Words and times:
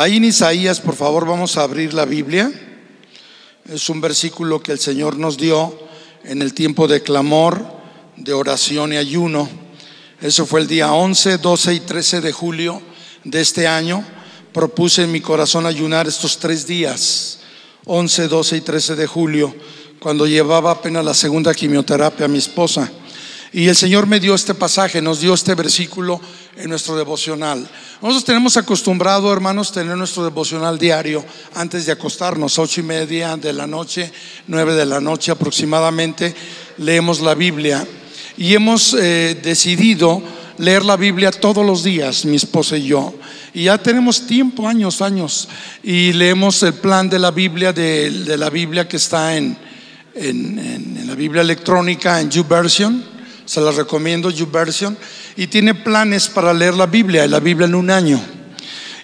Ahí 0.00 0.18
en 0.18 0.24
Isaías, 0.26 0.78
por 0.78 0.94
favor, 0.94 1.26
vamos 1.26 1.56
a 1.56 1.64
abrir 1.64 1.92
la 1.92 2.04
Biblia. 2.04 2.52
Es 3.68 3.88
un 3.88 4.00
versículo 4.00 4.62
que 4.62 4.70
el 4.70 4.78
Señor 4.78 5.18
nos 5.18 5.36
dio 5.36 5.76
en 6.22 6.40
el 6.40 6.54
tiempo 6.54 6.86
de 6.86 7.02
clamor, 7.02 7.66
de 8.16 8.32
oración 8.32 8.92
y 8.92 8.96
ayuno. 8.96 9.50
Eso 10.20 10.46
fue 10.46 10.60
el 10.60 10.68
día 10.68 10.92
11, 10.92 11.38
12 11.38 11.74
y 11.74 11.80
13 11.80 12.20
de 12.20 12.30
julio 12.30 12.80
de 13.24 13.40
este 13.40 13.66
año. 13.66 14.04
Propuse 14.52 15.02
en 15.02 15.10
mi 15.10 15.20
corazón 15.20 15.66
ayunar 15.66 16.06
estos 16.06 16.38
tres 16.38 16.64
días, 16.64 17.40
11, 17.84 18.28
12 18.28 18.56
y 18.56 18.60
13 18.60 18.94
de 18.94 19.06
julio, 19.08 19.52
cuando 19.98 20.28
llevaba 20.28 20.70
apenas 20.70 21.04
la 21.04 21.12
segunda 21.12 21.52
quimioterapia 21.52 22.26
a 22.26 22.28
mi 22.28 22.38
esposa. 22.38 22.88
Y 23.52 23.66
el 23.66 23.74
Señor 23.74 24.06
me 24.06 24.20
dio 24.20 24.36
este 24.36 24.54
pasaje, 24.54 25.02
nos 25.02 25.18
dio 25.18 25.34
este 25.34 25.56
versículo 25.56 26.20
en 26.56 26.70
nuestro 26.70 26.96
devocional. 26.96 27.68
Nosotros 28.00 28.26
tenemos 28.26 28.56
acostumbrado, 28.56 29.32
hermanos, 29.32 29.72
tener 29.72 29.96
nuestro 29.96 30.22
devocional 30.22 30.78
diario 30.78 31.24
antes 31.56 31.84
de 31.84 31.90
acostarnos, 31.90 32.56
ocho 32.56 32.80
y 32.80 32.84
media 32.84 33.36
de 33.36 33.52
la 33.52 33.66
noche, 33.66 34.12
nueve 34.46 34.74
de 34.74 34.86
la 34.86 35.00
noche 35.00 35.32
aproximadamente, 35.32 36.32
leemos 36.76 37.18
la 37.18 37.34
Biblia. 37.34 37.84
Y 38.36 38.54
hemos 38.54 38.94
eh, 38.94 39.36
decidido 39.42 40.22
leer 40.58 40.84
la 40.84 40.96
Biblia 40.96 41.32
todos 41.32 41.66
los 41.66 41.82
días, 41.82 42.24
mi 42.24 42.36
esposa 42.36 42.76
y 42.76 42.86
yo. 42.86 43.14
Y 43.52 43.64
ya 43.64 43.78
tenemos 43.78 44.28
tiempo, 44.28 44.68
años, 44.68 45.02
años. 45.02 45.48
Y 45.82 46.12
leemos 46.12 46.62
el 46.62 46.74
plan 46.74 47.10
de 47.10 47.18
la 47.18 47.32
Biblia, 47.32 47.72
de, 47.72 48.36
la 48.38 48.48
Biblia 48.48 48.86
que 48.86 48.98
está 48.98 49.36
en, 49.36 49.58
en, 50.14 51.04
la 51.04 51.16
Biblia 51.16 51.42
electrónica, 51.42 52.20
en 52.20 52.30
YouVersion 52.30 53.17
se 53.48 53.62
la 53.62 53.70
recomiendo, 53.70 54.30
YouVersion, 54.30 54.98
y 55.34 55.46
tiene 55.46 55.74
planes 55.74 56.28
para 56.28 56.52
leer 56.52 56.74
la 56.74 56.84
Biblia, 56.84 57.26
la 57.26 57.40
Biblia 57.40 57.66
en 57.66 57.74
un 57.74 57.90
año. 57.90 58.20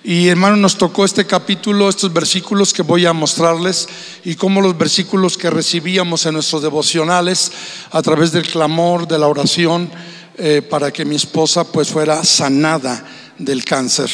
Y 0.04 0.28
hermano, 0.28 0.56
nos 0.56 0.76
tocó 0.76 1.06
este 1.06 1.24
capítulo, 1.24 1.88
estos 1.88 2.12
versículos 2.12 2.74
que 2.74 2.82
voy 2.82 3.06
a 3.06 3.14
mostrarles 3.14 3.88
y 4.22 4.34
cómo 4.34 4.60
los 4.60 4.76
versículos 4.76 5.38
que 5.38 5.48
recibíamos 5.48 6.26
en 6.26 6.34
nuestros 6.34 6.60
devocionales 6.60 7.52
a 7.90 8.02
través 8.02 8.32
del 8.32 8.46
clamor, 8.46 9.08
de 9.08 9.18
la 9.18 9.28
oración, 9.28 9.90
eh, 10.36 10.60
para 10.60 10.92
que 10.92 11.06
mi 11.06 11.16
esposa 11.16 11.64
pues 11.64 11.88
fuera 11.88 12.22
sanada 12.22 13.02
del 13.38 13.64
cáncer. 13.64 14.10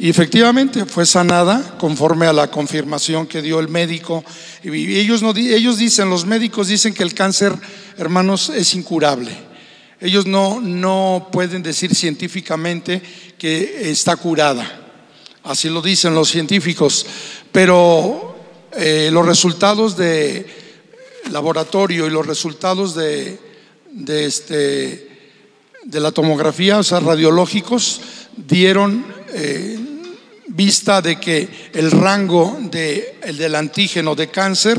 Y 0.00 0.10
efectivamente 0.10 0.86
fue 0.86 1.06
sanada 1.06 1.78
conforme 1.78 2.26
a 2.26 2.32
la 2.32 2.50
confirmación 2.50 3.28
que 3.28 3.42
dio 3.42 3.60
el 3.60 3.68
médico. 3.68 4.24
Y 4.64 4.98
ellos, 4.98 5.22
no, 5.22 5.32
ellos 5.36 5.78
dicen, 5.78 6.10
los 6.10 6.26
médicos 6.26 6.66
dicen 6.66 6.92
que 6.92 7.04
el 7.04 7.14
cáncer, 7.14 7.54
hermanos, 7.96 8.48
es 8.48 8.74
incurable. 8.74 9.47
Ellos 10.00 10.26
no, 10.26 10.60
no 10.60 11.28
pueden 11.32 11.62
decir 11.62 11.94
científicamente 11.94 13.02
que 13.36 13.90
está 13.90 14.16
curada. 14.16 14.84
Así 15.42 15.68
lo 15.68 15.82
dicen 15.82 16.14
los 16.14 16.28
científicos. 16.28 17.04
Pero 17.50 18.36
eh, 18.76 19.10
los 19.12 19.26
resultados 19.26 19.96
de 19.96 20.46
laboratorio 21.32 22.06
y 22.06 22.10
los 22.10 22.26
resultados 22.26 22.94
de, 22.94 23.40
de, 23.90 24.24
este, 24.24 25.08
de 25.82 26.00
la 26.00 26.12
tomografía, 26.12 26.78
o 26.78 26.84
sea, 26.84 27.00
radiológicos, 27.00 28.00
dieron 28.36 29.04
eh, 29.34 29.78
vista 30.46 31.02
de 31.02 31.18
que 31.18 31.70
el 31.74 31.90
rango 31.90 32.56
de, 32.70 33.18
el 33.22 33.36
del 33.36 33.56
antígeno 33.56 34.14
de 34.14 34.28
cáncer, 34.28 34.78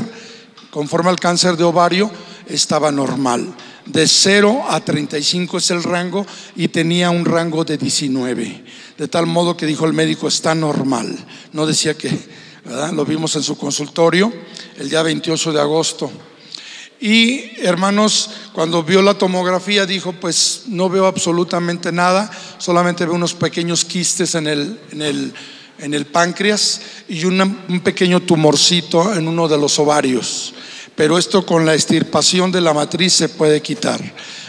conforme 0.70 1.10
al 1.10 1.20
cáncer 1.20 1.58
de 1.58 1.64
ovario, 1.64 2.10
estaba 2.48 2.90
normal 2.90 3.54
de 3.86 4.06
0 4.06 4.64
a 4.68 4.80
35 4.80 5.58
es 5.58 5.70
el 5.70 5.82
rango 5.82 6.26
y 6.56 6.68
tenía 6.68 7.10
un 7.10 7.24
rango 7.24 7.64
de 7.64 7.78
19. 7.78 8.64
De 8.98 9.08
tal 9.08 9.26
modo 9.26 9.56
que 9.56 9.66
dijo 9.66 9.86
el 9.86 9.92
médico, 9.92 10.28
está 10.28 10.54
normal. 10.54 11.16
No 11.52 11.66
decía 11.66 11.94
que, 11.94 12.10
¿verdad? 12.64 12.92
Lo 12.92 13.04
vimos 13.04 13.34
en 13.36 13.42
su 13.42 13.56
consultorio 13.56 14.32
el 14.78 14.90
día 14.90 15.02
28 15.02 15.52
de 15.52 15.60
agosto. 15.60 16.10
Y 17.00 17.58
hermanos, 17.62 18.30
cuando 18.52 18.82
vio 18.82 19.00
la 19.00 19.14
tomografía 19.14 19.86
dijo, 19.86 20.12
pues 20.12 20.64
no 20.66 20.90
veo 20.90 21.06
absolutamente 21.06 21.92
nada, 21.92 22.30
solamente 22.58 23.06
veo 23.06 23.14
unos 23.14 23.32
pequeños 23.32 23.86
quistes 23.86 24.34
en 24.34 24.46
el, 24.46 24.78
en 24.92 25.00
el, 25.00 25.32
en 25.78 25.94
el 25.94 26.04
páncreas 26.04 26.82
y 27.08 27.24
un 27.24 27.80
pequeño 27.82 28.20
tumorcito 28.20 29.14
en 29.14 29.28
uno 29.28 29.48
de 29.48 29.56
los 29.56 29.78
ovarios 29.78 30.52
pero 30.96 31.18
esto 31.18 31.46
con 31.46 31.64
la 31.64 31.74
extirpación 31.74 32.52
de 32.52 32.60
la 32.60 32.72
matriz 32.72 33.12
se 33.12 33.28
puede 33.28 33.60
quitar. 33.62 34.00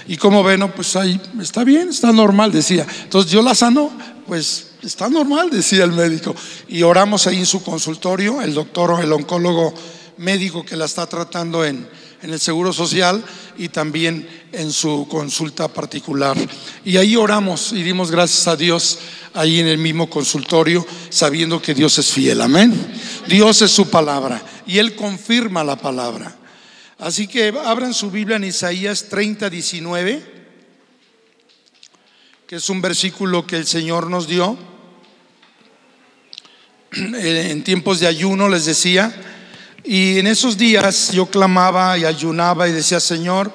Y 0.08 0.18
como 0.18 0.44
ven, 0.44 0.70
pues 0.76 0.96
ahí 0.96 1.20
está 1.40 1.64
bien, 1.64 1.90
está 1.90 2.12
normal, 2.12 2.52
decía. 2.52 2.86
Entonces 3.04 3.32
yo 3.32 3.42
la 3.42 3.56
sano, 3.56 3.92
pues 4.28 4.72
está 4.84 5.10
normal, 5.10 5.50
decía 5.50 5.84
el 5.84 5.92
médico. 5.92 6.36
Y 6.68 6.84
oramos 6.84 7.28
ahí 7.28 7.38
en 7.38 7.46
su 7.46 7.64
consultorio, 7.64 8.42
el 8.42 8.54
doctor, 8.54 9.02
el 9.04 9.12
oncólogo 9.14 9.74
médico 10.18 10.66
que 10.66 10.76
la 10.76 10.86
está 10.86 11.08
tratando 11.08 11.64
en, 11.64 11.88
en 12.22 12.32
el 12.32 12.40
Seguro 12.40 12.72
Social 12.72 13.24
y 13.58 13.70
también 13.70 14.28
en 14.52 14.72
su 14.72 15.08
consulta 15.10 15.68
particular. 15.68 16.38
Y 16.86 16.98
ahí 16.98 17.16
oramos 17.16 17.74
y 17.74 17.84
dimos 17.84 18.12
gracias 18.12 18.48
a 18.48 18.56
Dios 18.56 19.00
ahí 19.34 19.60
en 19.60 19.68
el 19.68 19.78
mismo 19.78 20.10
consultorio, 20.10 20.86
sabiendo 21.10 21.62
que 21.62 21.74
Dios 21.74 21.98
es 21.98 22.12
fiel. 22.12 22.42
Amén. 22.42 22.74
Dios 23.28 23.62
es 23.62 23.72
su 23.72 23.90
palabra 23.90 24.42
y 24.68 24.78
Él 24.78 24.96
confirma 24.96 25.64
la 25.64 25.76
palabra. 25.76 26.36
Así 27.00 27.28
que 27.28 27.54
abran 27.66 27.94
su 27.94 28.12
Biblia 28.12 28.38
en 28.38 28.44
Isaías 28.44 29.08
30, 29.10 29.50
19, 29.50 30.24
que 32.46 32.56
es 32.58 32.70
un 32.70 32.82
versículo 32.82 33.48
que 33.48 33.58
el 33.58 33.66
Señor 33.66 34.10
nos 34.10 34.28
dio. 34.28 34.58
En 36.94 37.64
tiempos 37.64 38.02
de 38.02 38.08
ayuno 38.08 38.50
les 38.50 38.66
decía, 38.66 39.31
y 39.84 40.20
en 40.20 40.28
esos 40.28 40.58
días 40.58 41.12
yo 41.12 41.26
clamaba 41.26 41.98
y 41.98 42.06
ayunaba 42.06 42.68
y 42.68 42.72
decía, 42.72 43.00
Señor, 43.00 43.52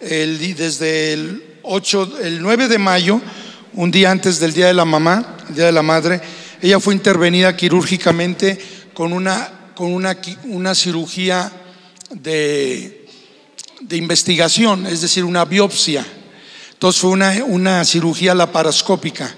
desde 0.00 1.12
el 1.12 1.42
8, 1.62 2.18
el 2.22 2.42
9 2.42 2.68
de 2.68 2.78
mayo, 2.78 3.20
un 3.74 3.90
día 3.90 4.10
antes 4.10 4.38
del 4.38 4.52
Día 4.52 4.66
de 4.66 4.74
la 4.74 4.84
Mamá, 4.84 5.36
el 5.48 5.54
Día 5.56 5.66
de 5.66 5.72
la 5.72 5.82
Madre, 5.82 6.20
ella 6.62 6.80
fue 6.80 6.94
intervenida 6.94 7.56
quirúrgicamente 7.56 8.58
con 8.94 9.12
una, 9.12 9.72
con 9.74 9.92
una, 9.92 10.16
una 10.44 10.74
cirugía 10.74 11.52
de, 12.10 13.06
investigación, 13.90 14.86
es 14.86 15.00
decir, 15.00 15.24
una 15.24 15.44
biopsia. 15.44 16.06
Entonces 16.72 17.00
fue 17.00 17.10
una, 17.10 17.32
una 17.44 17.84
cirugía 17.84 18.34
laparoscópica. 18.34 19.34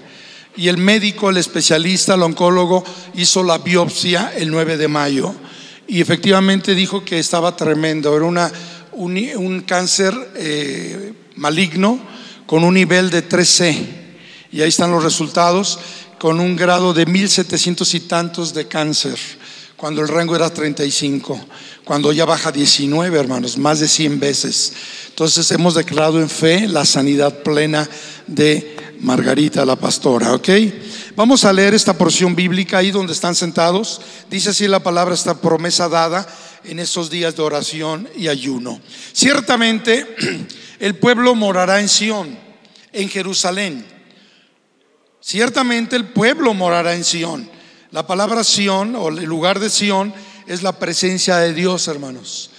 Y 0.55 0.67
el 0.67 0.77
médico, 0.77 1.29
el 1.29 1.37
especialista, 1.37 2.15
el 2.15 2.23
oncólogo, 2.23 2.83
hizo 3.15 3.43
la 3.43 3.57
biopsia 3.57 4.33
el 4.35 4.51
9 4.51 4.77
de 4.77 4.87
mayo. 4.87 5.33
Y 5.89 6.01
efectivamente 6.01 6.75
dijo 6.75 7.03
que 7.03 7.19
estaba 7.19 7.55
tremendo. 7.55 8.15
Era 8.15 8.25
una, 8.25 8.51
un, 8.93 9.63
cáncer 9.65 10.13
eh, 10.35 11.13
maligno 11.35 11.99
con 12.45 12.63
un 12.63 12.75
nivel 12.75 13.09
de 13.09 13.27
3C. 13.27 13.75
Y 14.51 14.61
ahí 14.61 14.69
están 14.69 14.91
los 14.91 15.03
resultados, 15.03 15.79
con 16.17 16.39
un 16.39 16.55
grado 16.55 16.93
de 16.93 17.05
1700 17.05 17.93
y 17.93 17.99
tantos 18.01 18.53
de 18.53 18.67
cáncer, 18.67 19.17
cuando 19.75 20.01
el 20.01 20.07
rango 20.07 20.35
era 20.35 20.49
35 20.49 21.39
cuando 21.89 22.11
ya 22.11 22.23
baja 22.23 22.51
19, 22.51 23.19
hermanos, 23.19 23.57
más 23.57 23.79
de 23.79 23.87
100 23.87 24.19
veces. 24.19 24.73
Entonces 25.07 25.49
hemos 25.49 25.73
declarado 25.73 26.21
en 26.21 26.29
fe 26.29 26.67
la 26.67 26.85
sanidad 26.85 27.41
plena 27.41 27.89
de 28.27 28.77
Margarita, 28.99 29.65
la 29.65 29.75
pastora, 29.75 30.35
¿ok? 30.35 30.49
Vamos 31.19 31.43
a 31.43 31.51
leer 31.51 31.73
esta 31.73 31.97
porción 31.97 32.33
bíblica 32.33 32.77
ahí 32.77 32.91
donde 32.91 33.11
están 33.11 33.35
sentados. 33.35 33.99
Dice 34.29 34.51
así 34.51 34.69
la 34.69 34.79
palabra, 34.79 35.13
esta 35.13 35.41
promesa 35.41 35.89
dada 35.89 36.25
en 36.63 36.79
estos 36.79 37.09
días 37.09 37.35
de 37.35 37.41
oración 37.41 38.07
y 38.15 38.29
ayuno. 38.29 38.79
Ciertamente 39.11 40.15
el 40.79 40.95
pueblo 40.95 41.35
morará 41.35 41.81
en 41.81 41.89
Sión, 41.89 42.39
en 42.93 43.09
Jerusalén. 43.09 43.85
Ciertamente 45.19 45.97
el 45.97 46.05
pueblo 46.05 46.53
morará 46.53 46.95
en 46.95 47.03
Sión. 47.03 47.49
La 47.91 48.07
palabra 48.07 48.45
Sión 48.45 48.95
o 48.95 49.09
el 49.09 49.25
lugar 49.25 49.59
de 49.59 49.69
Sión 49.69 50.13
es 50.47 50.63
la 50.63 50.79
presencia 50.79 51.35
de 51.35 51.53
Dios, 51.53 51.89
hermanos. 51.89 52.51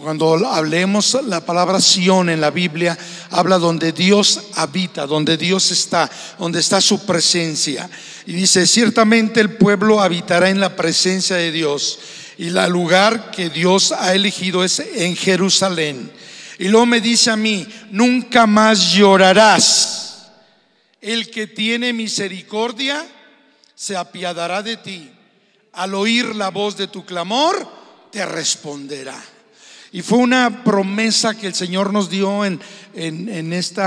Cuando 0.00 0.34
hablemos 0.46 1.16
la 1.24 1.40
palabra 1.40 1.80
Sión 1.80 2.28
en 2.28 2.40
la 2.40 2.50
Biblia, 2.50 2.98
habla 3.30 3.58
donde 3.58 3.92
Dios 3.92 4.40
habita, 4.54 5.06
donde 5.06 5.36
Dios 5.36 5.70
está, 5.70 6.10
donde 6.38 6.60
está 6.60 6.80
su 6.80 7.06
presencia. 7.06 7.88
Y 8.26 8.34
dice, 8.34 8.66
ciertamente 8.66 9.40
el 9.40 9.56
pueblo 9.56 10.00
habitará 10.00 10.50
en 10.50 10.60
la 10.60 10.76
presencia 10.76 11.36
de 11.36 11.50
Dios. 11.50 11.98
Y 12.36 12.48
el 12.48 12.70
lugar 12.70 13.30
que 13.30 13.48
Dios 13.48 13.92
ha 13.92 14.14
elegido 14.14 14.62
es 14.62 14.80
en 14.80 15.16
Jerusalén. 15.16 16.12
Y 16.58 16.68
luego 16.68 16.84
me 16.84 17.00
dice 17.00 17.30
a 17.30 17.36
mí, 17.36 17.66
nunca 17.90 18.46
más 18.46 18.92
llorarás. 18.92 20.28
El 21.00 21.30
que 21.30 21.46
tiene 21.46 21.92
misericordia 21.92 23.06
se 23.74 23.96
apiadará 23.96 24.62
de 24.62 24.76
ti 24.76 25.10
al 25.76 25.94
oír 25.94 26.34
la 26.34 26.48
voz 26.50 26.76
de 26.76 26.88
tu 26.88 27.04
clamor, 27.04 27.68
te 28.10 28.24
responderá. 28.24 29.35
Y 29.96 30.02
fue 30.02 30.18
una 30.18 30.62
promesa 30.62 31.34
que 31.34 31.46
el 31.46 31.54
Señor 31.54 31.90
nos 31.90 32.10
dio 32.10 32.44
en, 32.44 32.60
en, 32.92 33.50
este 33.54 33.80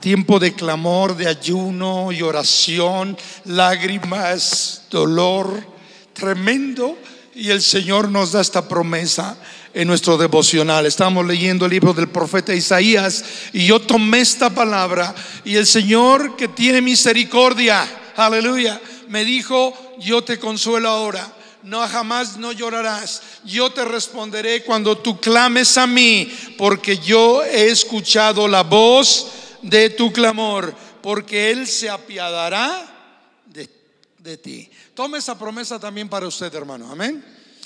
tiempo 0.00 0.38
de 0.38 0.54
clamor, 0.54 1.14
de 1.14 1.28
ayuno 1.28 2.10
y 2.10 2.22
oración, 2.22 3.18
lágrimas, 3.44 4.84
dolor, 4.90 5.62
tremendo 6.14 6.96
y 7.34 7.50
el 7.50 7.60
Señor 7.60 8.08
nos 8.08 8.32
da 8.32 8.40
esta 8.40 8.66
promesa 8.66 9.36
en 9.74 9.88
nuestro 9.88 10.16
devocional. 10.16 10.86
Estamos 10.86 11.26
leyendo 11.26 11.66
el 11.66 11.72
libro 11.72 11.92
del 11.92 12.08
profeta 12.08 12.54
Isaías 12.54 13.22
y 13.52 13.66
yo 13.66 13.78
tomé 13.78 14.20
esta 14.20 14.48
palabra 14.48 15.14
y 15.44 15.56
el 15.56 15.66
Señor 15.66 16.34
que 16.34 16.48
tiene 16.48 16.80
misericordia, 16.80 17.86
aleluya, 18.16 18.80
me 19.10 19.22
dijo, 19.26 19.74
yo 20.00 20.24
te 20.24 20.38
consuelo 20.38 20.88
ahora. 20.88 21.41
No 21.62 21.86
jamás 21.88 22.36
no 22.36 22.52
llorarás. 22.52 23.22
Yo 23.44 23.70
te 23.70 23.84
responderé 23.84 24.64
cuando 24.64 24.98
tú 24.98 25.20
clames 25.20 25.78
a 25.78 25.86
mí, 25.86 26.32
porque 26.58 26.98
yo 26.98 27.42
he 27.44 27.70
escuchado 27.70 28.48
la 28.48 28.62
voz 28.62 29.28
de 29.62 29.90
tu 29.90 30.12
clamor, 30.12 30.74
porque 31.02 31.50
él 31.50 31.66
se 31.66 31.88
apiadará 31.88 32.86
de, 33.46 33.68
de 34.18 34.36
ti. 34.36 34.70
Tome 34.94 35.18
esa 35.18 35.38
promesa 35.38 35.78
también 35.78 36.08
para 36.08 36.26
usted, 36.26 36.52
hermano. 36.54 36.90
Amén. 36.90 37.24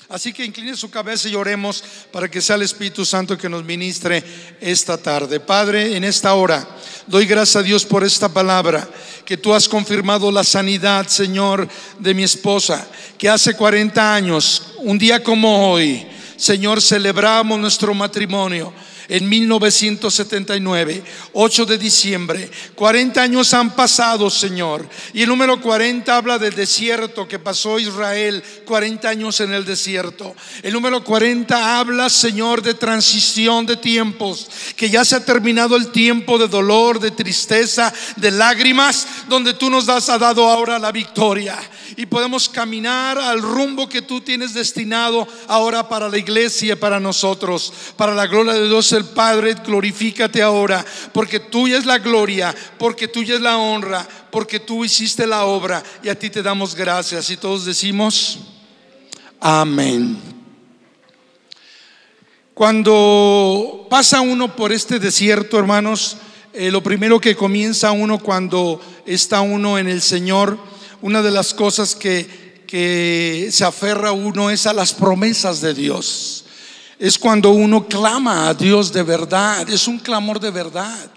Así 0.09 0.31
que 0.31 0.45
incline 0.45 0.77
su 0.77 0.89
cabeza 0.89 1.27
y 1.27 1.35
oremos 1.35 1.83
para 2.13 2.31
que 2.31 2.41
sea 2.41 2.55
el 2.55 2.61
Espíritu 2.61 3.03
Santo 3.03 3.37
que 3.37 3.49
nos 3.49 3.65
ministre 3.65 4.23
esta 4.61 4.97
tarde. 4.97 5.41
Padre, 5.41 5.97
en 5.97 6.05
esta 6.05 6.33
hora 6.33 6.65
doy 7.07 7.25
gracias 7.25 7.57
a 7.57 7.63
Dios 7.63 7.83
por 7.83 8.05
esta 8.05 8.29
palabra, 8.29 8.87
que 9.25 9.35
tú 9.35 9.53
has 9.53 9.67
confirmado 9.67 10.31
la 10.31 10.45
sanidad, 10.45 11.07
Señor, 11.07 11.67
de 11.99 12.13
mi 12.13 12.23
esposa, 12.23 12.87
que 13.17 13.27
hace 13.27 13.55
40 13.55 14.13
años, 14.13 14.75
un 14.77 14.97
día 14.97 15.21
como 15.21 15.71
hoy, 15.71 16.07
Señor, 16.37 16.81
celebramos 16.81 17.59
nuestro 17.59 17.93
matrimonio 17.93 18.73
en 19.09 19.27
1979, 19.29 21.03
8 21.33 21.65
de 21.65 21.77
diciembre. 21.77 22.49
40 22.75 23.21
años 23.21 23.53
han 23.53 23.75
pasado, 23.75 24.29
Señor. 24.29 24.87
Y 25.13 25.23
el 25.23 25.29
número 25.29 25.61
40 25.61 26.15
habla 26.15 26.37
del 26.37 26.55
desierto 26.55 27.27
que 27.27 27.39
pasó 27.39 27.79
Israel, 27.79 28.43
40 28.65 29.09
años 29.09 29.39
en 29.39 29.53
el 29.53 29.65
desierto. 29.65 30.35
El 30.63 30.73
número 30.73 31.03
40 31.03 31.79
habla, 31.79 32.09
Señor, 32.09 32.61
de 32.61 32.73
transición 32.73 33.65
de 33.65 33.77
tiempos, 33.77 34.49
que 34.75 34.89
ya 34.89 35.05
se 35.05 35.15
ha 35.15 35.25
terminado 35.25 35.75
el 35.75 35.91
tiempo 35.91 36.37
de 36.37 36.47
dolor, 36.47 36.99
de 36.99 37.11
tristeza, 37.11 37.93
de 38.17 38.31
lágrimas, 38.31 39.07
donde 39.29 39.53
tú 39.53 39.69
nos 39.69 39.87
has 39.89 40.07
dado 40.07 40.47
ahora 40.47 40.79
la 40.79 40.91
victoria. 40.91 41.57
Y 41.97 42.05
podemos 42.05 42.47
caminar 42.47 43.17
al 43.17 43.41
rumbo 43.41 43.89
que 43.89 44.03
tú 44.03 44.21
tienes 44.21 44.53
destinado 44.53 45.27
ahora 45.47 45.89
para 45.89 46.07
la 46.07 46.19
iglesia, 46.19 46.79
para 46.79 46.99
nosotros, 46.99 47.73
para 47.97 48.13
la 48.13 48.27
gloria 48.27 48.53
de 48.53 48.67
Dios 48.67 48.91
el 48.91 49.03
Padre, 49.03 49.55
glorifícate 49.55 50.43
ahora, 50.43 50.85
porque 51.11 51.39
tuya 51.39 51.79
es 51.79 51.87
la 51.87 51.97
gloria, 51.97 52.55
porque 52.77 53.07
tuya 53.07 53.33
es 53.33 53.41
la 53.41 53.57
honra, 53.57 54.07
porque 54.29 54.59
tú 54.59 54.85
hiciste 54.85 55.25
la 55.25 55.45
obra 55.45 55.83
y 56.03 56.09
a 56.09 56.17
ti 56.17 56.29
te 56.29 56.43
damos 56.43 56.75
gracias. 56.75 57.31
Y 57.31 57.37
todos 57.37 57.65
decimos, 57.65 58.41
amén. 59.39 60.21
Cuando 62.53 63.87
pasa 63.89 64.21
uno 64.21 64.55
por 64.55 64.71
este 64.71 64.99
desierto, 64.99 65.57
hermanos, 65.57 66.17
eh, 66.53 66.69
lo 66.69 66.83
primero 66.83 67.19
que 67.19 67.35
comienza 67.35 67.91
uno 67.91 68.19
cuando 68.19 68.79
está 69.07 69.41
uno 69.41 69.79
en 69.79 69.87
el 69.87 70.03
Señor, 70.03 70.59
una 71.01 71.21
de 71.21 71.31
las 71.31 71.53
cosas 71.53 71.95
que, 71.95 72.63
que 72.67 73.49
se 73.51 73.65
aferra 73.65 74.11
uno 74.11 74.49
es 74.49 74.65
a 74.67 74.73
las 74.73 74.93
promesas 74.93 75.61
de 75.61 75.73
Dios 75.73 76.45
es 76.99 77.19
cuando 77.19 77.51
uno 77.51 77.87
clama 77.87 78.49
a 78.49 78.53
Dios 78.53 78.91
de 78.91 79.03
verdad, 79.03 79.69
es 79.69 79.87
un 79.87 79.99
clamor 79.99 80.39
de 80.39 80.51
verdad. 80.51 81.11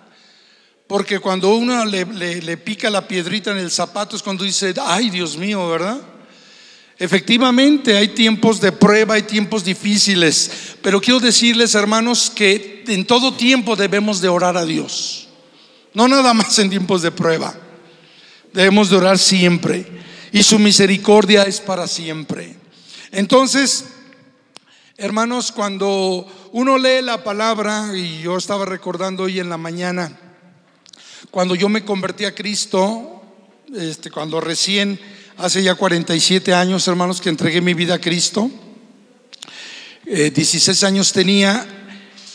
Porque 0.86 1.20
cuando 1.20 1.54
uno 1.54 1.84
le, 1.84 2.56
pica 2.56 2.90
la 2.90 3.06
piedrita 3.06 3.52
en 3.52 3.58
el 3.58 3.70
zapato 3.70 4.16
es 4.16 4.22
cuando 4.22 4.44
dice, 4.44 4.74
ay 4.84 5.08
Dios 5.08 5.36
mío, 5.36 5.68
¿verdad? 5.68 5.98
Efectivamente 6.98 7.96
hay 7.96 8.08
tiempos 8.08 8.60
de 8.60 8.72
prueba, 8.72 9.14
hay 9.14 9.22
tiempos 9.22 9.64
difíciles, 9.64 10.50
pero 10.82 11.00
quiero 11.00 11.20
decirles 11.20 11.74
hermanos 11.74 12.30
que 12.34 12.84
en 12.88 13.06
todo 13.06 13.32
tiempo 13.32 13.76
debemos 13.76 14.20
de 14.20 14.28
orar 14.28 14.56
a 14.56 14.66
Dios, 14.66 15.28
no 15.94 16.08
nada 16.08 16.34
más 16.34 16.58
en 16.58 16.68
tiempos 16.68 17.00
de 17.00 17.10
prueba, 17.10 17.54
debemos 18.52 18.90
de 18.90 18.96
orar 18.96 19.18
siempre 19.18 19.86
y 20.32 20.42
su 20.42 20.58
misericordia 20.58 21.42
es 21.42 21.60
para 21.60 21.86
siempre. 21.86 22.56
Entonces, 23.12 23.84
Hermanos, 25.02 25.50
cuando 25.50 26.26
uno 26.52 26.76
lee 26.76 27.00
la 27.00 27.24
palabra, 27.24 27.96
y 27.96 28.20
yo 28.20 28.36
estaba 28.36 28.66
recordando 28.66 29.22
hoy 29.22 29.40
en 29.40 29.48
la 29.48 29.56
mañana, 29.56 30.14
cuando 31.30 31.54
yo 31.54 31.70
me 31.70 31.86
convertí 31.86 32.26
a 32.26 32.34
Cristo, 32.34 33.22
este, 33.74 34.10
cuando 34.10 34.42
recién, 34.42 35.00
hace 35.38 35.62
ya 35.62 35.74
47 35.74 36.52
años, 36.52 36.86
hermanos, 36.86 37.22
que 37.22 37.30
entregué 37.30 37.62
mi 37.62 37.72
vida 37.72 37.94
a 37.94 37.98
Cristo, 37.98 38.50
16 40.04 40.82
eh, 40.82 40.86
años 40.86 41.14
tenía, 41.14 41.66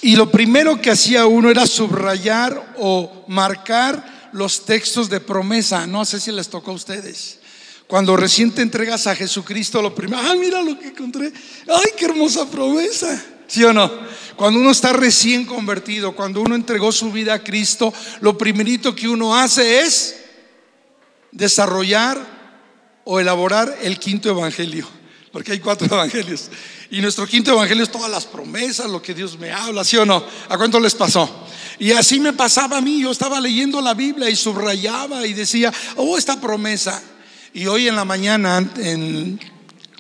y 0.01 0.15
lo 0.15 0.31
primero 0.31 0.81
que 0.81 0.89
hacía 0.89 1.27
uno 1.27 1.51
era 1.51 1.67
subrayar 1.67 2.73
o 2.79 3.25
marcar 3.27 4.14
los 4.36 4.66
textos 4.66 5.10
de 5.10 5.22
promesa. 5.22 5.88
No 5.88 6.04
sé 6.04 6.20
si 6.20 6.32
les 6.32 6.50
tocó 6.50 6.72
a 6.72 6.76
ustedes. 6.76 7.40
Cuando 7.88 8.18
recién 8.18 8.52
te 8.52 8.62
entregas 8.62 9.08
a 9.08 9.16
Jesucristo, 9.16 9.82
lo 9.82 9.96
primero, 9.96 10.22
ah, 10.24 10.36
mira 10.36 10.62
lo 10.62 10.78
que 10.78 10.88
encontré, 10.88 11.32
ay, 11.68 11.92
qué 11.98 12.06
hermosa 12.06 12.50
promesa. 12.50 13.24
¿Sí 13.48 13.64
o 13.64 13.72
no? 13.72 13.92
Cuando 14.36 14.60
uno 14.60 14.72
está 14.72 14.92
recién 14.92 15.46
convertido, 15.46 16.16
cuando 16.16 16.42
uno 16.42 16.56
entregó 16.56 16.92
su 16.92 17.12
vida 17.12 17.36
a 17.36 17.44
Cristo, 17.44 17.94
lo 18.22 18.38
primerito 18.38 18.96
que 18.96 19.08
uno 19.08 19.36
hace 19.36 19.82
es 19.82 20.18
desarrollar 21.32 22.20
o 23.04 23.20
elaborar 23.20 23.78
el 23.84 24.00
quinto 24.00 24.30
evangelio, 24.30 24.88
porque 25.36 25.52
hay 25.52 25.60
cuatro 25.60 25.86
evangelios. 25.92 26.50
Y 26.90 27.02
nuestro 27.02 27.28
quinto 27.28 27.52
evangelio 27.52 27.84
es 27.84 27.92
todas 27.92 28.10
las 28.10 28.26
promesas, 28.26 28.90
lo 28.90 29.02
que 29.02 29.14
Dios 29.14 29.38
me 29.38 29.52
habla, 29.52 29.84
¿sí 29.84 29.98
o 29.98 30.06
no? 30.06 30.24
¿A 30.48 30.58
cuánto 30.58 30.80
les 30.80 30.96
pasó? 30.96 31.30
Y 31.78 31.92
así 31.92 32.22
me 32.22 32.32
pasaba 32.32 32.78
a 32.78 32.82
mí, 32.82 33.02
yo 33.02 33.12
estaba 33.12 33.42
leyendo 33.42 33.82
la 33.82 33.94
Biblia 33.94 34.30
y 34.30 34.36
subrayaba 34.38 35.28
y 35.28 35.34
decía, 35.34 35.74
oh, 35.98 36.18
esta 36.18 36.40
promesa. 36.40 37.04
Y 37.54 37.66
hoy 37.66 37.90
en 37.90 37.98
la 37.98 38.06
mañana, 38.06 38.66
en, 38.78 39.38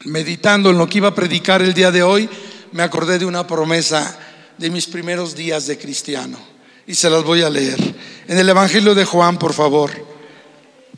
meditando 0.05 0.69
en 0.69 0.77
lo 0.77 0.87
que 0.87 0.99
iba 0.99 1.09
a 1.09 1.15
predicar 1.15 1.61
el 1.61 1.73
día 1.73 1.91
de 1.91 2.01
hoy, 2.01 2.29
me 2.71 2.83
acordé 2.83 3.19
de 3.19 3.25
una 3.25 3.45
promesa 3.45 4.17
de 4.57 4.69
mis 4.69 4.85
primeros 4.85 5.35
días 5.35 5.67
de 5.67 5.77
cristiano. 5.77 6.37
Y 6.87 6.95
se 6.95 7.09
las 7.09 7.25
voy 7.25 7.41
a 7.41 7.49
leer. 7.49 7.77
En 8.29 8.37
el 8.37 8.47
Evangelio 8.47 8.95
de 8.95 9.03
Juan, 9.03 9.37
por 9.37 9.51
favor. 9.51 10.14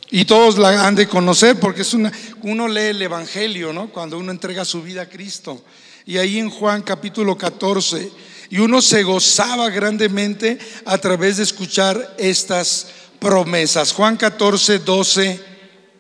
Y 0.09 0.25
todos 0.25 0.57
la 0.57 0.88
han 0.88 0.96
de 0.96 1.08
conocer 1.08 1.60
porque 1.60 1.81
es 1.81 1.93
una, 1.93 2.12
uno 2.43 2.67
lee 2.67 2.91
el 2.91 3.01
Evangelio, 3.01 3.74
¿no? 3.74 3.89
Cuando 3.89 4.17
uno 4.17 4.31
entrega 4.31 4.63
su 4.63 4.81
vida 4.81 5.03
a 5.03 5.10
Cristo. 5.10 5.63
Y 6.05 6.17
ahí 6.17 6.39
en 6.39 6.50
Juan 6.50 6.81
capítulo 6.81 7.38
14, 7.38 8.10
y 8.50 8.60
uno 8.60 8.81
se 8.81 9.03
gozaba 9.03 9.70
grandemente 9.70 10.58
a 10.86 10.98
través 10.98 11.38
de 11.38 11.43
escuchar 11.43 12.15
estas 12.17 12.88
promesas. 13.20 13.91
Juan 13.91 14.15
14, 14.15 14.79
12 14.79 15.41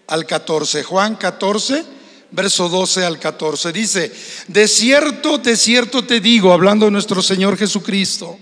al 0.07 0.25
14. 0.25 0.83
Juan 0.83 1.17
14, 1.17 1.83
verso 2.31 2.69
12 2.69 3.05
al 3.05 3.19
14. 3.19 3.73
Dice, 3.73 4.13
de 4.47 4.67
cierto, 4.69 5.37
de 5.37 5.57
cierto 5.57 6.05
te 6.05 6.21
digo, 6.21 6.53
hablando 6.53 6.85
de 6.85 6.91
nuestro 6.91 7.21
Señor 7.21 7.57
Jesucristo, 7.57 8.39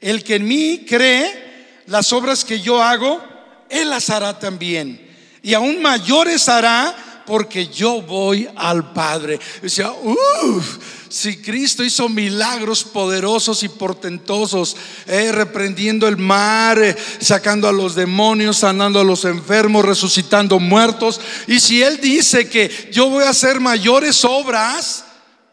el 0.00 0.24
que 0.24 0.34
en 0.34 0.48
mí 0.48 0.84
cree, 0.88 1.82
las 1.86 2.12
obras 2.12 2.44
que 2.44 2.60
yo 2.60 2.82
hago, 2.82 3.33
Él 3.74 3.90
las 3.90 4.08
hará 4.10 4.38
también. 4.38 5.00
Y 5.42 5.52
aún 5.52 5.82
mayores 5.82 6.48
hará 6.48 7.22
porque 7.26 7.68
yo 7.68 8.02
voy 8.02 8.48
al 8.54 8.92
Padre. 8.92 9.40
Decía, 9.62 9.90
uff, 9.92 10.78
si 11.08 11.38
Cristo 11.38 11.82
hizo 11.82 12.08
milagros 12.08 12.84
poderosos 12.84 13.62
y 13.62 13.68
portentosos, 13.68 14.76
eh, 15.06 15.32
reprendiendo 15.32 16.06
el 16.06 16.16
mar, 16.16 16.78
eh, 16.78 16.96
sacando 17.20 17.68
a 17.68 17.72
los 17.72 17.94
demonios, 17.94 18.58
sanando 18.58 19.00
a 19.00 19.04
los 19.04 19.24
enfermos, 19.24 19.84
resucitando 19.84 20.58
muertos, 20.58 21.20
y 21.46 21.60
si 21.60 21.82
Él 21.82 21.98
dice 22.00 22.48
que 22.48 22.90
yo 22.92 23.08
voy 23.08 23.24
a 23.24 23.30
hacer 23.30 23.60
mayores 23.60 24.24
obras, 24.24 25.04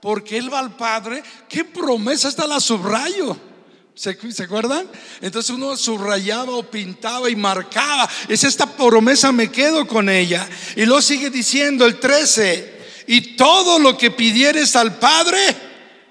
porque 0.01 0.37
Él 0.37 0.53
va 0.53 0.59
al 0.59 0.75
Padre, 0.75 1.23
¿qué 1.47 1.63
promesa 1.63 2.27
está 2.27 2.47
la 2.47 2.59
subrayo? 2.59 3.50
¿Se, 3.93 4.17
acuerdan? 4.43 4.87
Entonces 5.21 5.51
uno 5.51 5.75
subrayaba 5.75 6.53
o 6.53 6.63
pintaba 6.63 7.29
y 7.29 7.35
marcaba. 7.35 8.09
Es 8.27 8.43
esta 8.43 8.65
promesa, 8.65 9.31
me 9.31 9.51
quedo 9.51 9.85
con 9.85 10.09
ella. 10.09 10.47
Y 10.75 10.85
lo 10.85 11.01
sigue 11.01 11.29
diciendo 11.29 11.85
el 11.85 11.99
13. 11.99 12.79
Y 13.07 13.35
todo 13.35 13.79
lo 13.79 13.97
que 13.97 14.11
pidieres 14.11 14.75
al 14.75 14.97
Padre, 14.97 15.39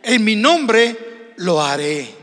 en 0.02 0.22
mi 0.22 0.36
nombre, 0.36 1.34
lo 1.36 1.62
haré. 1.62 2.14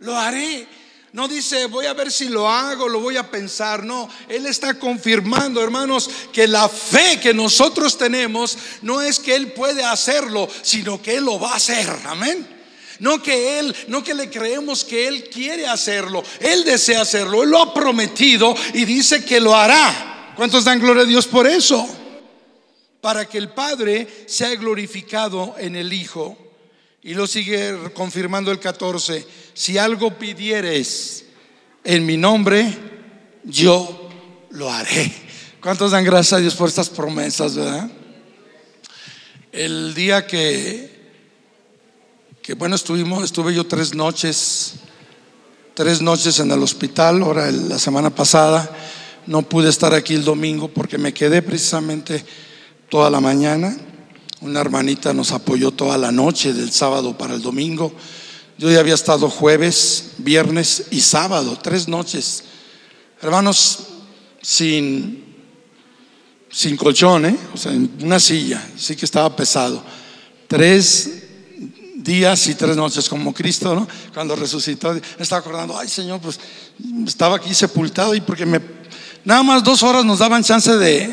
Lo 0.00 0.16
haré. 0.18 0.66
No 1.12 1.28
dice, 1.28 1.66
voy 1.66 1.86
a 1.86 1.92
ver 1.92 2.10
si 2.10 2.28
lo 2.28 2.48
hago, 2.48 2.88
lo 2.88 2.98
voy 2.98 3.18
a 3.18 3.30
pensar. 3.30 3.84
No, 3.84 4.08
Él 4.28 4.46
está 4.46 4.78
confirmando, 4.78 5.62
hermanos, 5.62 6.10
que 6.32 6.48
la 6.48 6.68
fe 6.68 7.20
que 7.20 7.34
nosotros 7.34 7.98
tenemos 7.98 8.56
no 8.80 9.02
es 9.02 9.18
que 9.18 9.36
Él 9.36 9.52
puede 9.52 9.84
hacerlo, 9.84 10.48
sino 10.62 11.00
que 11.02 11.16
Él 11.16 11.24
lo 11.24 11.38
va 11.38 11.52
a 11.52 11.56
hacer. 11.56 11.88
Amén. 12.06 12.61
No 12.98 13.22
que 13.22 13.58
Él, 13.58 13.74
no 13.88 14.02
que 14.02 14.14
le 14.14 14.30
creemos 14.30 14.84
que 14.84 15.08
Él 15.08 15.28
quiere 15.30 15.66
hacerlo. 15.66 16.22
Él 16.40 16.64
desea 16.64 17.02
hacerlo. 17.02 17.42
Él 17.42 17.50
lo 17.50 17.58
ha 17.58 17.74
prometido 17.74 18.54
y 18.74 18.84
dice 18.84 19.24
que 19.24 19.40
lo 19.40 19.54
hará. 19.54 20.32
¿Cuántos 20.36 20.64
dan 20.64 20.80
gloria 20.80 21.02
a 21.02 21.06
Dios 21.06 21.26
por 21.26 21.46
eso? 21.46 21.88
para 23.02 23.28
que 23.28 23.36
el 23.36 23.48
Padre 23.48 24.06
sea 24.26 24.54
glorificado 24.54 25.56
en 25.58 25.76
el 25.76 25.92
Hijo. 25.92 26.38
Y 27.02 27.14
lo 27.14 27.26
sigue 27.26 27.76
confirmando 27.92 28.52
el 28.52 28.60
14, 28.60 29.26
si 29.52 29.76
algo 29.76 30.16
pidieres 30.18 31.24
en 31.82 32.06
mi 32.06 32.16
nombre, 32.16 32.72
yo 33.42 34.08
lo 34.50 34.72
haré. 34.72 35.12
¿Cuántos 35.60 35.90
dan 35.90 36.04
gracias 36.04 36.34
a 36.34 36.40
Dios 36.40 36.54
por 36.54 36.68
estas 36.68 36.90
promesas, 36.90 37.56
verdad? 37.56 37.90
El 39.50 39.94
día 39.94 40.24
que, 40.24 40.91
que 42.42 42.54
bueno, 42.54 42.74
estuvimos, 42.74 43.22
estuve 43.22 43.54
yo 43.54 43.64
tres 43.64 43.94
noches, 43.94 44.74
tres 45.74 46.02
noches 46.02 46.40
en 46.40 46.50
el 46.50 46.60
hospital, 46.60 47.22
ahora 47.22 47.48
la 47.52 47.78
semana 47.78 48.10
pasada, 48.10 48.68
no 49.28 49.42
pude 49.42 49.68
estar 49.68 49.94
aquí 49.94 50.14
el 50.14 50.24
domingo 50.24 50.66
porque 50.66 50.98
me 50.98 51.14
quedé 51.14 51.40
precisamente 51.40 52.24
toda 52.88 53.10
la 53.10 53.20
mañana. 53.20 53.76
Una 54.40 54.60
hermanita 54.60 55.14
nos 55.14 55.30
apoyó 55.30 55.70
toda 55.70 55.96
la 55.96 56.10
noche 56.10 56.52
del 56.52 56.72
sábado 56.72 57.16
para 57.16 57.34
el 57.34 57.42
domingo. 57.42 57.92
Yo 58.58 58.68
ya 58.72 58.80
había 58.80 58.94
estado 58.94 59.30
jueves, 59.30 60.14
viernes 60.18 60.86
y 60.90 61.00
sábado, 61.00 61.56
tres 61.62 61.86
noches. 61.86 62.42
Hermanos, 63.20 63.86
sin, 64.42 65.36
sin 66.50 66.76
colchón, 66.76 67.26
¿eh? 67.26 67.36
o 67.54 67.56
sea, 67.56 67.70
en 67.70 67.88
una 68.02 68.18
silla, 68.18 68.68
sí 68.76 68.96
que 68.96 69.04
estaba 69.04 69.36
pesado. 69.36 69.80
Tres 70.48 71.21
días 72.02 72.46
y 72.48 72.54
tres 72.54 72.76
noches 72.76 73.08
como 73.08 73.32
Cristo, 73.32 73.74
¿no? 73.74 73.88
Cuando 74.12 74.36
resucitó, 74.36 74.94
estaba 75.18 75.40
acordando, 75.40 75.78
ay 75.78 75.88
Señor, 75.88 76.20
pues 76.20 76.38
estaba 77.06 77.36
aquí 77.36 77.54
sepultado 77.54 78.14
y 78.14 78.20
porque 78.20 78.46
me 78.46 78.82
Nada 79.24 79.44
más 79.44 79.62
dos 79.62 79.84
horas 79.84 80.04
nos 80.04 80.18
daban 80.18 80.42
chance 80.42 80.76
de, 80.76 81.06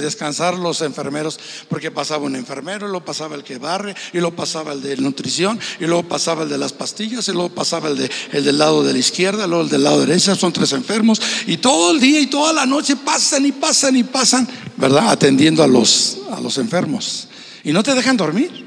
descansar 0.00 0.56
los 0.56 0.80
enfermeros, 0.80 1.38
porque 1.68 1.90
pasaba 1.90 2.24
un 2.24 2.34
enfermero, 2.34 2.86
y 2.86 2.90
luego 2.90 3.04
pasaba 3.04 3.34
el 3.34 3.44
que 3.44 3.58
barre, 3.58 3.94
y 4.14 4.18
luego 4.18 4.34
pasaba 4.34 4.72
el 4.72 4.80
de 4.80 4.96
nutrición, 4.96 5.60
y 5.78 5.84
luego 5.84 6.04
pasaba 6.04 6.44
el 6.44 6.48
de 6.48 6.56
las 6.56 6.72
pastillas, 6.72 7.28
y 7.28 7.32
luego 7.32 7.50
pasaba 7.50 7.90
el, 7.90 7.98
de, 7.98 8.10
el 8.32 8.42
del 8.42 8.56
lado 8.56 8.82
de 8.82 8.94
la 8.94 8.98
izquierda, 8.98 9.46
luego 9.46 9.64
el 9.64 9.68
del 9.68 9.84
lado 9.84 10.00
derecho, 10.00 10.34
son 10.34 10.50
tres 10.50 10.72
enfermos, 10.72 11.20
y 11.46 11.58
todo 11.58 11.92
el 11.92 12.00
día 12.00 12.20
y 12.20 12.26
toda 12.26 12.54
la 12.54 12.64
noche 12.64 12.96
pasan 12.96 13.44
y 13.44 13.52
pasan 13.52 13.96
y 13.96 14.02
pasan, 14.02 14.48
¿verdad? 14.76 15.10
Atendiendo 15.10 15.62
a 15.62 15.66
los, 15.66 16.16
a 16.30 16.40
los 16.40 16.56
enfermos. 16.56 17.28
Y 17.64 17.72
no 17.72 17.82
te 17.82 17.94
dejan 17.94 18.16
dormir. 18.16 18.65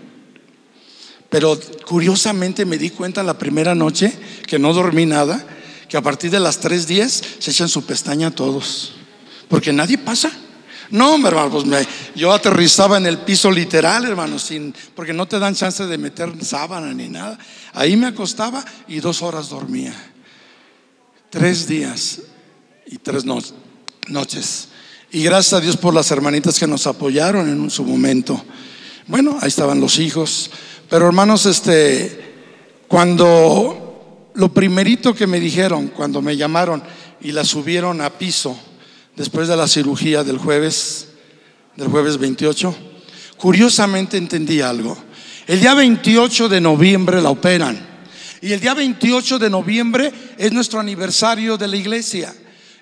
Pero 1.30 1.60
curiosamente 1.86 2.66
me 2.66 2.78
di 2.78 2.90
cuenta 2.90 3.24
la 3.24 3.38
primera 3.38 3.76
noche 3.76 4.12
que 4.48 4.58
no 4.60 4.74
dormí 4.74 5.06
nada 5.06 5.46
que 5.90 5.98
a 5.98 6.02
partir 6.02 6.30
de 6.32 6.40
las 6.40 6.62
3.10 6.62 7.24
se 7.40 7.52
echan 7.52 7.68
su 7.68 7.84
pestaña 7.84 8.32
todos, 8.32 8.94
porque 9.50 9.74
nadie 9.74 9.98
pasa. 9.98 10.32
No, 10.92 11.16
hermano, 11.28 11.52
pues 11.52 11.66
me, 11.66 11.86
yo 12.16 12.32
aterrizaba 12.32 12.98
en 12.98 13.06
el 13.06 13.20
piso 13.20 13.52
literal, 13.52 14.06
hermano, 14.06 14.40
sin, 14.40 14.74
porque 14.96 15.14
no 15.14 15.28
te 15.28 15.38
dan 15.38 15.56
chance 15.56 15.86
de 15.86 15.98
meter 15.98 16.32
sábana 16.44 16.94
ni 16.94 17.10
nada. 17.10 17.38
Ahí 17.74 17.96
me 17.96 18.08
acostaba 18.08 18.64
y 18.88 19.00
dos 19.00 19.22
horas 19.22 19.50
dormía. 19.50 19.94
Tres 21.30 21.68
días 21.68 22.22
y 22.88 22.98
tres 22.98 23.24
noches. 23.26 24.68
Y 25.12 25.24
gracias 25.24 25.54
a 25.54 25.62
Dios 25.62 25.78
por 25.78 25.94
las 25.94 26.10
hermanitas 26.10 26.58
que 26.58 26.66
nos 26.66 26.88
apoyaron 26.88 27.48
en 27.50 27.70
su 27.70 27.84
momento. 27.84 28.44
Bueno, 29.06 29.38
ahí 29.42 29.48
estaban 29.48 29.80
los 29.80 30.00
hijos. 30.00 30.50
Pero 30.90 31.06
hermanos, 31.06 31.46
este, 31.46 32.20
cuando 32.88 34.32
lo 34.34 34.52
primerito 34.52 35.14
que 35.14 35.28
me 35.28 35.40
dijeron 35.40 35.90
cuando 35.90 36.22
me 36.22 36.36
llamaron 36.36 36.82
y 37.22 37.32
la 37.32 37.44
subieron 37.44 38.02
a 38.02 38.10
piso 38.10 38.58
después 39.16 39.48
de 39.48 39.56
la 39.56 39.68
cirugía 39.68 40.24
del 40.24 40.38
jueves, 40.40 41.10
del 41.76 41.90
jueves 41.90 42.18
28, 42.18 42.76
curiosamente 43.38 44.18
entendí 44.18 44.62
algo. 44.62 44.98
El 45.46 45.60
día 45.60 45.76
28 45.76 46.50
de 46.50 46.62
noviembre 46.62 47.22
la 47.22 47.30
operan 47.30 47.88
y 48.42 48.54
el 48.54 48.60
día 48.60 48.74
28 48.74 49.38
de 49.38 49.50
noviembre 49.50 50.12
es 50.38 50.52
nuestro 50.52 50.80
aniversario 50.80 51.58
de 51.58 51.68
la 51.68 51.76
iglesia. 51.76 52.34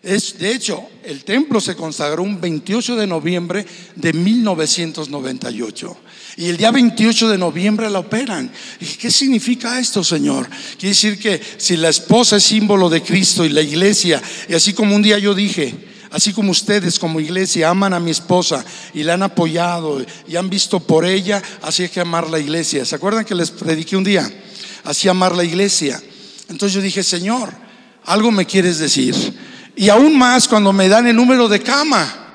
Es, 0.07 0.37
de 0.37 0.53
hecho, 0.53 0.87
el 1.03 1.25
templo 1.25 1.59
se 1.59 1.75
consagró 1.75 2.23
un 2.23 2.39
28 2.39 2.95
de 2.95 3.05
noviembre 3.05 3.65
de 3.93 4.13
1998. 4.13 5.97
Y 6.37 6.45
el 6.45 6.55
día 6.55 6.71
28 6.71 7.27
de 7.27 7.37
noviembre 7.37 7.89
la 7.89 7.99
operan. 7.99 8.49
¿qué 9.01 9.11
significa 9.11 9.77
esto, 9.77 10.05
Señor? 10.05 10.47
Quiere 10.79 10.95
decir 10.95 11.19
que 11.19 11.41
si 11.57 11.75
la 11.75 11.89
esposa 11.89 12.37
es 12.37 12.43
símbolo 12.43 12.87
de 12.87 13.03
Cristo 13.03 13.43
y 13.43 13.49
la 13.49 13.61
iglesia, 13.61 14.21
y 14.47 14.53
así 14.53 14.71
como 14.71 14.95
un 14.95 15.01
día 15.01 15.19
yo 15.19 15.35
dije, 15.35 15.75
así 16.09 16.31
como 16.31 16.51
ustedes 16.51 16.99
como 16.99 17.19
iglesia 17.19 17.69
aman 17.69 17.93
a 17.93 17.99
mi 17.99 18.11
esposa 18.11 18.63
y 18.93 19.03
la 19.03 19.15
han 19.15 19.23
apoyado 19.23 20.05
y 20.25 20.37
han 20.37 20.49
visto 20.49 20.79
por 20.79 21.03
ella, 21.03 21.43
así 21.61 21.83
hay 21.83 21.89
que 21.89 21.99
amar 21.99 22.29
la 22.29 22.39
iglesia. 22.39 22.85
¿Se 22.85 22.95
acuerdan 22.95 23.25
que 23.25 23.35
les 23.35 23.51
prediqué 23.51 23.97
un 23.97 24.05
día? 24.05 24.31
Así 24.85 25.09
amar 25.09 25.35
la 25.35 25.43
iglesia. 25.43 26.01
Entonces 26.47 26.75
yo 26.75 26.81
dije, 26.81 27.03
Señor, 27.03 27.51
algo 28.05 28.31
me 28.31 28.45
quieres 28.45 28.79
decir. 28.79 29.13
Y 29.77 29.89
aún 29.89 30.17
más 30.17 30.47
cuando 30.47 30.73
me 30.73 30.89
dan 30.89 31.05
el 31.05 31.15
número 31.15 31.47
de 31.47 31.61
cama. 31.61 32.25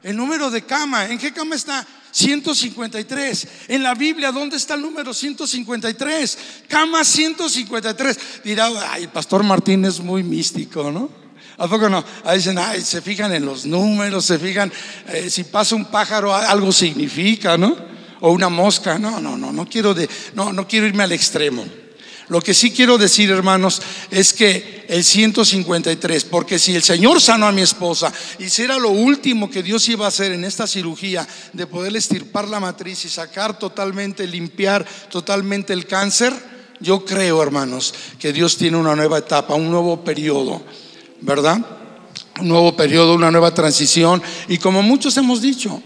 El 0.00 0.16
número 0.16 0.48
de 0.48 0.62
cama, 0.62 1.06
¿en 1.06 1.18
qué 1.18 1.32
cama 1.32 1.56
está? 1.56 1.84
153. 2.12 3.48
En 3.66 3.82
la 3.82 3.94
Biblia, 3.94 4.30
¿dónde 4.30 4.56
está 4.56 4.74
el 4.74 4.82
número 4.82 5.12
153? 5.12 6.38
Cama 6.68 7.02
153. 7.02 8.18
Dirá, 8.44 8.68
ay, 8.92 9.08
Pastor 9.08 9.42
Martín 9.42 9.84
es 9.84 9.98
muy 9.98 10.22
místico, 10.22 10.92
¿no? 10.92 11.10
¿A 11.58 11.66
poco 11.66 11.88
no? 11.88 12.04
Ahí 12.24 12.38
dicen, 12.38 12.58
ay, 12.58 12.80
se 12.82 13.02
fijan 13.02 13.32
en 13.32 13.44
los 13.44 13.66
números, 13.66 14.24
se 14.24 14.38
fijan, 14.38 14.72
eh, 15.08 15.28
si 15.30 15.42
pasa 15.44 15.74
un 15.74 15.86
pájaro, 15.86 16.32
algo 16.32 16.70
significa, 16.70 17.58
¿no? 17.58 17.76
O 18.20 18.30
una 18.30 18.48
mosca. 18.48 19.00
No, 19.00 19.18
no, 19.18 19.36
no, 19.36 19.50
no 19.50 19.66
quiero, 19.66 19.94
de, 19.94 20.08
no, 20.34 20.52
no 20.52 20.68
quiero 20.68 20.86
irme 20.86 21.02
al 21.02 21.12
extremo. 21.12 21.64
Lo 22.28 22.40
que 22.40 22.54
sí 22.54 22.70
quiero 22.70 22.96
decir, 22.96 23.30
hermanos, 23.30 23.82
es 24.10 24.32
que 24.32 24.86
el 24.88 25.04
153, 25.04 26.24
porque 26.24 26.58
si 26.58 26.74
el 26.74 26.82
Señor 26.82 27.20
sanó 27.20 27.46
a 27.46 27.52
mi 27.52 27.62
esposa 27.62 28.12
y 28.38 28.48
si 28.48 28.62
era 28.62 28.78
lo 28.78 28.90
último 28.90 29.50
que 29.50 29.62
Dios 29.62 29.88
iba 29.88 30.06
a 30.06 30.08
hacer 30.08 30.32
en 30.32 30.44
esta 30.44 30.66
cirugía 30.66 31.26
de 31.52 31.66
poder 31.66 31.94
estirpar 31.96 32.48
la 32.48 32.60
matriz 32.60 33.04
y 33.04 33.08
sacar 33.08 33.58
totalmente, 33.58 34.26
limpiar 34.26 34.86
totalmente 35.10 35.72
el 35.72 35.86
cáncer, 35.86 36.32
yo 36.80 37.04
creo, 37.04 37.42
hermanos, 37.42 37.94
que 38.18 38.32
Dios 38.32 38.56
tiene 38.56 38.76
una 38.76 38.96
nueva 38.96 39.18
etapa, 39.18 39.54
un 39.54 39.70
nuevo 39.70 40.02
periodo, 40.02 40.62
¿verdad? 41.20 41.58
Un 42.40 42.48
nuevo 42.48 42.74
periodo, 42.74 43.14
una 43.14 43.30
nueva 43.30 43.54
transición. 43.54 44.22
Y 44.48 44.58
como 44.58 44.82
muchos 44.82 45.16
hemos 45.16 45.40
dicho, 45.40 45.82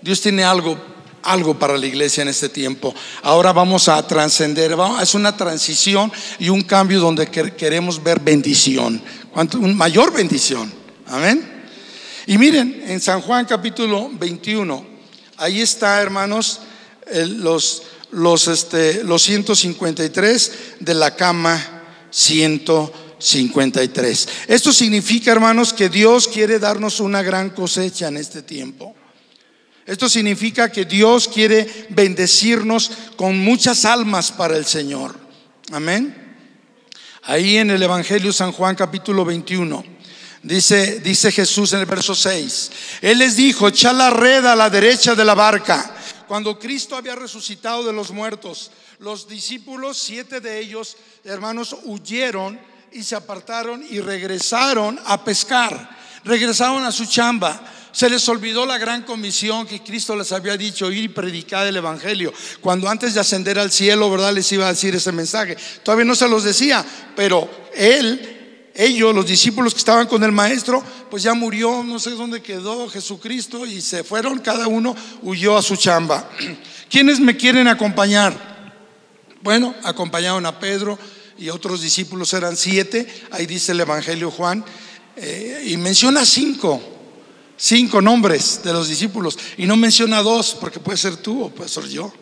Dios 0.00 0.20
tiene 0.20 0.44
algo 0.44 0.78
algo 1.22 1.58
para 1.58 1.76
la 1.76 1.86
iglesia 1.86 2.22
en 2.22 2.28
este 2.28 2.48
tiempo. 2.48 2.94
Ahora 3.22 3.52
vamos 3.52 3.88
a 3.88 4.04
trascender, 4.06 4.76
es 5.00 5.14
una 5.14 5.36
transición 5.36 6.12
y 6.38 6.48
un 6.48 6.62
cambio 6.62 7.00
donde 7.00 7.28
queremos 7.28 8.02
ver 8.02 8.20
bendición, 8.20 9.02
una 9.34 9.74
mayor 9.74 10.12
bendición. 10.12 10.72
Amén. 11.06 11.56
Y 12.26 12.36
miren, 12.36 12.84
en 12.86 13.00
San 13.00 13.22
Juan 13.22 13.46
capítulo 13.46 14.10
21, 14.12 14.84
ahí 15.38 15.62
está, 15.62 16.02
hermanos, 16.02 16.60
los, 17.10 17.84
los, 18.10 18.48
este, 18.48 19.02
los 19.04 19.22
153 19.22 20.52
de 20.80 20.94
la 20.94 21.16
cama 21.16 21.78
153. 22.10 24.28
Esto 24.48 24.72
significa, 24.72 25.32
hermanos, 25.32 25.72
que 25.72 25.88
Dios 25.88 26.28
quiere 26.28 26.58
darnos 26.58 27.00
una 27.00 27.22
gran 27.22 27.48
cosecha 27.50 28.08
en 28.08 28.18
este 28.18 28.42
tiempo. 28.42 28.94
Esto 29.88 30.06
significa 30.06 30.70
que 30.70 30.84
Dios 30.84 31.28
quiere 31.28 31.86
bendecirnos 31.88 32.90
con 33.16 33.38
muchas 33.38 33.86
almas 33.86 34.30
para 34.30 34.54
el 34.54 34.66
Señor. 34.66 35.18
Amén. 35.72 36.36
Ahí 37.22 37.56
en 37.56 37.70
el 37.70 37.82
Evangelio 37.82 38.30
San 38.34 38.52
Juan 38.52 38.76
capítulo 38.76 39.24
21 39.24 39.82
dice, 40.42 41.00
dice 41.00 41.32
Jesús 41.32 41.72
en 41.72 41.80
el 41.80 41.86
verso 41.86 42.14
6, 42.14 42.70
Él 43.00 43.16
les 43.16 43.36
dijo, 43.36 43.68
echa 43.68 43.94
la 43.94 44.10
red 44.10 44.44
a 44.44 44.54
la 44.54 44.68
derecha 44.68 45.14
de 45.14 45.24
la 45.24 45.32
barca. 45.32 45.96
Cuando 46.26 46.58
Cristo 46.58 46.94
había 46.94 47.14
resucitado 47.14 47.82
de 47.82 47.94
los 47.94 48.10
muertos, 48.10 48.70
los 48.98 49.26
discípulos, 49.26 49.96
siete 49.96 50.42
de 50.42 50.60
ellos, 50.60 50.98
hermanos, 51.24 51.74
huyeron 51.84 52.60
y 52.92 53.04
se 53.04 53.16
apartaron 53.16 53.82
y 53.88 54.00
regresaron 54.00 55.00
a 55.06 55.24
pescar. 55.24 55.96
Regresaron 56.24 56.84
a 56.84 56.92
su 56.92 57.06
chamba 57.06 57.77
se 57.92 58.10
les 58.10 58.28
olvidó 58.28 58.66
la 58.66 58.78
gran 58.78 59.02
comisión 59.02 59.66
que 59.66 59.82
Cristo 59.82 60.14
les 60.16 60.32
había 60.32 60.56
dicho, 60.56 60.90
ir 60.90 61.04
y 61.04 61.08
predicar 61.08 61.66
el 61.66 61.76
Evangelio. 61.76 62.32
Cuando 62.60 62.88
antes 62.88 63.14
de 63.14 63.20
ascender 63.20 63.58
al 63.58 63.70
cielo, 63.70 64.10
¿verdad? 64.10 64.32
Les 64.32 64.50
iba 64.52 64.66
a 64.66 64.72
decir 64.72 64.94
ese 64.94 65.12
mensaje. 65.12 65.56
Todavía 65.82 66.04
no 66.04 66.14
se 66.14 66.28
los 66.28 66.44
decía, 66.44 66.84
pero 67.16 67.48
Él, 67.74 68.70
ellos, 68.74 69.14
los 69.14 69.26
discípulos 69.26 69.72
que 69.72 69.78
estaban 69.78 70.06
con 70.06 70.22
el 70.22 70.32
Maestro, 70.32 70.82
pues 71.10 71.22
ya 71.22 71.34
murió, 71.34 71.82
no 71.82 71.98
sé 71.98 72.10
dónde 72.10 72.42
quedó 72.42 72.88
Jesucristo 72.88 73.66
y 73.66 73.80
se 73.80 74.04
fueron, 74.04 74.38
cada 74.38 74.66
uno 74.66 74.94
huyó 75.22 75.56
a 75.56 75.62
su 75.62 75.76
chamba. 75.76 76.28
¿Quiénes 76.90 77.20
me 77.20 77.36
quieren 77.36 77.68
acompañar? 77.68 78.48
Bueno, 79.42 79.74
acompañaron 79.82 80.44
a 80.46 80.58
Pedro 80.58 80.98
y 81.38 81.48
otros 81.48 81.80
discípulos 81.80 82.34
eran 82.34 82.56
siete, 82.56 83.06
ahí 83.30 83.46
dice 83.46 83.72
el 83.72 83.80
Evangelio 83.80 84.30
Juan, 84.30 84.64
eh, 85.16 85.64
y 85.66 85.76
menciona 85.76 86.24
cinco 86.24 86.97
Cinco 87.60 88.00
nombres 88.00 88.62
de 88.62 88.72
los 88.72 88.88
discípulos. 88.88 89.36
Y 89.56 89.66
no 89.66 89.76
menciona 89.76 90.22
dos, 90.22 90.56
porque 90.58 90.78
puede 90.78 90.96
ser 90.96 91.16
tú 91.16 91.42
o 91.42 91.50
puede 91.50 91.68
ser 91.68 91.88
yo. 91.88 92.12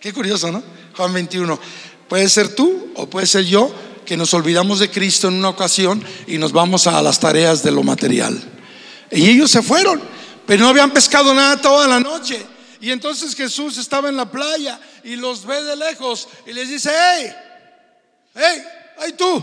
Qué 0.00 0.12
curioso, 0.12 0.52
¿no? 0.52 0.62
Juan 0.94 1.14
21. 1.14 1.58
Puede 2.08 2.28
ser 2.28 2.54
tú 2.54 2.92
o 2.94 3.08
puede 3.08 3.26
ser 3.26 3.44
yo 3.44 3.74
que 4.04 4.18
nos 4.18 4.34
olvidamos 4.34 4.80
de 4.80 4.90
Cristo 4.90 5.28
en 5.28 5.34
una 5.34 5.48
ocasión 5.48 6.04
y 6.26 6.36
nos 6.36 6.52
vamos 6.52 6.86
a 6.86 7.00
las 7.00 7.18
tareas 7.18 7.62
de 7.62 7.70
lo 7.70 7.82
material. 7.82 8.38
Y 9.10 9.30
ellos 9.30 9.50
se 9.50 9.62
fueron, 9.62 10.02
pero 10.46 10.64
no 10.64 10.68
habían 10.68 10.90
pescado 10.90 11.32
nada 11.32 11.58
toda 11.58 11.88
la 11.88 12.00
noche. 12.00 12.44
Y 12.82 12.90
entonces 12.90 13.34
Jesús 13.34 13.78
estaba 13.78 14.10
en 14.10 14.16
la 14.16 14.30
playa 14.30 14.78
y 15.04 15.16
los 15.16 15.46
ve 15.46 15.62
de 15.62 15.74
lejos 15.74 16.28
y 16.46 16.52
les 16.52 16.68
dice, 16.68 16.90
hey, 16.92 17.32
hey, 18.34 18.62
hey 18.98 19.14
tú, 19.16 19.42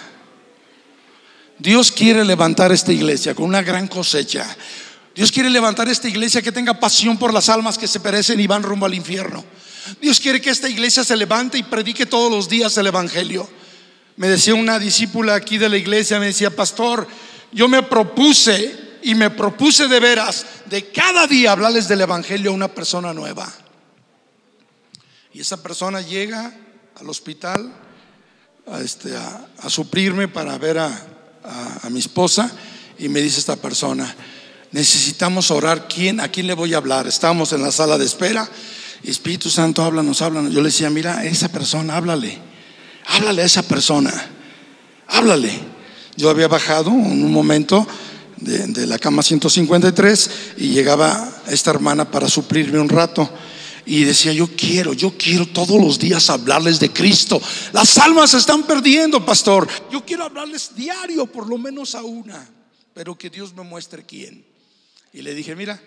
Dios 1.58 1.92
quiere 1.92 2.24
levantar 2.24 2.72
esta 2.72 2.92
iglesia 2.92 3.34
con 3.34 3.44
una 3.44 3.62
gran 3.62 3.86
cosecha 3.86 4.56
Dios 5.14 5.32
quiere 5.32 5.50
levantar 5.50 5.88
esta 5.88 6.08
iglesia 6.08 6.42
que 6.42 6.52
tenga 6.52 6.78
pasión 6.78 7.18
por 7.18 7.32
las 7.32 7.48
almas 7.48 7.76
que 7.76 7.88
se 7.88 8.00
perecen 8.00 8.38
y 8.38 8.46
van 8.46 8.62
rumbo 8.62 8.86
al 8.86 8.94
infierno. 8.94 9.44
Dios 10.00 10.20
quiere 10.20 10.40
que 10.40 10.50
esta 10.50 10.68
iglesia 10.68 11.02
se 11.02 11.16
levante 11.16 11.58
y 11.58 11.62
predique 11.62 12.06
todos 12.06 12.30
los 12.30 12.48
días 12.48 12.76
el 12.78 12.86
Evangelio. 12.86 13.48
Me 14.16 14.28
decía 14.28 14.54
una 14.54 14.78
discípula 14.78 15.34
aquí 15.34 15.58
de 15.58 15.68
la 15.68 15.78
iglesia, 15.78 16.20
me 16.20 16.26
decía, 16.26 16.54
pastor, 16.54 17.08
yo 17.52 17.68
me 17.68 17.82
propuse 17.82 18.98
y 19.02 19.14
me 19.14 19.30
propuse 19.30 19.88
de 19.88 19.98
veras 19.98 20.46
de 20.66 20.90
cada 20.90 21.26
día 21.26 21.52
hablarles 21.52 21.88
del 21.88 22.02
Evangelio 22.02 22.50
a 22.50 22.54
una 22.54 22.68
persona 22.68 23.12
nueva. 23.12 23.50
Y 25.32 25.40
esa 25.40 25.62
persona 25.62 26.00
llega 26.00 26.54
al 26.96 27.08
hospital 27.08 27.72
a, 28.70 28.80
este, 28.80 29.16
a, 29.16 29.70
suplirme 29.70 30.28
para 30.28 30.56
ver 30.58 30.78
a, 30.78 31.80
a 31.82 31.90
mi 31.90 31.98
esposa 31.98 32.52
y 32.98 33.08
me 33.08 33.20
dice 33.20 33.40
esta 33.40 33.56
persona, 33.56 34.14
necesitamos 34.72 35.50
orar. 35.50 35.88
¿Quién, 35.88 36.20
¿A 36.20 36.28
quién 36.28 36.46
le 36.46 36.54
voy 36.54 36.74
a 36.74 36.78
hablar? 36.78 37.06
Estamos 37.06 37.52
en 37.52 37.62
la 37.62 37.72
sala 37.72 37.98
de 37.98 38.04
espera. 38.04 38.48
Espíritu 39.02 39.48
Santo, 39.50 39.82
háblanos, 39.82 40.22
háblanos. 40.22 40.52
Yo 40.52 40.60
le 40.60 40.68
decía, 40.68 40.90
mira, 40.90 41.24
esa 41.24 41.48
persona, 41.48 41.96
háblale. 41.96 42.38
Háblale 43.06 43.42
a 43.42 43.46
esa 43.46 43.62
persona. 43.62 44.12
Háblale. 45.08 45.50
Yo 46.16 46.28
había 46.30 46.48
bajado 46.48 46.90
en 46.90 47.24
un 47.24 47.32
momento 47.32 47.86
de, 48.36 48.86
la 48.86 48.98
cama 48.98 49.22
153 49.22 50.30
y 50.58 50.68
llegaba 50.68 51.42
esta 51.48 51.70
hermana 51.70 52.10
para 52.10 52.28
suplirme 52.28 52.78
un 52.78 52.88
rato. 52.88 53.28
Y 53.86 54.04
decía, 54.04 54.32
yo 54.32 54.48
quiero, 54.54 54.92
yo 54.92 55.14
quiero 55.16 55.46
todos 55.46 55.80
los 55.80 55.98
días 55.98 56.28
hablarles 56.30 56.78
de 56.78 56.92
Cristo. 56.92 57.40
Las 57.72 57.96
almas 57.98 58.34
están 58.34 58.64
perdiendo, 58.64 59.24
pastor. 59.24 59.66
Yo 59.90 60.04
quiero 60.04 60.24
hablarles 60.24 60.76
diario, 60.76 61.26
por 61.26 61.48
lo 61.48 61.58
menos 61.58 61.94
a 61.94 62.02
una. 62.02 62.48
Pero 62.94 63.16
que 63.16 63.30
Dios 63.30 63.54
me 63.54 63.62
muestre 63.62 64.04
quién. 64.04 64.49
Y 65.12 65.22
le 65.22 65.34
dije, 65.34 65.56
mira, 65.56 65.80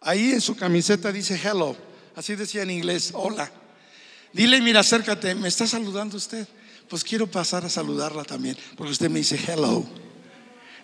ahí 0.00 0.32
en 0.32 0.40
su 0.40 0.56
camiseta 0.56 1.10
dice 1.12 1.40
hello, 1.42 1.76
así 2.16 2.36
decía 2.36 2.62
en 2.62 2.70
inglés, 2.70 3.12
hola. 3.14 3.50
Dile, 4.32 4.60
mira, 4.60 4.80
acércate, 4.80 5.34
me 5.34 5.48
está 5.48 5.66
saludando 5.66 6.16
usted. 6.16 6.46
Pues 6.88 7.04
quiero 7.04 7.28
pasar 7.28 7.64
a 7.64 7.68
saludarla 7.68 8.24
también, 8.24 8.56
porque 8.76 8.92
usted 8.92 9.08
me 9.08 9.20
dice 9.20 9.38
hello. 9.46 9.84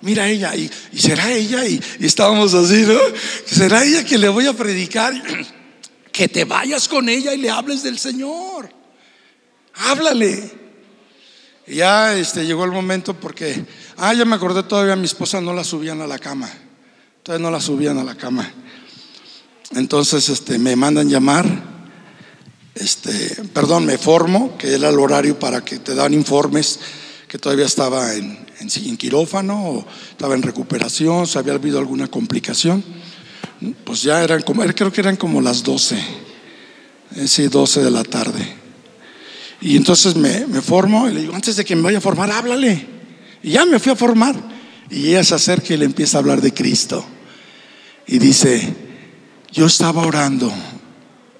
Mira 0.03 0.29
ella, 0.29 0.55
y, 0.55 0.71
será 0.97 1.33
ella, 1.33 1.67
y, 1.67 1.81
estábamos 2.01 2.55
así, 2.55 2.83
¿no? 2.83 2.99
Será 3.45 3.85
ella 3.85 4.05
que 4.05 4.19
le 4.19 4.29
voy 4.29 4.47
a 4.47 4.53
predicar, 4.53 5.15
que 6.13 6.29
te 6.29 6.45
vayas 6.45 6.87
con 6.87 7.09
ella 7.09 7.35
y 7.35 7.39
le 7.39 7.51
hables 7.51 7.83
del 7.83 7.99
Señor. 7.99 8.71
Háblale. 9.75 10.53
Y 11.67 11.77
ya 11.77 12.15
este, 12.17 12.45
llegó 12.47 12.65
el 12.65 12.73
momento 12.73 13.19
porque, 13.19 13.65
ah, 13.97 14.15
ya 14.15 14.25
me 14.25 14.37
acordé 14.37 14.63
todavía, 14.63 14.97
mi 14.97 15.07
esposa 15.07 15.41
no 15.41 15.53
la 15.53 15.65
subían 15.65 16.01
a 16.01 16.07
la 16.07 16.19
cama. 16.19 16.51
Entonces 17.27 17.43
no 17.43 17.51
la 17.51 17.61
subían 17.61 17.99
a 17.99 18.05
la 18.05 18.15
cama. 18.15 18.49
Entonces 19.75 20.29
este, 20.29 20.61
me 20.61 20.77
mandan 20.77 21.09
llamar, 21.09 21.45
este, 22.77 23.43
perdón, 23.53 23.85
me 23.85 23.99
formo, 23.99 24.57
que 24.57 24.73
era 24.73 24.91
el 24.91 24.99
horario 25.01 25.37
para 25.37 25.65
que 25.65 25.81
te 25.81 25.97
dan 25.97 26.15
informes, 26.15 26.79
que 27.27 27.37
todavía 27.37 27.67
estaba 27.67 28.15
en, 28.15 28.47
en, 28.61 28.97
quirófano 28.97 29.71
o 29.71 29.87
estaba 30.09 30.37
en 30.37 30.43
recuperación, 30.43 31.27
si 31.27 31.37
había 31.37 31.55
habido 31.55 31.81
alguna 31.81 32.07
complicación. 32.07 32.85
Pues 33.83 34.05
ya 34.05 34.23
eran 34.23 34.43
como, 34.43 34.63
creo 34.63 34.93
que 34.93 35.01
eran 35.01 35.17
como 35.17 35.41
las 35.41 35.65
12, 35.65 35.99
eh, 37.17 37.27
sí, 37.27 37.49
12 37.49 37.83
de 37.83 37.91
la 37.91 38.05
tarde. 38.05 38.55
Y 39.61 39.77
entonces 39.77 40.15
me, 40.15 40.47
me 40.47 40.63
formo 40.63 41.09
y 41.09 41.13
le 41.13 41.23
digo, 41.23 41.35
antes 41.35 41.57
de 41.57 41.65
que 41.65 41.75
me 41.75 41.83
vaya 41.83 41.99
a 41.99 42.01
formar, 42.01 42.31
háblale. 42.31 42.87
Y 43.43 43.51
ya 43.51 43.67
me 43.67 43.81
fui 43.81 43.91
a 43.91 43.97
formar. 43.97 44.37
Y 44.91 45.09
ella 45.09 45.25
se 45.25 45.35
acerca 45.35 45.75
y 45.75 45.77
le 45.77 45.87
empieza 45.87 46.19
a 46.19 46.21
hablar 46.21 46.41
de 46.41 46.55
Cristo. 46.55 47.05
Y 48.07 48.19
dice, 48.19 48.75
yo 49.53 49.67
estaba 49.67 50.07
orando, 50.07 50.53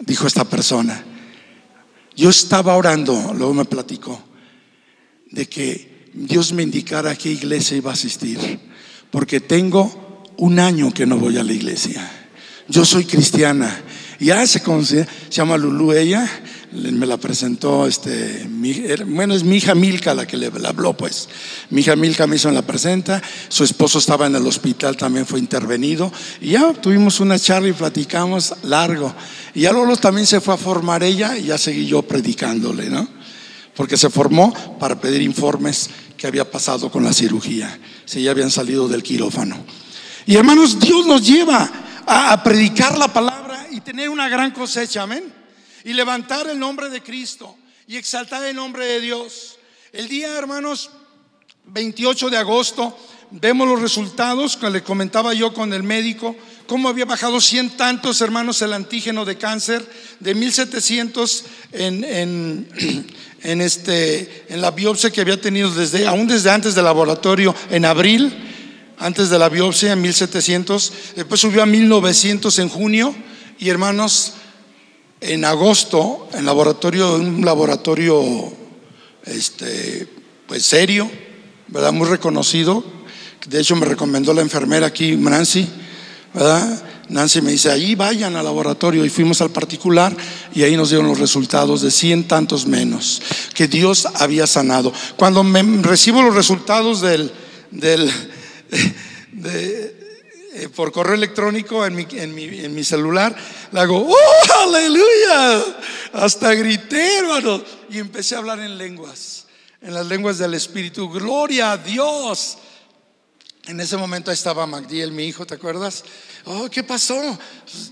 dijo 0.01 0.27
esta 0.27 0.45
persona, 0.45 1.05
yo 2.17 2.31
estaba 2.31 2.77
orando, 2.77 3.35
luego 3.35 3.55
me 3.55 3.65
platicó, 3.65 4.21
de 5.31 5.47
que 5.47 6.11
Dios 6.15 6.53
me 6.53 6.63
indicara 6.63 7.11
a 7.11 7.17
qué 7.17 7.31
iglesia 7.31 7.77
iba 7.77 7.91
a 7.91 7.95
asistir, 7.95 8.39
porque 9.11 9.41
tengo 9.41 10.25
un 10.39 10.59
año 10.59 10.93
que 10.93 11.07
no 11.07 11.19
voy 11.19 11.39
a 11.39 11.45
la 11.45 11.53
iglesia. 11.53 12.11
Yo 12.69 12.85
soy 12.85 13.05
cristiana. 13.05 13.83
Ya 14.19 14.47
se, 14.47 14.61
se 14.61 15.07
llama 15.31 15.59
Lulu 15.59 15.93
ella, 15.93 16.29
me 16.77 17.07
la 17.07 17.17
presentó, 17.17 17.87
este, 17.87 18.49
bueno, 19.07 19.35
es 19.35 19.45
mi 19.45 19.57
hija 19.57 19.75
Milka 19.75 20.15
la 20.15 20.27
que 20.27 20.37
le, 20.37 20.51
habló, 20.65 20.97
pues. 20.97 21.29
Mi 21.71 21.81
hija 21.81 21.97
Milka 21.97 22.27
me 22.27 22.37
hizo 22.37 22.51
la 22.51 22.63
presenta, 22.63 23.23
su 23.49 23.65
esposo 23.65 23.99
estaba 23.99 24.27
en 24.27 24.37
el 24.37 24.47
hospital, 24.47 24.97
también 24.97 25.27
fue 25.27 25.39
intervenido, 25.39 26.13
y 26.41 26.51
ya 26.51 26.73
tuvimos 26.75 27.21
una 27.21 27.39
charla 27.39 27.69
y 27.69 27.73
platicamos 27.73 28.55
largo. 28.63 29.15
Y 29.55 29.63
ya 29.63 29.73
luego 29.73 29.97
también 29.97 30.27
se 30.27 30.41
fue 30.41 30.55
a 30.55 30.59
formar 30.59 31.03
ella 31.03 31.37
y 31.39 31.45
ya 31.45 31.59
seguí 31.59 31.87
yo 31.87 32.03
predicándole, 32.03 32.91
¿no? 32.91 33.09
Porque 33.75 33.97
se 33.97 34.11
formó 34.11 34.79
para 34.79 35.01
pedir 35.01 35.23
informes 35.23 35.91
que 36.17 36.27
había 36.27 36.51
pasado 36.51 36.91
con 36.91 37.05
la 37.05 37.13
cirugía, 37.13 37.79
si 38.05 38.23
ya 38.23 38.31
habían 38.31 38.51
salido 38.51 38.89
del 38.89 39.03
quirófano. 39.03 39.57
Y 40.27 40.37
hermanos, 40.37 40.79
Dios 40.79 41.07
nos 41.07 41.27
lleva 41.27 41.71
a 42.07 42.43
predicar 42.43 42.99
la 42.99 43.09
palabra 43.09 43.67
y 43.71 43.81
tener 43.81 44.09
una 44.09 44.29
gran 44.29 44.51
cosecha, 44.51 45.03
amén 45.03 45.36
y 45.87 45.93
levantar 45.93 46.51
el 46.51 46.59
nombre 46.59 46.91
de 46.91 47.01
Cristo 47.01 47.57
y 47.87 47.97
exaltar 47.97 48.45
el 48.45 48.57
nombre 48.57 48.85
de 48.85 49.01
Dios. 49.01 49.57
El 49.93 50.09
día, 50.09 50.37
hermanos, 50.37 50.91
28 51.67 52.29
de 52.29 52.37
agosto, 52.37 52.99
vemos 53.31 53.69
los 53.69 53.81
resultados 53.81 54.57
que 54.57 54.69
le 54.69 54.83
comentaba 54.83 55.33
yo 55.33 55.55
con 55.55 55.73
el 55.73 55.85
médico, 55.85 56.35
cómo 56.67 56.89
había 56.89 57.05
bajado 57.05 57.41
cien 57.41 57.71
tantos, 57.71 58.21
hermanos, 58.21 58.61
el 58.63 58.73
antígeno 58.73 59.25
de 59.25 59.39
cáncer, 59.39 59.89
de 60.19 60.35
1700 60.35 61.45
en, 61.71 62.69
en, 63.45 63.61
este, 63.61 64.45
en 64.49 64.61
la 64.61 64.73
biopsia 64.73 65.13
que 65.13 65.21
había 65.21 65.41
tenido 65.41 65.71
desde, 65.71 66.05
aún 66.09 66.27
desde 66.27 66.51
antes 66.51 66.75
del 66.75 66.85
laboratorio, 66.85 67.55
en 67.71 67.85
abril, 67.85 68.35
antes 68.99 69.31
de 69.31 69.39
la 69.39 69.49
biopsia, 69.49 69.93
en 69.93 70.03
1700, 70.03 70.93
después 71.15 71.41
subió 71.41 71.63
a 71.63 71.67
1900 71.67 72.59
en 72.59 72.69
junio, 72.71 73.15
y 73.61 73.69
hermanos, 73.69 74.35
en 75.21 75.45
agosto, 75.45 76.29
en 76.35 76.45
laboratorio, 76.45 77.17
un 77.17 77.45
laboratorio 77.45 78.23
este, 79.25 80.07
pues 80.47 80.65
serio, 80.65 81.11
¿verdad? 81.69 81.93
Muy 81.93 82.09
reconocido. 82.09 82.85
De 83.47 83.61
hecho, 83.61 83.77
me 83.77 83.87
recomendó 83.87 84.35
la 84.35 84.43
enfermera 84.43 84.87
aquí, 84.87 85.17
Nancy, 85.17 85.69
¿verdad? 86.35 86.83
Nancy 87.09 87.41
me 87.41 87.53
dice, 87.53 87.71
ahí 87.71 87.95
vayan 87.95 88.35
al 88.35 88.45
laboratorio 88.45 89.05
y 89.05 89.11
fuimos 89.11 89.41
al 89.41 89.51
particular 89.51 90.17
y 90.53 90.65
ahí 90.65 90.77
nos 90.77 90.91
dieron 90.91 91.07
los 91.07 91.21
resultados 91.21 91.83
de 91.83 91.91
cien 91.91 92.27
tantos 92.27 92.67
menos 92.67 93.23
que 93.55 93.69
Dios 93.69 94.09
había 94.15 94.47
sanado. 94.47 94.93
Cuando 95.17 95.45
me 95.45 95.63
recibo 95.83 96.23
los 96.23 96.35
resultados 96.35 97.01
del, 97.01 97.31
del 97.71 98.11
de, 99.33 99.96
eh, 100.59 100.71
por 100.71 100.91
correo 100.91 101.15
electrónico 101.15 101.85
en 101.85 101.95
mi, 101.95 102.85
celular, 102.85 103.37
le 103.73 103.79
hago, 103.79 104.09
¡Oh, 104.09 104.63
aleluya! 104.63 105.63
Hasta 106.15 106.55
grité, 106.55 107.19
hermano. 107.19 107.63
Y 107.91 107.99
empecé 107.99 108.37
a 108.37 108.39
hablar 108.39 108.61
en 108.61 108.79
lenguas, 108.79 109.45
en 109.83 109.93
las 109.93 110.07
lenguas 110.07 110.39
del 110.39 110.55
Espíritu. 110.55 111.11
Gloria 111.11 111.73
a 111.73 111.77
Dios. 111.77 112.57
En 113.67 113.81
ese 113.81 113.99
momento 113.99 114.33
estaba 114.33 114.67
Magdiel, 114.67 115.13
mi 115.13 115.27
hijo, 115.27 115.45
¿te 115.45 115.57
acuerdas? 115.57 116.05
Oh, 116.47 116.71
¿qué 116.71 116.83
pasó? 116.83 117.21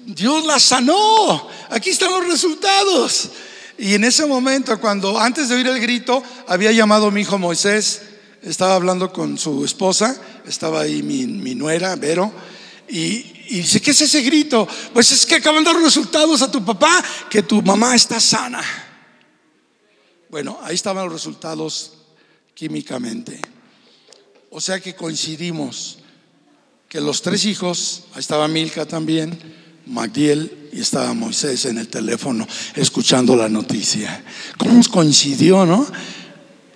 Dios 0.07 0.47
la 0.47 0.59
sanó. 0.59 1.47
Aquí 1.69 1.91
están 1.91 2.13
los 2.13 2.27
resultados. 2.27 3.29
Y 3.77 3.93
en 3.93 4.05
ese 4.05 4.25
momento, 4.25 4.81
cuando 4.81 5.19
antes 5.19 5.51
de 5.51 5.57
oír 5.57 5.67
el 5.67 5.81
grito, 5.81 6.23
había 6.47 6.73
llamado 6.73 7.11
mi 7.11 7.21
hijo 7.21 7.37
Moisés, 7.37 8.01
estaba 8.41 8.75
hablando 8.75 9.13
con 9.13 9.37
su 9.37 9.67
esposa, 9.67 10.19
estaba 10.47 10.81
ahí 10.81 11.03
mi 11.03 11.55
nuera, 11.55 11.95
Vero, 11.97 12.33
y, 12.89 13.23
dice, 13.49 13.81
¿qué 13.81 13.91
es 13.91 14.01
ese 14.01 14.23
grito? 14.23 14.67
Pues 14.93 15.11
es 15.13 15.27
que 15.27 15.37
acaban 15.37 15.65
de 15.65 15.73
dar 15.73 15.83
resultados 15.83 16.43
a 16.43 16.51
tu 16.51 16.65
papá, 16.65 17.03
que 17.31 17.43
tu 17.43 17.63
mamá 17.63 17.95
está 17.95 18.21
sana. 18.21 18.63
Bueno, 20.31 20.59
ahí 20.63 20.75
estaban 20.75 21.05
los 21.05 21.13
resultados 21.13 21.93
químicamente. 22.55 23.41
O 24.51 24.61
sea 24.61 24.81
que 24.81 24.95
coincidimos 24.95 25.99
que 26.89 27.01
los 27.01 27.23
tres 27.23 27.45
hijos, 27.45 28.05
ahí 28.15 28.21
estaba 28.21 28.47
Milka 28.49 28.87
también, 28.87 29.39
Magdiel 29.87 30.71
y 30.73 30.81
estaba 30.81 31.13
Moisés 31.13 31.65
en 31.67 31.79
el 31.79 31.89
teléfono 31.89 32.47
escuchando 32.75 33.37
la 33.37 33.49
noticia. 33.49 34.25
¿Cómo 34.59 34.81
coincidió, 34.91 35.67
no? 35.67 35.87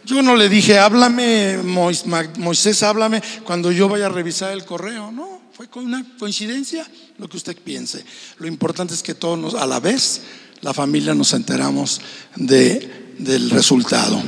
Yo 0.08 0.22
no 0.22 0.36
le 0.36 0.48
dije, 0.48 0.78
háblame, 0.78 1.58
Moisés, 1.58 2.82
háblame 2.82 3.22
cuando 3.44 3.70
yo 3.70 3.90
vaya 3.90 4.06
a 4.06 4.08
revisar 4.08 4.52
el 4.52 4.64
correo, 4.64 5.12
no. 5.12 5.42
Fue 5.52 5.68
una 5.82 6.02
coincidencia 6.18 6.86
lo 7.18 7.28
que 7.28 7.36
usted 7.36 7.54
piense. 7.58 8.02
Lo 8.38 8.46
importante 8.46 8.94
es 8.94 9.02
que 9.02 9.12
todos 9.12 9.54
a 9.54 9.66
la 9.66 9.80
vez, 9.80 10.22
la 10.62 10.72
familia 10.72 11.14
nos 11.14 11.34
enteramos 11.34 12.00
de, 12.36 13.16
del 13.18 13.50
resultado. 13.50 14.22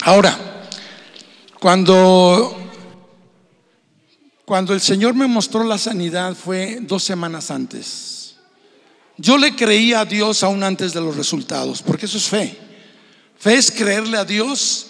Ahora, 0.00 0.66
cuando, 1.60 2.56
cuando 4.46 4.72
el 4.72 4.80
Señor 4.80 5.12
me 5.12 5.26
mostró 5.26 5.62
la 5.64 5.76
sanidad 5.76 6.34
fue 6.34 6.78
dos 6.80 7.04
semanas 7.04 7.50
antes. 7.50 8.36
Yo 9.18 9.36
le 9.36 9.54
creía 9.54 10.00
a 10.00 10.04
Dios 10.06 10.42
aún 10.42 10.62
antes 10.62 10.94
de 10.94 11.02
los 11.02 11.18
resultados, 11.18 11.82
porque 11.82 12.06
eso 12.06 12.16
es 12.16 12.28
fe. 12.30 12.65
Fe 13.38 13.54
es 13.54 13.70
creerle 13.70 14.16
a 14.16 14.24
Dios, 14.24 14.88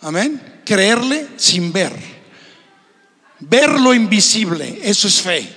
amén, 0.00 0.60
creerle 0.64 1.28
sin 1.36 1.72
ver. 1.72 1.92
Ver 3.40 3.80
lo 3.80 3.94
invisible, 3.94 4.80
eso 4.82 5.08
es 5.08 5.20
fe. 5.20 5.48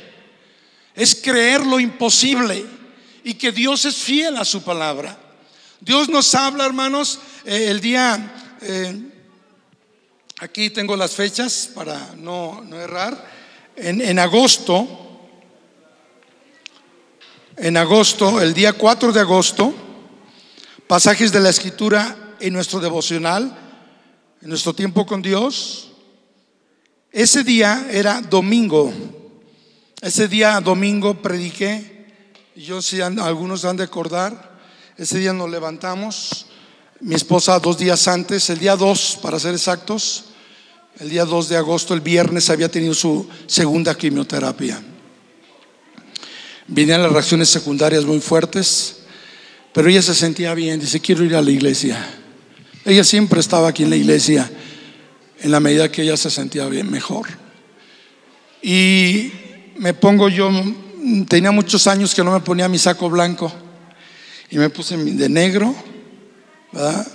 Es 0.95 1.15
creer 1.15 1.65
lo 1.65 1.79
imposible 1.79 2.65
y 3.23 3.33
que 3.35 3.51
Dios 3.51 3.85
es 3.85 3.95
fiel 3.95 4.37
a 4.37 4.45
su 4.45 4.63
palabra. 4.63 5.17
Dios 5.79 6.07
nos 6.07 6.33
habla, 6.33 6.65
hermanos, 6.65 7.19
eh, 7.45 7.67
el 7.69 7.81
día, 7.81 8.57
eh, 8.61 9.01
aquí 10.39 10.69
tengo 10.69 10.95
las 10.95 11.11
fechas 11.11 11.69
para 11.73 12.15
no, 12.15 12.63
errar, 12.73 13.31
en, 13.75 13.99
en 13.99 14.17
agosto, 14.17 14.87
en 17.57 17.75
agosto, 17.75 18.41
el 18.41 18.53
día 18.53 18.73
4 18.73 19.11
de 19.11 19.19
agosto, 19.19 19.73
pasajes 20.87 21.31
de 21.31 21.39
la 21.41 21.49
escritura 21.49 22.22
en 22.43 22.51
nuestro 22.51 22.81
devocional, 22.81 23.57
en 24.41 24.49
nuestro 24.49 24.73
tiempo 24.73 25.05
con 25.05 25.21
Dios, 25.21 25.91
ese 27.09 27.45
día 27.45 27.87
era 27.89 28.21
domingo. 28.21 28.91
Ese 30.01 30.27
día 30.27 30.59
domingo 30.59 31.21
prediqué. 31.21 32.05
Yo 32.53 32.81
si 32.81 32.99
algunos 32.99 33.63
han 33.63 33.77
de 33.77 33.83
acordar. 33.83 34.59
Ese 34.97 35.19
día 35.19 35.31
nos 35.31 35.49
levantamos. 35.49 36.47
Mi 36.99 37.15
esposa 37.15 37.57
dos 37.59 37.77
días 37.77 38.09
antes, 38.09 38.49
el 38.49 38.59
día 38.59 38.75
2 38.75 39.19
para 39.21 39.39
ser 39.39 39.53
exactos, 39.53 40.25
el 40.99 41.09
día 41.09 41.23
2 41.23 41.49
de 41.49 41.57
agosto, 41.57 41.93
el 41.93 42.01
viernes, 42.01 42.49
había 42.49 42.69
tenido 42.69 42.93
su 42.93 43.27
segunda 43.45 43.95
quimioterapia. 43.95 44.81
Venían 46.67 47.03
las 47.03 47.11
reacciones 47.11 47.49
secundarias 47.49 48.05
muy 48.05 48.19
fuertes, 48.19 48.97
pero 49.73 49.89
ella 49.89 50.01
se 50.01 50.15
sentía 50.15 50.53
bien, 50.53 50.79
dice, 50.79 51.01
quiero 51.01 51.25
ir 51.25 51.35
a 51.35 51.41
la 51.41 51.51
iglesia. 51.51 52.22
Ella 52.85 53.03
siempre 53.03 53.39
estaba 53.39 53.69
aquí 53.69 53.83
en 53.83 53.89
la 53.89 53.95
iglesia 53.95 54.49
en 55.43 55.51
la 55.51 55.59
medida 55.59 55.91
que 55.91 56.01
ella 56.01 56.17
se 56.17 56.29
sentía 56.29 56.65
bien 56.67 56.89
mejor. 56.89 57.27
Y 58.61 59.31
me 59.77 59.93
pongo 59.93 60.29
yo, 60.29 60.49
tenía 61.27 61.51
muchos 61.51 61.85
años 61.87 62.15
que 62.15 62.23
no 62.23 62.31
me 62.31 62.39
ponía 62.39 62.69
mi 62.69 62.77
saco 62.77 63.09
blanco 63.09 63.51
y 64.49 64.57
me 64.57 64.69
puse 64.69 64.95
de 64.95 65.29
negro, 65.29 65.75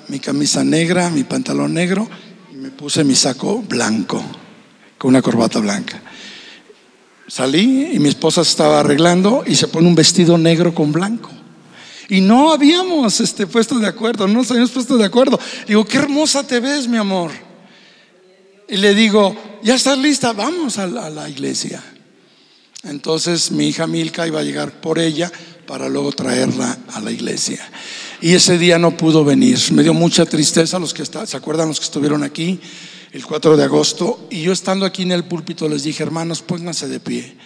mi 0.09 0.21
camisa 0.21 0.63
negra, 0.63 1.09
mi 1.09 1.25
pantalón 1.25 1.73
negro 1.73 2.09
y 2.53 2.57
me 2.57 2.71
puse 2.71 3.03
mi 3.03 3.15
saco 3.15 3.63
blanco 3.63 4.23
con 4.99 5.09
una 5.09 5.23
corbata 5.23 5.59
blanca. 5.59 6.03
Salí 7.27 7.91
y 7.93 7.99
mi 7.99 8.09
esposa 8.09 8.43
estaba 8.43 8.81
arreglando 8.81 9.43
y 9.47 9.55
se 9.55 9.69
pone 9.69 9.89
un 9.89 9.95
vestido 9.95 10.37
negro 10.37 10.75
con 10.75 10.93
blanco. 10.93 11.31
Y 12.09 12.23
no 12.23 12.53
habíamos 12.53 13.21
este, 13.21 13.47
puesto 13.47 13.79
de 13.79 13.87
acuerdo, 13.87 14.27
no 14.27 14.35
nos 14.35 14.51
habíamos 14.51 14.71
puesto 14.71 14.97
de 14.97 15.05
acuerdo. 15.05 15.39
Digo, 15.67 15.85
qué 15.85 15.99
hermosa 15.99 16.47
te 16.47 16.59
ves, 16.59 16.89
mi 16.89 16.97
amor. 16.97 17.31
Y 18.67 18.79
le 18.79 18.95
digo, 18.95 19.37
ya 19.63 19.75
estás 19.75 19.99
lista, 19.99 20.33
vamos 20.33 20.79
a 20.79 20.87
la, 20.87 21.29
iglesia. 21.29 21.83
Entonces 22.83 23.51
mi 23.51 23.69
hija 23.69 23.87
Milka 23.87 24.27
iba 24.27 24.41
a 24.41 24.43
llegar 24.43 24.81
por 24.81 24.99
ella 24.99 25.31
para 25.67 25.89
luego 25.89 26.13
traerla 26.13 26.79
a 26.93 27.01
la 27.01 27.11
iglesia. 27.11 27.61
Y 28.23 28.35
ese 28.35 28.57
día 28.57 28.79
no 28.79 28.97
pudo 28.97 29.25
venir. 29.25 29.59
Me 29.73 29.83
dio 29.83 29.93
mucha 29.93 30.25
tristeza 30.25 30.79
los 30.79 30.95
que 30.95 31.05
se 31.05 31.37
acuerdan 31.37 31.69
los 31.69 31.79
que 31.79 31.85
estuvieron 31.85 32.23
aquí 32.23 32.59
el 33.13 33.25
4 33.25 33.57
de 33.57 33.65
agosto. 33.65 34.27
Y 34.31 34.43
yo 34.43 34.53
estando 34.53 34.87
aquí 34.87 35.03
en 35.03 35.13
el 35.13 35.25
púlpito 35.25 35.69
les 35.69 35.83
dije, 35.83 36.03
hermanos, 36.03 36.41
pónganse 36.41 36.89
de 36.89 37.01
pie. 37.01 37.37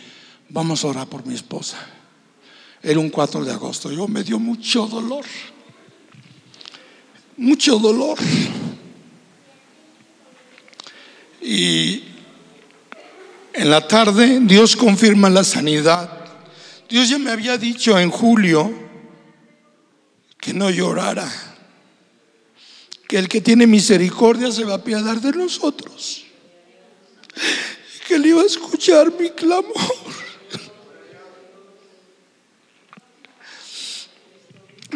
Vamos 0.49 0.85
a 0.85 0.89
orar 0.89 1.09
por 1.09 1.27
mi 1.27 1.35
esposa. 1.35 1.79
Era 2.83 2.99
un 2.99 3.11
4 3.11 3.45
de 3.45 3.53
agosto. 3.53 3.93
Yo 3.93 4.09
me 4.09 4.25
dio 4.25 4.39
mucho 4.39 4.87
dolor. 4.87 5.25
Mucho 7.37 7.79
dolor. 7.79 8.19
Y 11.41 12.03
en 13.53 13.71
la 13.71 13.87
tarde 13.87 14.41
Dios 14.41 14.77
confirma 14.77 15.31
la 15.31 15.45
sanidad. 15.45 16.21
Dios 16.89 17.09
ya 17.09 17.19
me 17.19 17.31
había 17.31 17.57
dicho 17.57 17.99
en 17.99 18.11
julio 18.11 18.71
que 20.39 20.53
no 20.53 20.71
llorara, 20.71 21.31
que 23.09 23.17
el 23.17 23.29
que 23.29 23.41
tiene 23.41 23.67
misericordia 23.67 24.51
se 24.51 24.65
va 24.65 24.73
a 24.73 24.77
apiadar 24.77 25.21
de 25.21 25.31
nosotros, 25.31 26.25
que 28.09 28.17
él 28.17 28.27
iba 28.27 28.43
a 28.43 28.47
escuchar 28.47 29.13
mi 29.19 29.31
clamor. 29.31 30.02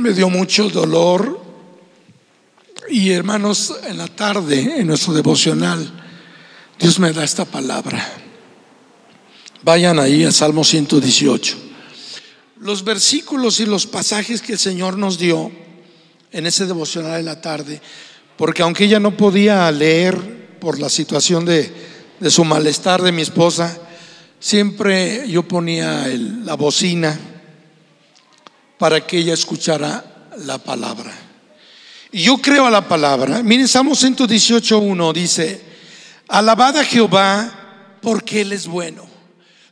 Me 0.06 0.12
dio 0.12 0.30
mucho 0.30 0.68
dolor 0.68 1.36
y 2.88 3.10
hermanos, 3.10 3.74
en 3.88 3.98
la 3.98 4.06
tarde, 4.06 4.78
en 4.78 4.86
nuestro 4.86 5.12
devocional, 5.12 5.84
Dios 6.78 7.00
me 7.00 7.12
da 7.12 7.24
esta 7.24 7.44
palabra. 7.44 8.08
Vayan 9.64 9.98
ahí 9.98 10.22
a 10.22 10.30
Salmo 10.30 10.62
118. 10.62 11.56
Los 12.60 12.84
versículos 12.84 13.58
y 13.58 13.66
los 13.66 13.88
pasajes 13.88 14.42
que 14.42 14.52
el 14.52 14.60
Señor 14.60 14.96
nos 14.96 15.18
dio 15.18 15.50
en 16.30 16.46
ese 16.46 16.66
devocional 16.66 17.16
de 17.16 17.24
la 17.24 17.40
tarde, 17.40 17.82
porque 18.36 18.62
aunque 18.62 18.84
ella 18.84 19.00
no 19.00 19.16
podía 19.16 19.68
leer 19.72 20.58
por 20.60 20.78
la 20.78 20.88
situación 20.88 21.44
de, 21.44 21.68
de 22.20 22.30
su 22.30 22.44
malestar 22.44 23.02
de 23.02 23.10
mi 23.10 23.22
esposa, 23.22 23.76
siempre 24.38 25.28
yo 25.28 25.42
ponía 25.42 26.06
la 26.06 26.54
bocina 26.54 27.18
para 28.78 29.06
que 29.06 29.18
ella 29.18 29.34
escuchara 29.34 30.28
la 30.38 30.58
palabra. 30.58 31.12
Y 32.12 32.22
yo 32.22 32.38
creo 32.38 32.66
a 32.66 32.70
la 32.70 32.86
palabra. 32.86 33.42
Miren, 33.42 33.68
Salmo 33.68 33.92
118.1 33.92 35.12
dice, 35.12 35.60
alabad 36.28 36.78
a 36.78 36.84
Jehová 36.84 37.98
porque 38.00 38.42
Él 38.42 38.52
es 38.52 38.66
bueno. 38.66 39.06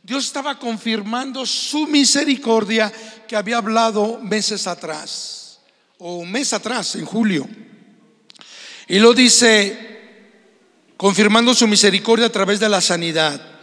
Dios 0.03 0.25
estaba 0.25 0.59
confirmando 0.59 1.45
su 1.45 1.87
misericordia 1.87 2.91
que 3.27 3.35
había 3.35 3.57
hablado 3.57 4.19
meses 4.21 4.67
atrás, 4.67 5.59
o 5.97 6.17
un 6.17 6.31
mes 6.31 6.53
atrás, 6.53 6.95
en 6.95 7.05
julio. 7.05 7.47
Y 8.87 8.99
lo 8.99 9.13
dice, 9.13 9.95
confirmando 10.97 11.55
su 11.55 11.67
misericordia 11.67 12.27
a 12.27 12.31
través 12.31 12.59
de 12.59 12.69
la 12.69 12.81
sanidad. 12.81 13.54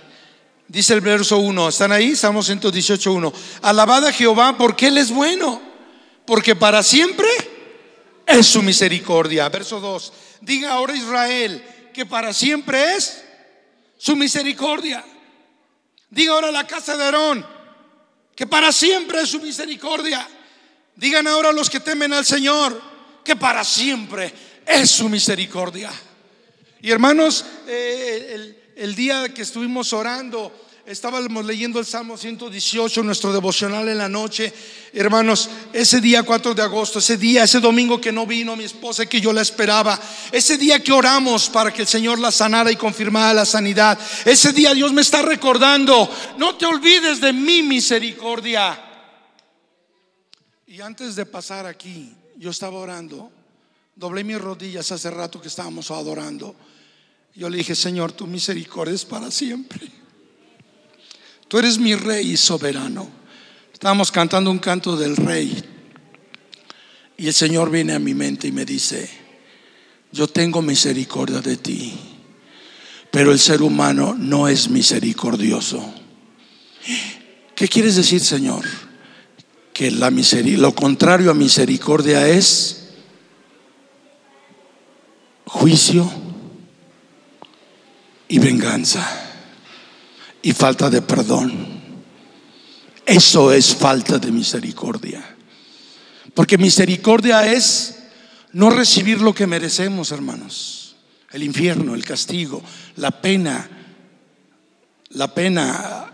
Dice 0.69 0.95
el 0.95 1.01
verso 1.01 1.39
1, 1.39 1.69
¿están 1.69 1.93
ahí? 1.93 2.17
Salmo 2.17 2.41
118.1. 2.41 3.33
Alabad 3.63 4.07
a 4.07 4.13
Jehová 4.13 4.57
porque 4.57 4.89
Él 4.89 4.99
es 4.99 5.11
bueno, 5.11 5.61
porque 6.25 6.57
para 6.57 6.83
siempre 6.83 7.29
es 8.27 8.47
su 8.47 8.63
misericordia. 8.63 9.49
Verso 9.49 9.81
2. 9.81 10.13
Diga 10.41 10.73
ahora 10.73 10.97
Israel 10.97 11.63
que 11.93 12.07
para 12.07 12.33
siempre 12.33 12.97
es 12.97 13.23
su 13.99 14.17
misericordia. 14.17 15.05
Diga 16.09 16.33
ahora 16.33 16.51
la 16.51 16.67
casa 16.67 16.97
de 16.97 17.05
Aarón 17.05 17.63
que 18.35 18.47
para 18.47 18.73
siempre 18.73 19.21
es 19.21 19.29
su 19.29 19.41
misericordia. 19.41 20.27
Digan 20.97 21.27
ahora 21.27 21.53
los 21.53 21.71
que 21.71 21.81
temen 21.81 22.13
al 22.13 22.25
Señor 22.25 22.81
que 23.25 23.37
para 23.37 23.65
siempre 23.65 24.33
es 24.67 24.91
su 24.91 25.09
misericordia. 25.09 25.91
Y 26.81 26.91
hermanos, 26.91 27.45
eh, 27.67 28.31
el, 28.35 28.62
el 28.77 28.95
día 28.95 29.33
que 29.33 29.43
estuvimos 29.43 29.93
orando, 29.93 30.53
estábamos 30.87 31.45
leyendo 31.45 31.79
el 31.79 31.87
Salmo 31.87 32.17
118, 32.17 33.03
nuestro 33.03 33.33
devocional 33.33 33.89
en 33.89 33.99
la 33.99 34.09
noche. 34.09 34.53
Hermanos, 34.93 35.49
ese 35.73 36.01
día 36.01 36.23
4 36.23 36.55
de 36.55 36.63
agosto, 36.63 36.99
ese 36.99 37.17
día, 37.17 37.45
ese 37.45 37.61
domingo 37.61 38.01
que 38.01 38.13
no 38.13 38.27
vino 38.27 38.57
mi 38.57 38.65
esposa 38.65 39.05
y 39.05 39.07
que 39.07 39.21
yo 39.21 39.33
la 39.33 39.43
esperaba, 39.43 40.01
ese 40.31 40.57
día 40.57 40.83
que 40.83 40.93
oramos 40.93 41.49
para 41.49 41.73
que 41.73 41.83
el 41.83 41.89
Señor 41.89 42.19
la 42.19 42.33
sanara 42.33 42.71
y 42.71 42.77
confirmara 42.77 43.35
la 43.35 43.45
sanidad, 43.45 43.99
ese 44.25 44.53
día 44.53 44.75
Dios 44.75 44.93
me 44.93 45.03
está 45.03 45.23
recordando, 45.23 46.11
no 46.39 46.57
te 46.57 46.67
olvides 46.67 47.21
de 47.21 47.33
mi 47.33 47.63
misericordia. 47.63 48.89
Y 50.67 50.81
antes 50.81 51.15
de 51.17 51.27
pasar 51.27 51.67
aquí, 51.67 52.15
yo 52.37 52.51
estaba 52.51 52.79
orando, 52.79 53.31
doblé 53.95 54.25
mis 54.25 54.41
rodillas 54.41 54.91
hace 54.91 55.11
rato 55.11 55.41
que 55.41 55.49
estábamos 55.49 55.91
adorando. 55.91 56.57
Yo 57.35 57.49
le 57.49 57.59
dije, 57.59 57.75
Señor, 57.75 58.13
tu 58.13 58.27
misericordia 58.27 58.95
es 58.95 59.05
para 59.05 59.31
siempre. 59.31 59.89
Tú 61.49 61.59
eres 61.59 61.79
mi 61.79 61.95
rey 61.95 62.33
y 62.33 62.37
soberano. 62.37 63.09
Estábamos 63.73 64.13
cantando 64.13 64.51
un 64.51 64.59
canto 64.59 64.97
del 64.97 65.17
rey. 65.17 65.65
Y 67.17 67.27
el 67.27 67.35
Señor 67.35 67.71
viene 67.71 67.95
a 67.95 67.99
mi 67.99 68.15
mente 68.15 68.49
y 68.49 68.53
me 68.53 68.65
dice, 68.65 69.09
yo 70.13 70.27
tengo 70.27 70.61
misericordia 70.61 71.41
de 71.41 71.57
ti, 71.57 71.95
pero 73.11 73.33
el 73.33 73.39
ser 73.39 73.63
humano 73.63 74.15
no 74.19 74.49
es 74.49 74.69
misericordioso. 74.69 75.83
¿Qué 77.55 77.69
quieres 77.69 77.97
decir, 77.97 78.21
Señor? 78.21 78.65
Que 79.73 79.91
la 79.91 80.11
lo 80.11 80.75
contrario 80.75 81.31
a 81.31 81.35
misericordia 81.35 82.29
es 82.29 82.91
juicio 85.47 86.22
y 88.33 88.39
venganza 88.39 89.07
y 90.41 90.53
falta 90.53 90.89
de 90.89 91.03
perdón. 91.03 91.53
Eso 93.05 93.53
es 93.53 93.75
falta 93.75 94.19
de 94.19 94.33
misericordia. 94.33 95.37
Porque 96.33 96.57
misericordia 96.57 97.47
es 97.53 98.05
no 98.53 98.71
recibir 98.71 99.21
lo 99.21 99.35
que 99.35 99.47
merecemos, 99.47 100.13
hermanos. 100.13 100.97
El 101.31 101.43
infierno, 101.43 101.95
el 101.95 102.07
castigo, 102.07 102.63
la 102.97 103.11
pena, 103.11 103.69
la 105.11 105.35
pena, 105.35 106.11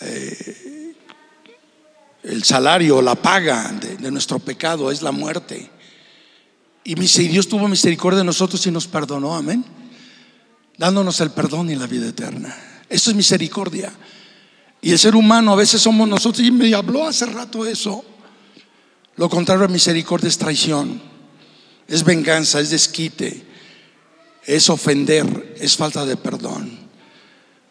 eh, 0.00 0.94
el 2.22 2.44
salario, 2.44 3.02
la 3.02 3.16
paga 3.16 3.72
de, 3.72 3.96
de, 3.96 4.10
nuestro 4.12 4.38
pecado 4.38 4.88
es 4.92 5.02
la 5.02 5.10
muerte. 5.10 5.68
Y 6.84 6.94
Dios 6.94 7.48
tuvo 7.48 7.66
misericordia 7.66 8.18
de 8.18 8.24
nosotros 8.24 8.64
y 8.68 8.70
nos 8.70 8.86
perdonó, 8.86 9.34
amén. 9.34 9.81
Dándonos 10.82 11.20
el 11.20 11.30
perdón 11.30 11.70
y 11.70 11.76
la 11.76 11.86
vida 11.86 12.08
eterna. 12.08 12.52
Eso 12.88 13.10
es 13.10 13.16
misericordia. 13.16 13.92
Y 14.80 14.90
el 14.90 14.98
ser 14.98 15.14
humano 15.14 15.52
a 15.52 15.54
veces 15.54 15.80
somos 15.80 16.08
nosotros, 16.08 16.44
y 16.44 16.50
me 16.50 16.74
habló 16.74 17.06
hace 17.06 17.24
rato 17.26 17.64
eso. 17.64 18.04
Lo 19.14 19.28
contrario 19.28 19.64
a 19.64 19.68
misericordia 19.68 20.28
es 20.28 20.38
traición, 20.38 21.00
es 21.86 22.02
venganza, 22.02 22.58
es 22.58 22.70
desquite, 22.70 23.46
es 24.44 24.68
ofender, 24.70 25.54
es 25.60 25.76
falta 25.76 26.04
de 26.04 26.16
perdón. 26.16 26.76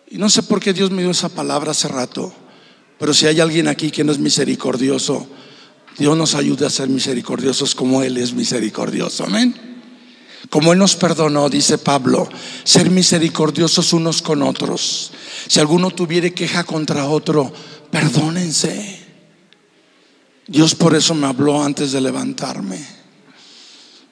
Y 0.10 0.18
no 0.18 0.30
sé 0.30 0.44
por 0.44 0.62
qué 0.62 0.72
Dios 0.72 0.90
me 0.90 1.02
dio 1.02 1.12
esa 1.12 1.28
palabra 1.28 1.72
hace 1.72 1.90
rato, 1.90 2.34
pero 2.98 3.14
si 3.14 3.28
hay 3.28 3.42
alguien 3.42 3.68
aquí 3.68 3.92
que 3.92 4.06
no 4.06 4.14
es 4.14 4.20
misericordioso, 4.20 5.28
Dios 5.98 6.16
nos 6.16 6.34
ayude 6.34 6.66
a 6.66 6.70
ser 6.70 6.88
misericordiosos 6.88 7.76
como 7.76 8.04
Él 8.04 8.16
es 8.16 8.32
misericordioso. 8.32 9.26
Amén. 9.26 9.71
Como 10.50 10.74
Él 10.74 10.80
nos 10.80 10.96
perdonó, 10.96 11.50
dice 11.50 11.78
Pablo, 11.78 12.28
ser 12.64 12.90
misericordiosos 12.90 13.94
unos 13.94 14.22
con 14.22 14.42
otros. 14.42 15.12
Si 15.48 15.60
alguno 15.60 15.92
tuviere 15.92 16.34
queja 16.34 16.64
contra 16.64 17.08
otro, 17.08 17.54
perdónense. 17.92 19.00
Dios 20.48 20.76
por 20.76 20.96
eso 20.96 21.14
me 21.14 21.28
habló 21.28 21.64
antes 21.64 21.92
de 21.92 22.02
levantarme. 22.02 22.80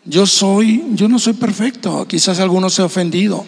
Yo 0.05 0.25
soy, 0.25 0.85
yo 0.93 1.09
no 1.09 1.19
soy 1.19 1.33
perfecto, 1.33 2.07
quizás 2.07 2.39
alguno 2.39 2.69
se 2.69 2.81
ha 2.81 2.85
ofendido 2.85 3.45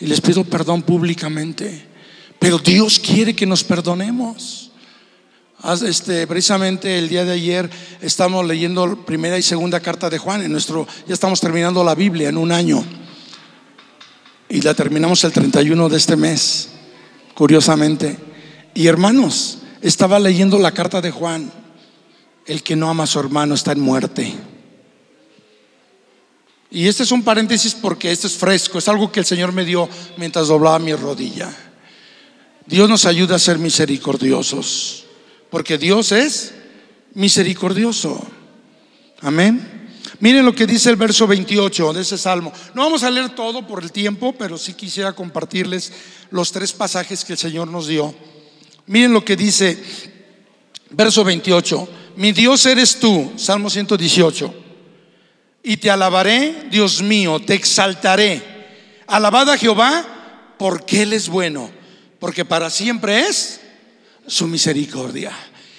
y 0.00 0.06
les 0.06 0.20
pido 0.20 0.44
perdón 0.44 0.82
públicamente, 0.82 1.86
pero 2.38 2.58
Dios 2.58 2.98
quiere 2.98 3.34
que 3.34 3.46
nos 3.46 3.64
perdonemos. 3.64 4.63
Este, 5.64 6.26
precisamente 6.26 6.98
el 6.98 7.08
día 7.08 7.24
de 7.24 7.32
ayer 7.32 7.70
estamos 8.02 8.46
leyendo 8.46 9.02
primera 9.06 9.38
y 9.38 9.42
segunda 9.42 9.80
carta 9.80 10.10
de 10.10 10.18
Juan. 10.18 10.42
En 10.42 10.52
nuestro, 10.52 10.86
ya 11.06 11.14
estamos 11.14 11.40
terminando 11.40 11.82
la 11.82 11.94
Biblia 11.94 12.28
en 12.28 12.36
un 12.36 12.52
año. 12.52 12.84
Y 14.50 14.60
la 14.60 14.74
terminamos 14.74 15.24
el 15.24 15.32
31 15.32 15.88
de 15.88 15.96
este 15.96 16.16
mes, 16.16 16.68
curiosamente. 17.34 18.18
Y 18.74 18.88
hermanos, 18.88 19.60
estaba 19.80 20.18
leyendo 20.18 20.58
la 20.58 20.72
carta 20.72 21.00
de 21.00 21.10
Juan. 21.10 21.50
El 22.44 22.62
que 22.62 22.76
no 22.76 22.90
ama 22.90 23.04
a 23.04 23.06
su 23.06 23.18
hermano 23.18 23.54
está 23.54 23.72
en 23.72 23.80
muerte. 23.80 24.34
Y 26.70 26.88
este 26.88 27.04
es 27.04 27.10
un 27.10 27.22
paréntesis 27.22 27.74
porque 27.74 28.12
este 28.12 28.26
es 28.26 28.34
fresco, 28.34 28.78
es 28.78 28.88
algo 28.88 29.10
que 29.10 29.20
el 29.20 29.26
Señor 29.26 29.52
me 29.52 29.64
dio 29.64 29.88
mientras 30.18 30.48
doblaba 30.48 30.78
mi 30.78 30.92
rodilla. 30.92 31.50
Dios 32.66 32.86
nos 32.86 33.06
ayuda 33.06 33.36
a 33.36 33.38
ser 33.38 33.58
misericordiosos 33.58 35.03
porque 35.54 35.78
Dios 35.78 36.10
es 36.10 36.52
misericordioso. 37.14 38.20
Amén. 39.20 39.88
Miren 40.18 40.44
lo 40.44 40.52
que 40.52 40.66
dice 40.66 40.90
el 40.90 40.96
verso 40.96 41.28
28 41.28 41.92
de 41.92 42.02
ese 42.02 42.18
salmo. 42.18 42.52
No 42.74 42.82
vamos 42.82 43.04
a 43.04 43.10
leer 43.12 43.36
todo 43.36 43.64
por 43.64 43.80
el 43.80 43.92
tiempo, 43.92 44.34
pero 44.36 44.58
sí 44.58 44.74
quisiera 44.74 45.12
compartirles 45.12 45.92
los 46.32 46.50
tres 46.50 46.72
pasajes 46.72 47.24
que 47.24 47.34
el 47.34 47.38
Señor 47.38 47.68
nos 47.68 47.86
dio. 47.86 48.12
Miren 48.86 49.12
lo 49.12 49.24
que 49.24 49.36
dice 49.36 49.80
verso 50.90 51.22
28. 51.22 51.88
Mi 52.16 52.32
Dios 52.32 52.66
eres 52.66 52.98
tú, 52.98 53.34
Salmo 53.36 53.70
118. 53.70 54.52
Y 55.62 55.76
te 55.76 55.88
alabaré, 55.88 56.66
Dios 56.68 57.00
mío, 57.00 57.38
te 57.38 57.54
exaltaré. 57.54 58.42
Alabad 59.06 59.50
a 59.50 59.56
Jehová 59.56 60.54
porque 60.58 61.02
Él 61.02 61.12
es 61.12 61.28
bueno, 61.28 61.70
porque 62.18 62.44
para 62.44 62.70
siempre 62.70 63.28
es 63.28 63.60
su 64.26 64.46
misericordia. 64.46 65.32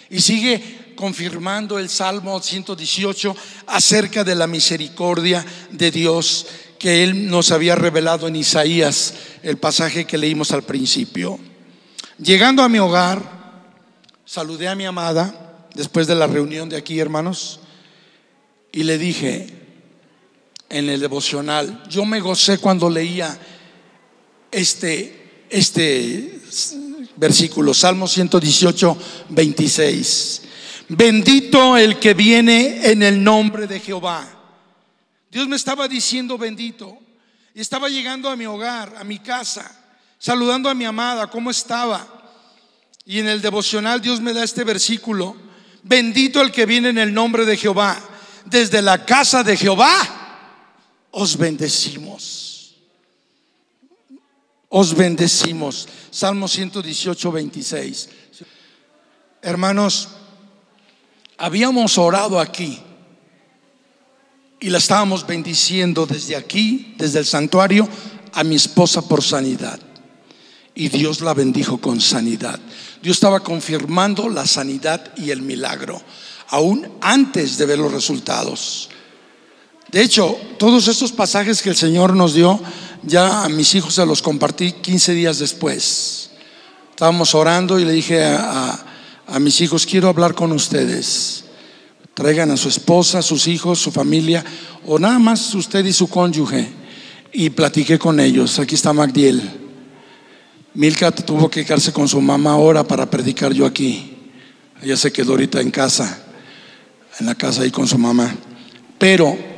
Y 0.10 0.22
sigue 0.22 0.94
confirmando 0.96 1.78
el 1.78 1.90
Salmo 1.90 2.42
118 2.42 3.36
acerca 3.68 4.24
de 4.24 4.36
la 4.36 4.48
misericordia 4.48 5.46
de 5.72 5.92
Dios 5.92 6.48
que 6.80 7.04
Él 7.04 7.30
nos 7.30 7.52
había 7.52 7.76
revelado 7.76 8.28
en 8.28 8.36
Isaías, 8.36 9.14
el 9.44 9.58
pasaje 9.58 10.06
que 10.06 10.18
leímos 10.18 10.52
al 10.52 10.64
principio. 10.64 11.40
Llegando 12.18 12.64
a 12.64 12.70
mi 12.70 12.80
hogar, 12.80 13.64
saludé 14.26 14.68
a 14.68 14.76
mi 14.76 14.86
amada 14.86 15.68
después 15.74 16.08
de 16.08 16.16
la 16.16 16.28
reunión 16.28 16.70
de 16.70 16.78
aquí, 16.78 17.00
hermanos, 17.00 17.60
y 18.72 18.84
le 18.84 18.98
dije 18.98 19.48
en 20.70 20.90
el 20.90 21.00
devocional, 21.00 21.84
yo 21.90 22.06
me 22.06 22.20
gocé 22.20 22.58
cuando 22.58 22.90
leía 22.90 23.38
este, 24.52 25.46
este 25.50 26.40
versículo, 27.17 27.73
Salmo 27.73 28.08
118, 28.08 28.97
26. 29.30 30.41
Bendito 30.89 31.78
el 31.78 31.97
que 31.99 32.13
viene 32.13 32.91
en 32.91 33.01
el 33.01 33.23
nombre 33.23 33.67
de 33.67 33.80
Jehová. 33.80 34.28
Dios 35.32 35.47
me 35.47 35.56
estaba 35.56 35.88
diciendo 35.88 36.38
bendito. 36.38 36.99
Y 37.54 37.62
estaba 37.62 37.88
llegando 37.88 38.30
a 38.30 38.36
mi 38.36 38.45
hogar, 38.45 38.95
a 38.97 39.06
mi 39.06 39.19
casa, 39.19 39.71
saludando 40.19 40.69
a 40.69 40.73
mi 40.73 40.84
amada, 40.84 41.28
¿cómo 41.28 41.49
estaba? 41.49 42.06
Y 43.06 43.19
en 43.19 43.28
el 43.28 43.41
devocional 43.41 44.01
Dios 44.01 44.19
me 44.19 44.34
da 44.34 44.43
este 44.43 44.65
versículo. 44.65 45.38
Bendito 45.82 46.41
el 46.41 46.51
que 46.51 46.65
viene 46.65 46.89
en 46.89 46.97
el 46.97 47.13
nombre 47.13 47.45
de 47.45 47.56
Jehová. 47.56 47.97
Desde 48.45 48.82
la 48.82 49.06
casa 49.06 49.43
de 49.43 49.56
Jehová 49.56 51.08
os 51.12 51.38
bendecimos. 51.38 52.55
Os 54.78 54.94
bendecimos. 54.94 55.88
Salmo 56.12 56.50
118, 56.50 57.32
26. 57.32 58.10
Hermanos, 59.42 60.10
habíamos 61.38 61.98
orado 61.98 62.42
aquí 62.42 62.78
y 64.60 64.70
la 64.70 64.80
estábamos 64.80 65.26
bendiciendo 65.26 66.06
desde 66.06 66.36
aquí, 66.36 66.94
desde 66.98 67.20
el 67.20 67.26
santuario, 67.26 67.88
a 68.34 68.44
mi 68.44 68.56
esposa 68.56 69.02
por 69.08 69.24
sanidad. 69.24 69.80
Y 70.74 70.90
Dios 70.90 71.22
la 71.22 71.34
bendijo 71.34 71.78
con 71.78 72.02
sanidad. 72.02 72.60
Dios 73.02 73.16
estaba 73.16 73.40
confirmando 73.40 74.28
la 74.28 74.46
sanidad 74.46 75.14
y 75.16 75.30
el 75.32 75.42
milagro, 75.42 76.02
aún 76.50 76.86
antes 77.00 77.58
de 77.58 77.66
ver 77.66 77.80
los 77.80 77.94
resultados. 77.94 78.90
De 79.91 80.02
hecho, 80.02 80.38
todos 80.58 80.88
estos 80.88 81.12
pasajes 81.12 81.62
que 81.62 81.69
el 81.69 81.76
Señor 81.76 82.15
nos 82.15 82.34
dio, 82.34 82.60
ya 83.04 83.43
a 83.43 83.50
mis 83.50 83.74
hijos 83.76 83.93
se 83.93 84.06
los 84.06 84.21
compartí 84.21 84.71
15 84.71 85.13
días 85.13 85.39
después. 85.39 86.32
Estábamos 86.89 87.36
orando 87.36 87.80
y 87.80 87.86
le 87.86 87.91
dije 87.91 88.24
a, 88.24 88.84
mis 89.39 89.60
hijos, 89.62 89.86
quiero 89.86 90.08
hablar 90.10 90.34
con 90.34 90.52
ustedes. 90.52 91.45
Traigan 92.13 92.52
a 92.52 92.58
su 92.58 92.69
esposa, 92.69 93.21
sus 93.21 93.48
hijos, 93.48 93.80
su 93.80 93.91
familia, 93.91 94.43
o 94.86 94.98
nada 94.98 95.19
más 95.19 95.54
usted 95.54 95.84
y 95.86 95.93
su 95.93 96.08
cónyuge. 96.08 96.67
Y 97.34 97.50
platiqué 97.50 98.00
con 98.00 98.19
ellos. 98.19 98.60
Aquí 98.60 98.76
está 98.76 98.93
Magdiel. 98.93 99.41
Milka 100.74 101.12
tuvo 101.12 101.50
que 101.50 101.65
quedarse 101.65 101.91
con 101.91 102.08
su 102.08 102.21
mamá 102.21 102.52
ahora 102.52 102.84
para 102.84 103.10
predicar 103.10 103.54
yo 103.54 103.65
aquí. 103.65 104.13
Ella 104.82 104.98
se 104.98 105.12
quedó 105.12 105.32
ahorita 105.32 105.62
en 105.62 105.71
casa, 105.71 106.24
en 107.19 107.26
la 107.26 107.36
casa 107.36 107.62
ahí 107.62 107.71
con 107.71 107.88
su 107.88 107.98
mamá. 107.98 108.36
Pero 108.98 109.55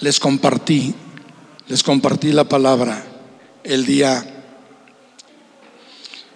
les 0.00 0.18
compartí, 0.18 0.94
les 1.68 1.82
compartí 1.82 2.32
la 2.32 2.44
palabra 2.44 3.04
el 3.62 3.84
día, 3.84 4.24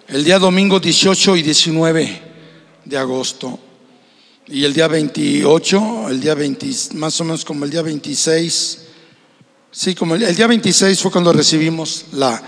el 0.07 0.23
día 0.23 0.39
domingo 0.39 0.79
18 0.79 1.35
y 1.37 1.41
19 1.41 2.21
de 2.85 2.97
agosto. 2.97 3.59
Y 4.47 4.63
el 4.63 4.73
día 4.73 4.87
28, 4.87 6.09
el 6.09 6.21
día 6.21 6.35
20, 6.35 6.67
más 6.93 7.19
o 7.19 7.23
menos 7.23 7.43
como 7.43 7.65
el 7.65 7.71
día 7.71 7.81
26, 7.81 8.81
sí, 9.71 9.95
como 9.95 10.13
el, 10.13 10.35
día 10.35 10.45
26 10.45 11.01
fue 11.01 11.09
cuando 11.09 11.33
recibimos 11.33 12.05
la, 12.11 12.39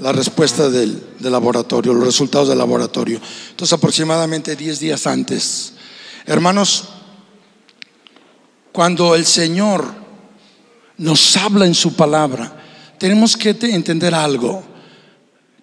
la 0.00 0.12
respuesta 0.12 0.70
del, 0.70 0.98
del, 1.18 1.32
laboratorio, 1.32 1.92
los 1.92 2.06
resultados 2.06 2.48
del 2.48 2.56
laboratorio. 2.56 3.20
Entonces, 3.50 3.74
aproximadamente 3.74 4.56
10 4.56 4.80
días 4.80 5.06
antes. 5.06 5.74
Hermanos, 6.24 6.84
cuando 8.72 9.14
el 9.14 9.26
Señor 9.26 10.05
nos 10.98 11.36
habla 11.36 11.66
en 11.66 11.74
su 11.74 11.94
palabra, 11.94 12.64
tenemos 12.98 13.36
que 13.36 13.50
entender 13.50 14.14
algo, 14.14 14.64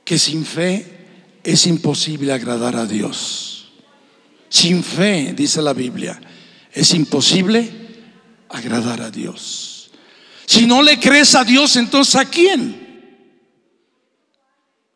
que 0.03 0.19
sin 0.19 0.45
fe 0.45 1.39
es 1.43 1.65
imposible 1.67 2.31
agradar 2.31 2.75
a 2.75 2.85
Dios. 2.85 3.71
Sin 4.49 4.83
fe, 4.83 5.33
dice 5.35 5.61
la 5.61 5.73
Biblia, 5.73 6.19
es 6.71 6.93
imposible 6.93 7.71
agradar 8.49 9.01
a 9.01 9.09
Dios. 9.09 9.91
Si 10.45 10.65
no 10.65 10.81
le 10.83 10.99
crees 10.99 11.33
a 11.35 11.43
Dios, 11.43 11.75
entonces 11.75 12.15
¿a 12.15 12.25
quién? 12.25 12.83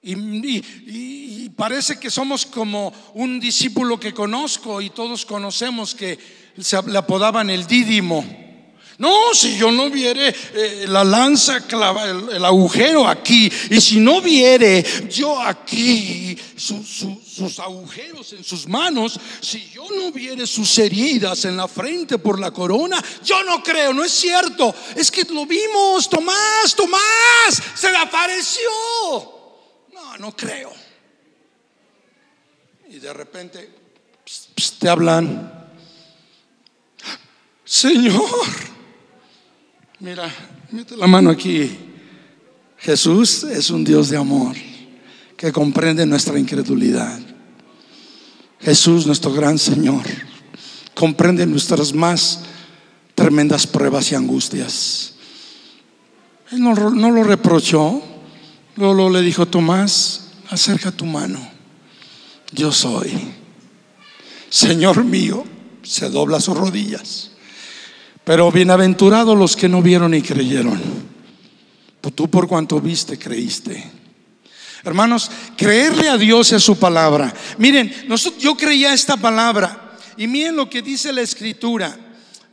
Y, 0.04 1.50
parece 1.56 2.00
que 2.00 2.12
somos 2.12 2.46
como 2.46 2.94
un 3.16 3.40
discípulo 3.40 4.00
que 4.00 4.14
conozco 4.14 4.80
y 4.80 4.92
todos 4.92 5.26
conocemos 5.26 5.96
que 5.96 6.20
se 6.60 6.80
le 6.84 6.98
apodaban 6.98 7.50
el 7.50 7.66
dídimo. 7.66 8.24
No, 9.00 9.32
si 9.36 9.56
yo 9.58 9.72
no 9.72 9.92
viere 9.92 10.34
eh, 10.54 10.86
la 10.88 11.04
lanza 11.04 11.68
clava 11.68 12.06
el, 12.06 12.44
agujero 12.44 13.08
aquí, 13.08 13.52
y 13.70 13.80
si 13.80 14.00
no 14.00 14.22
viere 14.22 14.84
yo 15.08 15.40
aquí 15.40 16.36
sus 16.56 17.60
agujeros 17.60 18.34
en 18.34 18.44
sus 18.44 18.68
manos, 18.68 19.20
si 19.40 19.70
yo 19.70 19.88
no 19.92 20.12
viere 20.12 20.48
sus 20.48 20.76
heridas 20.80 21.46
en 21.46 21.56
la 21.58 21.68
frente 21.68 22.18
por 22.18 22.40
la 22.40 22.50
corona, 22.50 23.04
yo 23.24 23.44
no 23.44 23.62
creo, 23.62 23.94
no 23.94 24.04
es 24.04 24.12
cierto. 24.12 24.74
Es 24.96 25.12
que 25.12 25.24
lo 25.26 25.46
vimos, 25.46 26.10
Tomás, 26.10 26.76
Tomás, 26.76 27.62
se 27.76 27.92
le 27.92 27.98
apareció. 27.98 28.70
No, 29.94 30.18
no 30.18 30.36
creo. 30.36 30.74
Y 32.90 32.98
de 32.98 33.14
repente 33.14 33.70
te 34.80 34.90
hablan, 34.90 35.70
Señor. 37.64 38.77
Mira, 40.00 40.32
mete 40.72 40.96
la 40.96 41.08
mano 41.08 41.32
aquí. 41.32 41.76
Jesús 42.78 43.44
es 43.44 43.72
un 43.72 43.84
Dios 43.84 44.10
de 44.10 44.18
amor 44.18 44.56
que 45.36 45.52
comprende 45.52 46.06
nuestra 46.06 46.38
incredulidad. 46.38 47.20
Jesús, 48.60 49.08
nuestro 49.08 49.34
gran 49.34 49.58
Señor, 49.58 50.04
comprende 50.94 51.46
nuestras 51.46 51.94
más 51.94 52.42
tremendas 53.16 53.66
pruebas 53.66 54.12
y 54.12 54.16
angustias. 54.16 55.16
Él 56.52 56.62
no, 56.62 56.74
lo 56.76 57.24
reprochó, 57.24 58.02
luego 58.76 59.10
le 59.10 59.22
dijo, 59.22 59.48
Tomás, 59.48 60.30
acerca 60.50 60.92
tu 60.92 61.06
mano, 61.06 61.40
yo 62.52 62.72
soy. 62.72 63.34
Señor 64.50 65.04
mío, 65.04 65.44
se 65.82 66.10
dobla 66.10 66.40
sus 66.40 66.56
rodillas. 66.56 67.32
Pero 68.28 68.52
bienaventurados 68.52 69.38
los 69.38 69.56
que 69.56 69.70
no 69.70 69.82
vieron 69.82 70.14
y 70.14 70.22
creyeron. 70.22 70.78
Pues 72.02 72.14
tú 72.14 72.30
por 72.30 72.46
cuanto 72.46 72.82
viste, 72.82 73.18
creíste. 73.18 73.90
Hermanos, 74.84 75.32
creerle 75.56 76.10
a 76.10 76.18
Dios 76.18 76.52
a 76.52 76.60
su 76.60 76.78
palabra. 76.78 77.34
Miren, 77.58 77.90
yo 78.38 78.58
creía 78.58 78.92
esta 78.92 79.16
palabra 79.16 79.96
y 80.18 80.28
miren 80.28 80.58
lo 80.58 80.70
que 80.70 80.82
dice 80.82 81.14
la 81.14 81.22
escritura. 81.22 81.98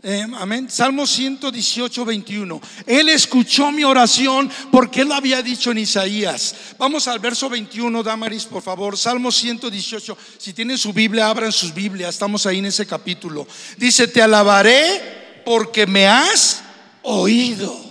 Eh, 0.00 0.24
amén. 0.38 0.70
Salmo 0.70 1.08
118, 1.08 2.04
21. 2.04 2.60
Él 2.86 3.08
escuchó 3.08 3.72
mi 3.72 3.82
oración 3.82 4.48
porque 4.70 5.00
él 5.00 5.10
había 5.10 5.42
dicho 5.42 5.72
en 5.72 5.78
Isaías. 5.78 6.54
Vamos 6.78 7.08
al 7.08 7.18
verso 7.18 7.48
21, 7.48 8.00
Damaris, 8.04 8.44
por 8.44 8.62
favor. 8.62 8.96
Salmo 8.96 9.32
118. 9.32 10.16
Si 10.38 10.52
tienen 10.52 10.78
su 10.78 10.92
Biblia, 10.92 11.28
abran 11.28 11.50
sus 11.50 11.74
Biblias. 11.74 12.10
Estamos 12.10 12.46
ahí 12.46 12.60
en 12.60 12.66
ese 12.66 12.86
capítulo. 12.86 13.48
Dice: 13.76 14.06
Te 14.06 14.22
alabaré 14.22 15.23
porque 15.44 15.86
me 15.86 16.06
has 16.06 16.62
oído. 17.02 17.84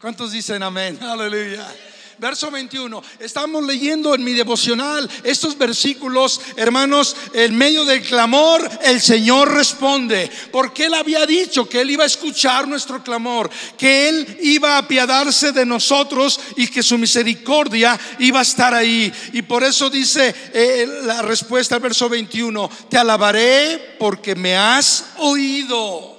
¿Cuántos 0.00 0.32
dicen 0.32 0.62
amén? 0.62 0.98
Aleluya. 1.02 1.66
Verso 2.18 2.50
21. 2.50 3.00
Estamos 3.20 3.64
leyendo 3.64 4.12
en 4.12 4.24
mi 4.24 4.32
devocional 4.32 5.08
estos 5.22 5.56
versículos, 5.56 6.40
hermanos, 6.56 7.14
en 7.32 7.56
medio 7.56 7.84
del 7.84 8.02
clamor, 8.02 8.68
el 8.82 9.00
Señor 9.00 9.54
responde, 9.54 10.28
porque 10.50 10.86
Él 10.86 10.94
había 10.94 11.24
dicho 11.26 11.68
que 11.68 11.80
Él 11.80 11.90
iba 11.90 12.02
a 12.02 12.08
escuchar 12.08 12.66
nuestro 12.66 13.04
clamor, 13.04 13.48
que 13.76 14.08
Él 14.08 14.38
iba 14.42 14.74
a 14.74 14.78
apiadarse 14.78 15.52
de 15.52 15.64
nosotros 15.64 16.40
y 16.56 16.66
que 16.66 16.82
su 16.82 16.98
misericordia 16.98 17.98
iba 18.18 18.40
a 18.40 18.42
estar 18.42 18.74
ahí. 18.74 19.12
Y 19.32 19.42
por 19.42 19.62
eso 19.62 19.88
dice 19.88 20.34
eh, 20.52 20.88
la 21.04 21.22
respuesta 21.22 21.76
al 21.76 21.82
verso 21.82 22.08
21, 22.08 22.68
te 22.88 22.98
alabaré 22.98 23.96
porque 23.96 24.34
me 24.34 24.56
has 24.56 25.04
oído 25.18 26.17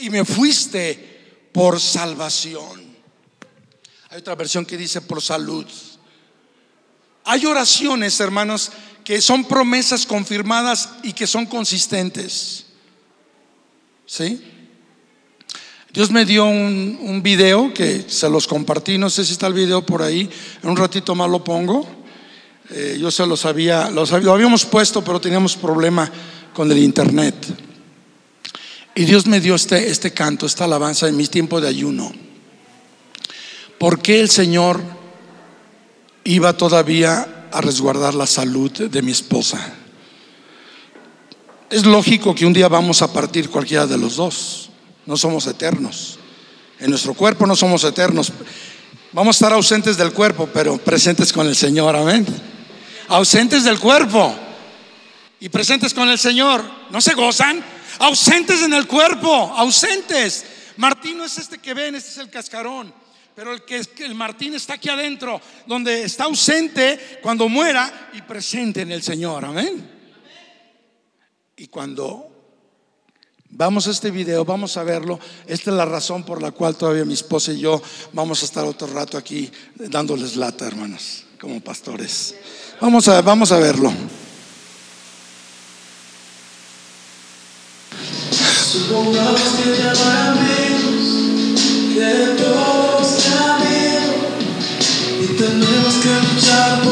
y 0.00 0.10
me 0.10 0.24
fuiste 0.24 1.48
por 1.52 1.80
salvación. 1.80 2.90
Hay 4.10 4.18
otra 4.18 4.34
versión 4.34 4.66
que 4.66 4.76
dice 4.76 5.00
por 5.00 5.22
salud. 5.22 5.66
Hay 7.24 7.46
oraciones, 7.46 8.18
hermanos, 8.18 8.72
que 9.04 9.20
son 9.20 9.44
promesas 9.44 10.06
confirmadas 10.06 10.88
y 11.02 11.12
que 11.12 11.26
son 11.26 11.46
consistentes. 11.46 12.66
¿Sí? 14.06 14.42
Dios 15.92 16.10
me 16.10 16.24
dio 16.24 16.46
un, 16.46 17.20
video 17.22 17.74
que 17.74 18.04
se 18.08 18.28
los 18.28 18.46
compartí, 18.46 18.96
no 18.96 19.10
sé 19.10 19.24
si 19.24 19.32
está 19.32 19.48
el 19.48 19.54
video 19.54 19.84
por 19.84 20.02
ahí, 20.02 20.30
en 20.62 20.70
un 20.70 20.76
ratito 20.76 21.14
más 21.14 21.28
lo 21.28 21.42
pongo. 21.44 21.86
Eh, 22.70 22.96
yo 23.00 23.10
se 23.10 23.26
los 23.26 23.44
había, 23.44 23.90
los, 23.90 24.12
lo 24.12 24.32
habíamos 24.32 24.64
puesto, 24.64 25.02
pero 25.02 25.20
teníamos 25.20 25.56
problema 25.56 26.10
con 26.54 26.70
el 26.70 26.78
internet. 26.78 27.34
Y 28.94 29.04
Dios 29.04 29.26
me 29.26 29.40
dio 29.40 29.54
este, 29.54 29.90
este 29.90 30.12
canto, 30.12 30.46
esta 30.46 30.64
alabanza 30.64 31.08
en 31.08 31.16
mis 31.16 31.30
tiempos 31.30 31.62
de 31.62 31.68
ayuno. 31.68 32.12
¿Por 33.78 34.00
qué 34.02 34.20
el 34.20 34.28
Señor 34.28 34.80
iba 36.24 36.56
todavía 36.56 37.48
a 37.52 37.60
resguardar 37.60 38.14
la 38.14 38.26
salud 38.26 38.70
de 38.70 39.02
mi 39.02 39.12
esposa? 39.12 39.74
Es 41.70 41.86
lógico 41.86 42.34
que 42.34 42.44
un 42.44 42.52
día 42.52 42.68
vamos 42.68 43.00
a 43.00 43.12
partir 43.12 43.48
cualquiera 43.48 43.86
de 43.86 43.96
los 43.96 44.16
dos. 44.16 44.70
No 45.06 45.16
somos 45.16 45.46
eternos. 45.46 46.18
En 46.80 46.90
nuestro 46.90 47.14
cuerpo 47.14 47.46
no 47.46 47.54
somos 47.54 47.84
eternos. 47.84 48.32
Vamos 49.12 49.36
a 49.36 49.38
estar 49.38 49.52
ausentes 49.52 49.96
del 49.96 50.12
cuerpo, 50.12 50.48
pero 50.52 50.78
presentes 50.78 51.32
con 51.32 51.46
el 51.46 51.54
Señor. 51.54 51.94
Amén. 51.94 52.26
Ausentes 53.08 53.64
del 53.64 53.78
cuerpo 53.78 54.34
y 55.38 55.48
presentes 55.48 55.94
con 55.94 56.08
el 56.08 56.18
Señor. 56.18 56.64
¿No 56.90 57.00
se 57.00 57.14
gozan? 57.14 57.64
Ausentes 57.98 58.62
en 58.62 58.72
el 58.72 58.86
cuerpo, 58.86 59.28
ausentes. 59.56 60.44
Martín 60.76 61.18
no 61.18 61.24
es 61.24 61.36
este 61.38 61.58
que 61.58 61.74
ven, 61.74 61.94
este 61.94 62.10
es 62.10 62.18
el 62.18 62.30
cascarón. 62.30 62.92
Pero 63.34 63.54
el 63.54 63.62
que 63.64 63.82
el 63.98 64.14
Martín 64.14 64.54
está 64.54 64.74
aquí 64.74 64.88
adentro, 64.88 65.40
donde 65.66 66.02
está 66.02 66.24
ausente 66.24 67.18
cuando 67.22 67.48
muera 67.48 68.10
y 68.12 68.22
presente 68.22 68.82
en 68.82 68.92
el 68.92 69.02
Señor. 69.02 69.44
Amén. 69.44 69.98
Y 71.56 71.66
cuando 71.68 72.30
vamos 73.50 73.86
a 73.86 73.90
este 73.90 74.10
video, 74.10 74.44
vamos 74.44 74.76
a 74.76 74.82
verlo, 74.84 75.18
esta 75.46 75.70
es 75.70 75.76
la 75.76 75.84
razón 75.84 76.24
por 76.24 76.40
la 76.40 76.52
cual 76.52 76.76
todavía 76.76 77.04
mi 77.04 77.14
esposa 77.14 77.52
y 77.52 77.60
yo 77.60 77.82
vamos 78.12 78.42
a 78.42 78.46
estar 78.46 78.64
otro 78.64 78.86
rato 78.86 79.18
aquí 79.18 79.50
dándoles 79.74 80.36
lata, 80.36 80.66
hermanos, 80.66 81.24
como 81.40 81.60
pastores. 81.60 82.34
Vamos 82.80 83.08
a, 83.08 83.20
vamos 83.20 83.52
a 83.52 83.58
verlo. 83.58 83.92
Supongamos 88.72 89.42
que 89.56 89.68
hay 89.68 90.18
amigos, 90.28 91.06
que 91.92 92.12
todo 92.40 93.00
está 93.02 93.58
bien 93.58 94.04
y 95.22 95.26
tenemos 95.36 95.94
que 95.94 96.10
luchar 96.10 96.80
por 96.82 96.89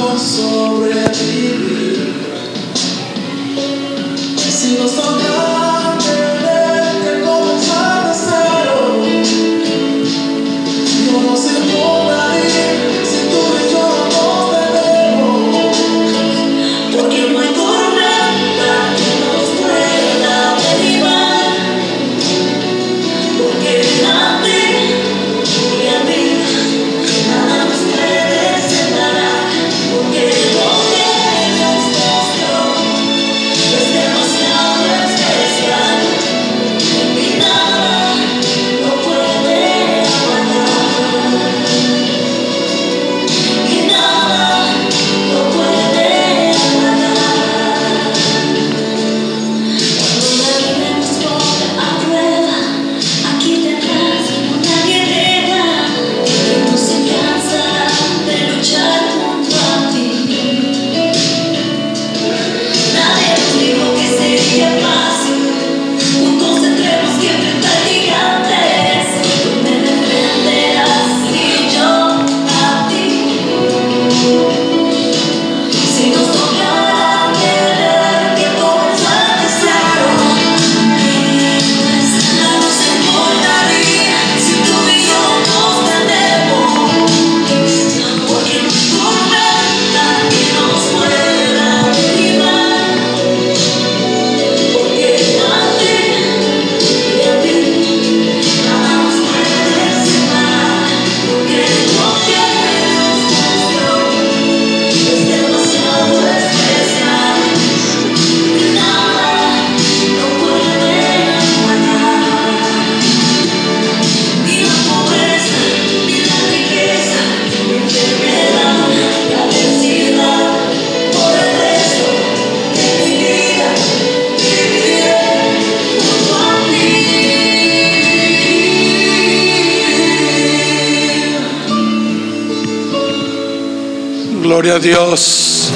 Gloria 134.68 134.80
Dios. 134.80 135.70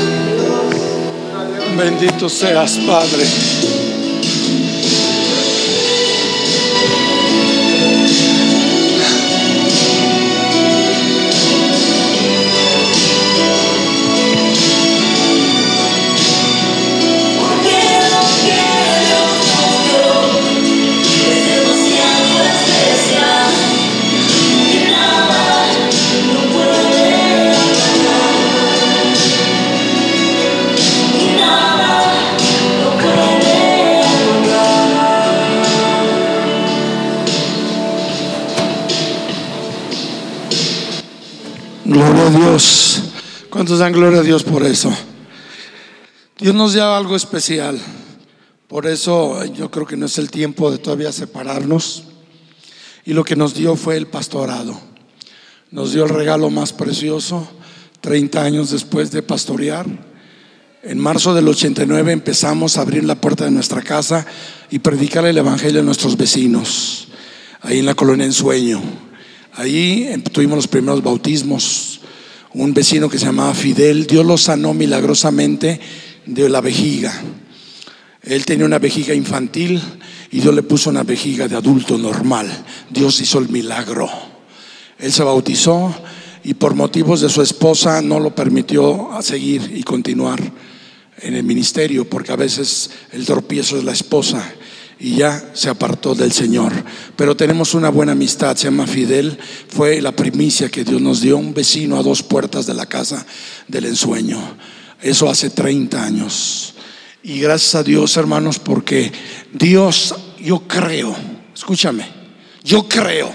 Bendito 1.78 2.28
seas, 2.28 2.76
Padre. 2.86 3.24
Dios. 42.52 43.00
¿Cuántos 43.48 43.78
dan 43.78 43.94
gloria 43.94 44.20
a 44.20 44.22
Dios 44.22 44.42
por 44.42 44.62
eso? 44.62 44.94
Dios 46.38 46.54
nos 46.54 46.74
dio 46.74 46.84
algo 46.84 47.16
especial. 47.16 47.80
Por 48.68 48.86
eso 48.86 49.42
yo 49.46 49.70
creo 49.70 49.86
que 49.86 49.96
no 49.96 50.04
es 50.04 50.18
el 50.18 50.30
tiempo 50.30 50.70
de 50.70 50.76
todavía 50.76 51.12
separarnos. 51.12 52.04
Y 53.06 53.14
lo 53.14 53.24
que 53.24 53.36
nos 53.36 53.54
dio 53.54 53.74
fue 53.74 53.96
el 53.96 54.06
pastorado. 54.06 54.78
Nos 55.70 55.94
dio 55.94 56.04
el 56.04 56.10
regalo 56.10 56.50
más 56.50 56.74
precioso, 56.74 57.48
30 58.02 58.42
años 58.42 58.70
después 58.70 59.10
de 59.12 59.22
pastorear. 59.22 59.86
En 60.82 60.98
marzo 60.98 61.32
del 61.32 61.48
89 61.48 62.12
empezamos 62.12 62.76
a 62.76 62.82
abrir 62.82 63.04
la 63.04 63.18
puerta 63.18 63.46
de 63.46 63.50
nuestra 63.50 63.80
casa 63.80 64.26
y 64.70 64.80
predicar 64.80 65.24
el 65.24 65.38
Evangelio 65.38 65.80
a 65.80 65.84
nuestros 65.84 66.18
vecinos, 66.18 67.08
ahí 67.62 67.78
en 67.78 67.86
la 67.86 67.94
colonia 67.94 68.26
Ensueño. 68.26 68.82
Ahí 69.54 70.22
tuvimos 70.32 70.56
los 70.56 70.68
primeros 70.68 71.02
bautismos. 71.02 71.91
Un 72.54 72.74
vecino 72.74 73.08
que 73.08 73.18
se 73.18 73.26
llamaba 73.26 73.54
Fidel, 73.54 74.06
Dios 74.06 74.26
lo 74.26 74.36
sanó 74.36 74.74
milagrosamente 74.74 75.80
de 76.26 76.48
la 76.50 76.60
vejiga. 76.60 77.12
Él 78.22 78.44
tenía 78.44 78.66
una 78.66 78.78
vejiga 78.78 79.14
infantil 79.14 79.80
y 80.30 80.40
Dios 80.40 80.54
le 80.54 80.62
puso 80.62 80.90
una 80.90 81.02
vejiga 81.02 81.48
de 81.48 81.56
adulto 81.56 81.96
normal. 81.96 82.46
Dios 82.90 83.20
hizo 83.20 83.38
el 83.38 83.48
milagro. 83.48 84.08
Él 84.98 85.10
se 85.12 85.22
bautizó 85.22 85.94
y 86.44 86.54
por 86.54 86.74
motivos 86.74 87.22
de 87.22 87.30
su 87.30 87.40
esposa 87.40 88.02
no 88.02 88.20
lo 88.20 88.34
permitió 88.34 89.08
seguir 89.22 89.72
y 89.74 89.82
continuar 89.82 90.40
en 91.22 91.34
el 91.34 91.44
ministerio, 91.44 92.08
porque 92.08 92.32
a 92.32 92.36
veces 92.36 92.90
el 93.12 93.24
tropiezo 93.24 93.78
es 93.78 93.84
la 93.84 93.92
esposa 93.92 94.44
y 94.98 95.16
ya 95.16 95.50
se 95.54 95.68
apartó 95.68 96.14
del 96.14 96.32
Señor. 96.32 96.72
Pero 97.16 97.36
tenemos 97.36 97.74
una 97.74 97.88
buena 97.88 98.12
amistad, 98.12 98.56
se 98.56 98.64
llama 98.64 98.86
Fidel, 98.86 99.38
fue 99.68 100.00
la 100.00 100.12
primicia 100.12 100.70
que 100.70 100.84
Dios 100.84 101.00
nos 101.00 101.20
dio, 101.20 101.36
un 101.36 101.54
vecino 101.54 101.98
a 101.98 102.02
dos 102.02 102.22
puertas 102.22 102.66
de 102.66 102.74
la 102.74 102.86
casa 102.86 103.26
del 103.68 103.86
ensueño. 103.86 104.40
Eso 105.00 105.28
hace 105.28 105.50
30 105.50 106.02
años. 106.02 106.74
Y 107.22 107.40
gracias 107.40 107.74
a 107.76 107.82
Dios, 107.82 108.16
hermanos, 108.16 108.58
porque 108.58 109.12
Dios, 109.52 110.14
yo 110.40 110.66
creo, 110.66 111.14
escúchame, 111.54 112.06
yo 112.64 112.88
creo 112.88 113.32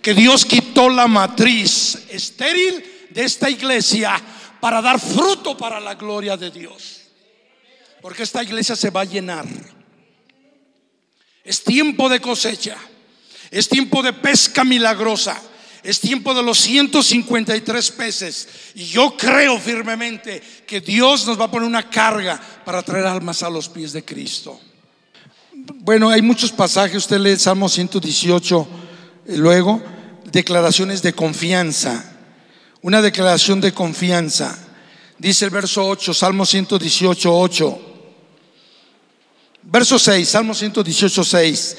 que 0.00 0.14
Dios 0.14 0.44
quitó 0.44 0.88
la 0.88 1.08
matriz 1.08 2.04
estéril 2.08 2.84
de 3.10 3.24
esta 3.24 3.50
iglesia 3.50 4.20
para 4.60 4.80
dar 4.80 5.00
fruto 5.00 5.56
para 5.56 5.80
la 5.80 5.94
gloria 5.94 6.36
de 6.36 6.50
Dios. 6.50 7.02
Porque 8.00 8.22
esta 8.22 8.42
iglesia 8.42 8.76
se 8.76 8.90
va 8.90 9.00
a 9.00 9.04
llenar. 9.04 9.46
Es 11.46 11.62
tiempo 11.62 12.08
de 12.08 12.20
cosecha. 12.20 12.76
Es 13.52 13.68
tiempo 13.68 14.02
de 14.02 14.12
pesca 14.12 14.64
milagrosa. 14.64 15.40
Es 15.84 16.00
tiempo 16.00 16.34
de 16.34 16.42
los 16.42 16.58
153 16.58 17.90
peces. 17.92 18.48
Y 18.74 18.86
yo 18.86 19.16
creo 19.16 19.58
firmemente 19.60 20.42
que 20.66 20.80
Dios 20.80 21.24
nos 21.24 21.40
va 21.40 21.44
a 21.44 21.50
poner 21.50 21.68
una 21.68 21.88
carga 21.88 22.40
para 22.64 22.82
traer 22.82 23.06
almas 23.06 23.44
a 23.44 23.48
los 23.48 23.68
pies 23.68 23.92
de 23.92 24.04
Cristo. 24.04 24.60
Bueno, 25.52 26.10
hay 26.10 26.20
muchos 26.20 26.50
pasajes. 26.50 26.96
Usted 26.96 27.20
lee 27.20 27.36
Salmo 27.36 27.68
118 27.68 28.68
y 29.28 29.36
luego 29.36 29.80
declaraciones 30.32 31.00
de 31.00 31.12
confianza. 31.12 32.12
Una 32.82 33.00
declaración 33.00 33.60
de 33.60 33.72
confianza. 33.72 34.58
Dice 35.16 35.44
el 35.44 35.52
verso 35.52 35.86
8, 35.86 36.12
Salmo 36.12 36.44
118, 36.44 37.38
8. 37.38 37.85
Verso 39.68 39.98
6, 39.98 40.28
Salmo 40.28 40.54
118, 40.54 41.24
6. 41.24 41.76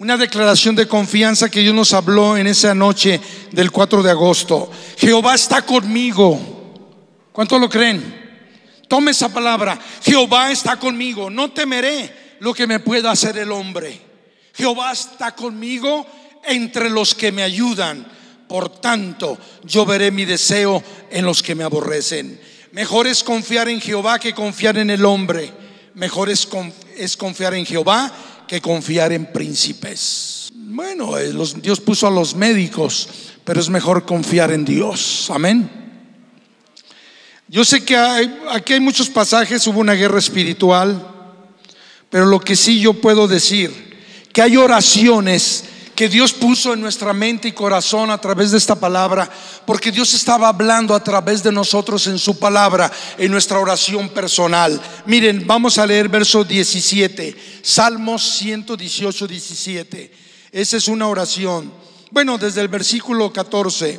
Una 0.00 0.16
declaración 0.16 0.74
de 0.74 0.88
confianza 0.88 1.48
que 1.48 1.60
Dios 1.60 1.74
nos 1.74 1.92
habló 1.92 2.36
en 2.36 2.48
esa 2.48 2.74
noche 2.74 3.20
del 3.52 3.70
4 3.70 4.02
de 4.02 4.10
agosto. 4.10 4.70
Jehová 4.96 5.36
está 5.36 5.62
conmigo. 5.62 6.38
¿Cuánto 7.30 7.60
lo 7.60 7.68
creen? 7.68 8.26
Tome 8.88 9.12
esa 9.12 9.28
palabra. 9.28 9.78
Jehová 10.02 10.50
está 10.50 10.80
conmigo. 10.80 11.30
No 11.30 11.52
temeré 11.52 12.36
lo 12.40 12.52
que 12.52 12.66
me 12.66 12.80
pueda 12.80 13.12
hacer 13.12 13.38
el 13.38 13.52
hombre. 13.52 14.00
Jehová 14.54 14.90
está 14.90 15.36
conmigo 15.36 16.06
entre 16.44 16.90
los 16.90 17.14
que 17.14 17.30
me 17.30 17.44
ayudan. 17.44 18.04
Por 18.48 18.80
tanto, 18.80 19.38
yo 19.62 19.86
veré 19.86 20.10
mi 20.10 20.24
deseo 20.24 20.82
en 21.08 21.24
los 21.24 21.44
que 21.44 21.54
me 21.54 21.62
aborrecen. 21.62 22.40
Mejor 22.72 23.06
es 23.06 23.22
confiar 23.22 23.68
en 23.68 23.80
Jehová 23.80 24.18
que 24.18 24.34
confiar 24.34 24.76
en 24.78 24.90
el 24.90 25.04
hombre. 25.04 25.67
Mejor 25.98 26.30
es, 26.30 26.46
es 26.96 27.16
confiar 27.16 27.54
en 27.54 27.66
Jehová 27.66 28.12
que 28.46 28.60
confiar 28.60 29.12
en 29.12 29.32
príncipes. 29.32 30.52
Bueno, 30.54 31.18
eh, 31.18 31.34
Dios 31.60 31.80
puso 31.80 32.06
a 32.06 32.10
los 32.10 32.36
médicos, 32.36 33.08
pero 33.42 33.58
es 33.58 33.68
mejor 33.68 34.06
confiar 34.06 34.52
en 34.52 34.64
Dios. 34.64 35.28
Amén. 35.28 35.68
Yo 37.48 37.64
sé 37.64 37.84
que 37.84 37.96
aquí 37.96 38.74
hay 38.74 38.80
muchos 38.80 39.08
pasajes, 39.08 39.66
hubo 39.66 39.80
una 39.80 39.94
guerra 39.94 40.20
espiritual, 40.20 41.04
pero 42.08 42.26
lo 42.26 42.38
que 42.38 42.54
sí 42.54 42.78
yo 42.78 42.94
puedo 42.94 43.26
decir, 43.26 43.98
que 44.32 44.42
hay 44.42 44.56
oraciones 44.56 45.64
que 45.98 46.08
Dios 46.08 46.32
puso 46.32 46.72
en 46.72 46.80
nuestra 46.80 47.12
mente 47.12 47.48
y 47.48 47.52
corazón 47.52 48.12
a 48.12 48.20
través 48.20 48.52
de 48.52 48.58
esta 48.58 48.76
palabra, 48.76 49.28
porque 49.66 49.90
Dios 49.90 50.14
estaba 50.14 50.46
hablando 50.46 50.94
a 50.94 51.02
través 51.02 51.42
de 51.42 51.50
nosotros 51.50 52.06
en 52.06 52.20
su 52.20 52.38
palabra, 52.38 52.88
en 53.18 53.32
nuestra 53.32 53.58
oración 53.58 54.08
personal. 54.10 54.80
Miren, 55.06 55.44
vamos 55.44 55.76
a 55.76 55.84
leer 55.84 56.08
verso 56.08 56.44
17, 56.44 57.60
Salmos 57.64 58.22
118, 58.22 59.26
17. 59.26 60.12
Esa 60.52 60.76
es 60.76 60.86
una 60.86 61.08
oración. 61.08 61.72
Bueno, 62.12 62.38
desde 62.38 62.60
el 62.60 62.68
versículo 62.68 63.32
14. 63.32 63.98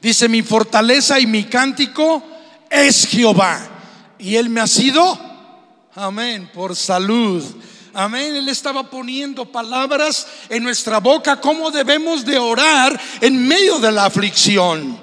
Dice, 0.00 0.28
mi 0.28 0.42
fortaleza 0.42 1.18
y 1.18 1.26
mi 1.26 1.46
cántico 1.46 2.22
es 2.70 3.08
Jehová. 3.08 3.60
Y 4.20 4.36
Él 4.36 4.48
me 4.48 4.60
ha 4.60 4.68
sido, 4.68 5.18
amén, 5.96 6.48
por 6.54 6.76
salud. 6.76 7.42
Amén. 7.92 8.36
Él 8.36 8.48
estaba 8.48 8.88
poniendo 8.88 9.44
palabras 9.44 10.26
en 10.48 10.62
nuestra 10.62 10.98
boca, 10.98 11.40
cómo 11.40 11.70
debemos 11.70 12.24
de 12.24 12.38
orar 12.38 13.00
en 13.20 13.46
medio 13.46 13.78
de 13.78 13.90
la 13.90 14.04
aflicción. 14.04 14.98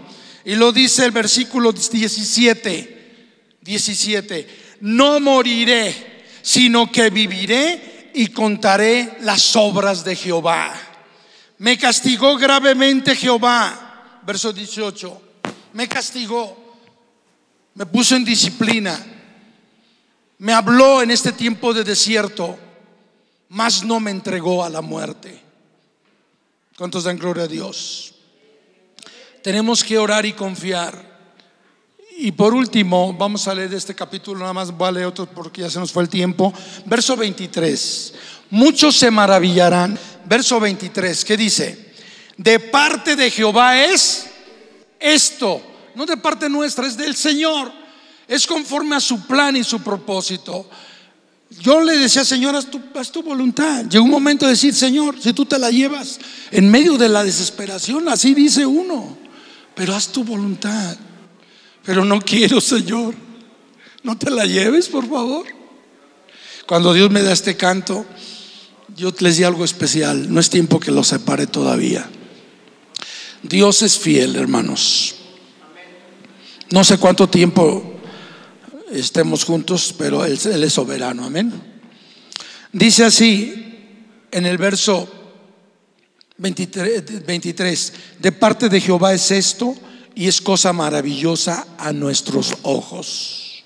Y 0.46 0.56
lo 0.56 0.72
dice 0.72 1.06
el 1.06 1.12
versículo 1.12 1.72
17. 1.72 2.98
17. 3.62 4.78
No 4.82 5.20
moriré, 5.20 6.24
sino 6.42 6.90
que 6.92 7.10
viviré 7.10 8.12
y 8.14 8.28
contaré 8.28 9.18
las 9.22 9.56
obras 9.56 10.06
de 10.06 10.16
Jehová. 10.16 10.74
Me 11.58 11.78
castigó 11.78 12.38
gravemente 12.38 13.16
Jehová. 13.16 14.22
Verso 14.26 14.54
18. 14.54 15.22
Me 15.74 15.88
castigó. 15.88 16.78
Me 17.74 17.86
puso 17.86 18.16
en 18.16 18.24
disciplina. 18.24 18.98
Me 20.40 20.54
habló 20.54 21.02
en 21.02 21.12
este 21.12 21.32
tiempo 21.32 21.74
de 21.74 21.84
desierto 21.84 22.58
más 23.50 23.84
no 23.84 24.00
me 24.00 24.12
entregó 24.12 24.64
a 24.64 24.70
la 24.70 24.82
muerte. 24.82 25.42
¿Cuántos 26.78 27.06
dan 27.06 27.18
gloria 27.18 27.44
a 27.44 27.48
Dios? 27.48 28.14
Tenemos 29.44 29.84
que 29.84 29.98
orar 29.98 30.26
y 30.26 30.34
confiar. 30.34 31.08
Y 32.20 32.32
por 32.32 32.54
último, 32.54 33.14
vamos 33.14 33.48
a 33.48 33.54
leer 33.54 33.74
este 33.74 33.94
capítulo, 33.94 34.40
nada 34.40 34.54
más 34.54 34.76
vale 34.76 35.06
otro 35.06 35.28
porque 35.28 35.62
ya 35.62 35.70
se 35.70 35.80
nos 35.80 35.92
fue 35.92 36.04
el 36.04 36.10
tiempo. 36.10 36.54
Verso 36.86 37.16
23. 37.16 38.14
Muchos 38.50 38.96
se 38.96 39.12
maravillarán. 39.12 39.98
Verso 40.26 40.60
23, 40.60 41.24
¿qué 41.24 41.38
dice? 41.38 41.94
De 42.36 42.60
parte 42.60 43.16
de 43.16 43.32
Jehová 43.32 43.82
es 43.82 44.28
esto, 45.00 45.62
no 45.96 46.06
de 46.06 46.18
parte 46.18 46.50
nuestra, 46.50 46.88
es 46.88 46.98
del 46.98 47.16
Señor. 47.16 47.72
Es 48.28 48.46
conforme 48.46 48.96
a 48.96 49.00
su 49.00 49.26
plan 49.26 49.56
y 49.56 49.64
su 49.64 49.82
propósito. 49.82 50.70
Yo 51.50 51.82
le 51.82 51.98
decía, 51.98 52.26
Señor, 52.26 52.56
haz 52.56 52.66
tu, 52.66 52.82
haz 52.96 53.12
tu, 53.12 53.24
voluntad. 53.24 53.86
Llegó 53.86 54.04
un 54.04 54.12
momento 54.12 54.46
de 54.46 54.52
decir, 54.52 54.74
Señor, 54.74 55.20
si 55.22 55.34
tú 55.34 55.46
te 55.46 55.58
la 55.58 55.72
llevas 55.72 56.20
en 56.52 56.70
medio 56.70 56.98
de 56.98 57.08
la 57.08 57.24
desesperación, 57.24 58.10
así 58.10 58.34
dice 58.34 58.66
uno, 58.66 59.18
pero 59.74 59.96
haz 59.96 60.10
tu 60.10 60.24
voluntad. 60.24 60.98
Pero 61.86 62.04
no 62.04 62.20
quiero, 62.20 62.60
Señor. 62.60 63.16
No 64.04 64.18
te 64.18 64.30
la 64.30 64.46
lleves, 64.46 64.90
por 64.90 65.08
favor. 65.08 65.46
Cuando 66.66 66.94
Dios 66.94 67.10
me 67.10 67.22
da 67.22 67.32
este 67.32 67.56
canto, 67.56 68.06
yo 68.96 69.14
les 69.20 69.38
di 69.38 69.44
algo 69.44 69.64
especial. 69.64 70.32
No 70.34 70.42
es 70.42 70.50
tiempo 70.50 70.80
que 70.80 70.92
lo 70.92 71.04
separe 71.04 71.48
todavía. 71.48 72.10
Dios 73.42 73.82
es 73.84 73.98
fiel, 73.98 74.36
hermanos. 74.36 75.16
No 76.72 76.84
sé 76.84 76.98
cuánto 76.98 77.30
tiempo 77.30 77.97
estemos 78.92 79.44
juntos, 79.44 79.94
pero 79.98 80.26
él, 80.26 80.40
es 80.44 80.74
soberano, 80.74 81.26
amén. 81.26 81.54
Dice 82.72 83.06
así 83.06 83.64
en 84.32 84.46
el 84.46 84.58
verso 84.58 85.10
23, 86.38 87.26
23, 87.26 87.94
de 88.20 88.32
parte 88.32 88.70
de 88.70 88.82
Jehová 88.82 89.14
es 89.14 89.32
esto 89.32 89.76
y 90.16 90.28
es 90.28 90.42
cosa 90.42 90.74
maravillosa 90.74 91.68
a 91.78 91.92
nuestros 91.92 92.54
ojos. 92.64 93.64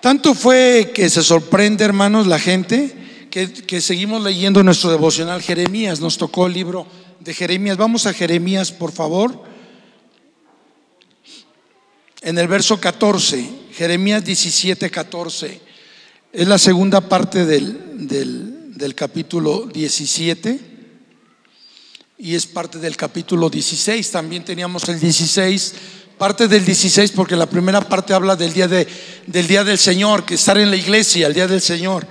Tanto 0.00 0.34
fue 0.34 0.92
que 0.94 1.10
se 1.10 1.22
sorprende, 1.22 1.84
hermanos, 1.84 2.26
la 2.26 2.38
gente, 2.38 3.26
que, 3.30 3.52
que 3.52 3.80
seguimos 3.80 4.22
leyendo 4.22 4.62
nuestro 4.62 4.90
devocional 4.90 5.42
Jeremías, 5.42 6.00
nos 6.00 6.18
tocó 6.18 6.46
el 6.46 6.52
libro 6.52 6.86
de 7.20 7.34
Jeremías. 7.34 7.76
Vamos 7.76 8.06
a 8.06 8.12
Jeremías, 8.12 8.70
por 8.70 8.92
favor. 8.92 9.42
En 12.20 12.38
el 12.38 12.48
verso 12.48 12.80
14, 12.80 13.67
Jeremías 13.78 14.24
17, 14.24 14.90
14, 14.90 15.60
es 16.32 16.48
la 16.48 16.58
segunda 16.58 17.00
parte 17.00 17.46
del, 17.46 18.08
del, 18.08 18.94
capítulo 18.96 19.70
17 19.72 20.58
y 22.18 22.34
es 22.34 22.44
parte 22.44 22.80
del 22.80 22.96
capítulo 22.96 23.48
16. 23.48 24.10
También 24.10 24.44
teníamos 24.44 24.88
el 24.88 24.98
16, 24.98 25.74
parte 26.18 26.48
del 26.48 26.64
16 26.64 27.12
porque 27.12 27.36
la 27.36 27.46
primera 27.46 27.80
parte 27.80 28.12
habla 28.14 28.34
del 28.34 28.52
día, 28.52 28.66
de, 28.66 28.88
del 29.28 29.46
día 29.46 29.62
del 29.62 29.78
Señor, 29.78 30.24
que 30.24 30.34
estar 30.34 30.58
en 30.58 30.70
la 30.70 30.76
iglesia, 30.76 31.28
el 31.28 31.34
día 31.34 31.46
del 31.46 31.60
Señor. 31.60 32.04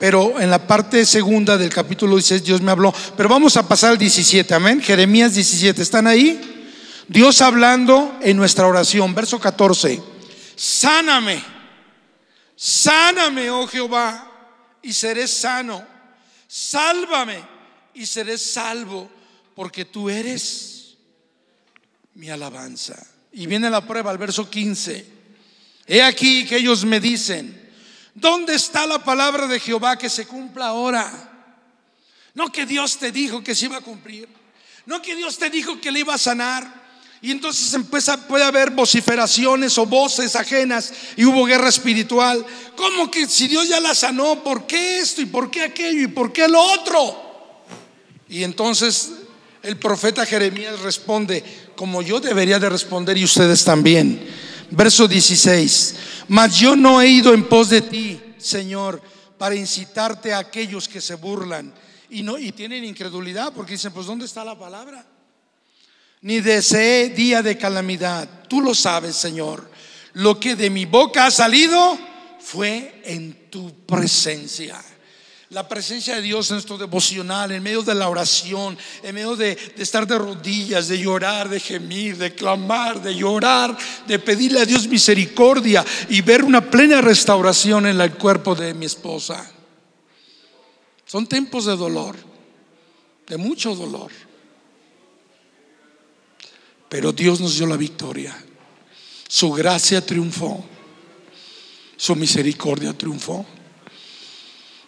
Pero 0.00 0.40
en 0.40 0.50
la 0.50 0.66
parte 0.66 1.06
segunda 1.06 1.56
del 1.56 1.70
capítulo 1.70 2.16
16 2.16 2.42
Dios 2.42 2.60
me 2.60 2.72
habló. 2.72 2.92
Pero 3.16 3.28
vamos 3.28 3.56
a 3.56 3.68
pasar 3.68 3.92
al 3.92 3.98
17, 3.98 4.52
amén. 4.52 4.82
Jeremías 4.82 5.32
17, 5.32 5.80
¿están 5.80 6.08
ahí? 6.08 6.40
Dios 7.06 7.40
hablando 7.40 8.18
en 8.20 8.36
nuestra 8.36 8.66
oración, 8.66 9.14
verso 9.14 9.38
14, 9.38 10.17
sáname, 10.58 11.42
Sáname, 12.60 13.50
oh 13.50 13.68
Jehová, 13.68 14.28
y 14.82 14.92
seré 14.92 15.28
sano. 15.28 15.86
Sálvame 16.48 17.40
y 17.94 18.04
seré 18.04 18.36
salvo, 18.36 19.08
porque 19.54 19.84
tú 19.84 20.10
eres 20.10 20.96
mi 22.14 22.30
alabanza. 22.30 22.96
Y 23.30 23.46
viene 23.46 23.70
la 23.70 23.86
prueba, 23.86 24.10
al 24.10 24.18
verso 24.18 24.50
15. 24.50 25.06
He 25.86 26.02
aquí 26.02 26.46
que 26.46 26.56
ellos 26.56 26.84
me 26.84 26.98
dicen, 26.98 27.70
¿dónde 28.12 28.56
está 28.56 28.88
la 28.88 29.04
palabra 29.04 29.46
de 29.46 29.60
Jehová 29.60 29.96
que 29.96 30.10
se 30.10 30.26
cumpla 30.26 30.66
ahora? 30.66 31.52
No 32.34 32.50
que 32.50 32.66
Dios 32.66 32.98
te 32.98 33.12
dijo 33.12 33.44
que 33.44 33.54
se 33.54 33.66
iba 33.66 33.76
a 33.76 33.82
cumplir. 33.82 34.28
No 34.84 35.00
que 35.00 35.14
Dios 35.14 35.38
te 35.38 35.48
dijo 35.48 35.80
que 35.80 35.92
le 35.92 36.00
iba 36.00 36.14
a 36.14 36.18
sanar. 36.18 36.87
Y 37.20 37.32
entonces 37.32 37.74
empieza, 37.74 38.16
puede 38.28 38.44
haber 38.44 38.70
vociferaciones 38.70 39.76
o 39.76 39.86
voces 39.86 40.36
ajenas 40.36 40.92
y 41.16 41.24
hubo 41.24 41.44
guerra 41.44 41.68
espiritual. 41.68 42.44
¿Cómo 42.76 43.10
que 43.10 43.26
si 43.26 43.48
Dios 43.48 43.68
ya 43.68 43.80
la 43.80 43.94
sanó, 43.94 44.42
por 44.44 44.66
qué 44.66 45.00
esto 45.00 45.20
y 45.20 45.26
por 45.26 45.50
qué 45.50 45.62
aquello 45.62 46.02
y 46.02 46.06
por 46.06 46.32
qué 46.32 46.46
lo 46.46 46.60
otro? 46.60 47.64
Y 48.28 48.44
entonces 48.44 49.10
el 49.62 49.76
profeta 49.78 50.24
Jeremías 50.24 50.80
responde, 50.80 51.42
como 51.74 52.02
yo 52.02 52.20
debería 52.20 52.60
de 52.60 52.68
responder 52.68 53.18
y 53.18 53.24
ustedes 53.24 53.64
también. 53.64 54.24
Verso 54.70 55.08
16, 55.08 55.94
mas 56.28 56.56
yo 56.58 56.76
no 56.76 57.00
he 57.00 57.08
ido 57.08 57.32
en 57.32 57.48
pos 57.48 57.70
de 57.70 57.80
ti, 57.80 58.20
Señor, 58.36 59.00
para 59.38 59.54
incitarte 59.54 60.32
a 60.32 60.38
aquellos 60.38 60.86
que 60.86 61.00
se 61.00 61.14
burlan 61.14 61.72
y 62.10 62.22
no 62.22 62.38
y 62.38 62.52
tienen 62.52 62.84
incredulidad 62.84 63.52
porque 63.52 63.72
dicen, 63.72 63.92
pues 63.92 64.06
¿dónde 64.06 64.26
está 64.26 64.44
la 64.44 64.58
palabra? 64.58 65.04
Ni 66.22 66.40
deseé 66.40 67.10
día 67.10 67.42
de 67.42 67.56
calamidad. 67.56 68.28
Tú 68.48 68.60
lo 68.60 68.74
sabes, 68.74 69.16
Señor. 69.16 69.70
Lo 70.14 70.40
que 70.40 70.56
de 70.56 70.70
mi 70.70 70.84
boca 70.84 71.26
ha 71.26 71.30
salido 71.30 71.98
fue 72.40 73.02
en 73.04 73.50
tu 73.50 73.72
presencia. 73.86 74.82
La 75.50 75.66
presencia 75.66 76.16
de 76.16 76.22
Dios 76.22 76.50
en 76.50 76.56
nuestro 76.56 76.76
devocional, 76.76 77.52
en 77.52 77.62
medio 77.62 77.82
de 77.82 77.94
la 77.94 78.10
oración, 78.10 78.76
en 79.02 79.14
medio 79.14 79.34
de, 79.34 79.54
de, 79.54 79.82
estar 79.82 80.06
de 80.06 80.18
rodillas, 80.18 80.88
de 80.88 80.98
llorar, 80.98 81.48
de 81.48 81.58
gemir, 81.58 82.18
de 82.18 82.34
clamar, 82.34 83.00
de 83.00 83.14
llorar, 83.14 83.76
de 84.06 84.18
pedirle 84.18 84.60
a 84.60 84.66
Dios 84.66 84.86
misericordia 84.88 85.84
y 86.10 86.20
ver 86.20 86.44
una 86.44 86.70
plena 86.70 87.00
restauración 87.00 87.86
en 87.86 87.98
el 87.98 88.12
cuerpo 88.14 88.54
de 88.54 88.74
mi 88.74 88.84
esposa. 88.84 89.50
Son 91.06 91.26
tiempos 91.26 91.64
de 91.64 91.76
dolor, 91.76 92.16
de 93.26 93.38
mucho 93.38 93.74
dolor. 93.74 94.10
Pero 96.88 97.12
Dios 97.12 97.40
nos 97.40 97.56
dio 97.56 97.66
la 97.66 97.76
victoria. 97.76 98.36
Su 99.28 99.50
gracia 99.52 100.04
triunfó. 100.04 100.64
Su 101.96 102.16
misericordia 102.16 102.96
triunfó. 102.96 103.44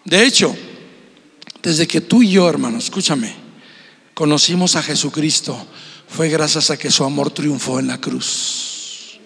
De 0.04 0.24
hecho, 0.24 0.56
desde 1.62 1.86
que 1.86 2.00
tú 2.00 2.22
y 2.22 2.30
yo, 2.30 2.48
hermano, 2.48 2.78
escúchame, 2.78 3.34
conocimos 4.14 4.76
a 4.76 4.82
Jesucristo, 4.82 5.66
fue 6.08 6.28
gracias 6.28 6.70
a 6.70 6.78
que 6.78 6.90
su 6.90 7.04
amor 7.04 7.30
triunfó 7.32 7.78
en 7.78 7.88
la 7.88 8.00
cruz. 8.00 9.18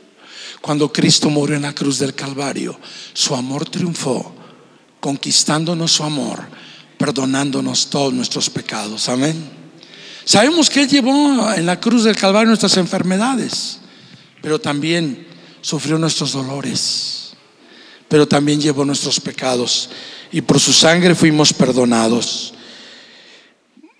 Cuando 0.60 0.92
Cristo 0.92 1.30
murió 1.30 1.56
en 1.56 1.62
la 1.62 1.74
cruz 1.74 1.98
del 1.98 2.14
Calvario, 2.14 2.78
su 3.12 3.34
amor 3.34 3.68
triunfó, 3.68 4.34
conquistándonos 4.98 5.92
su 5.92 6.02
amor, 6.02 6.42
perdonándonos 6.98 7.90
todos 7.90 8.12
nuestros 8.14 8.50
pecados. 8.50 9.08
Amén. 9.08 9.63
Sabemos 10.24 10.70
que 10.70 10.82
Él 10.82 10.88
llevó 10.88 11.52
en 11.52 11.66
la 11.66 11.78
cruz 11.78 12.04
del 12.04 12.16
Calvario 12.16 12.48
nuestras 12.48 12.76
enfermedades, 12.78 13.78
pero 14.40 14.58
también 14.58 15.26
sufrió 15.60 15.98
nuestros 15.98 16.32
dolores, 16.32 17.34
pero 18.08 18.26
también 18.26 18.60
llevó 18.60 18.84
nuestros 18.84 19.20
pecados 19.20 19.90
y 20.32 20.40
por 20.40 20.58
su 20.58 20.72
sangre 20.72 21.14
fuimos 21.14 21.52
perdonados. 21.52 22.54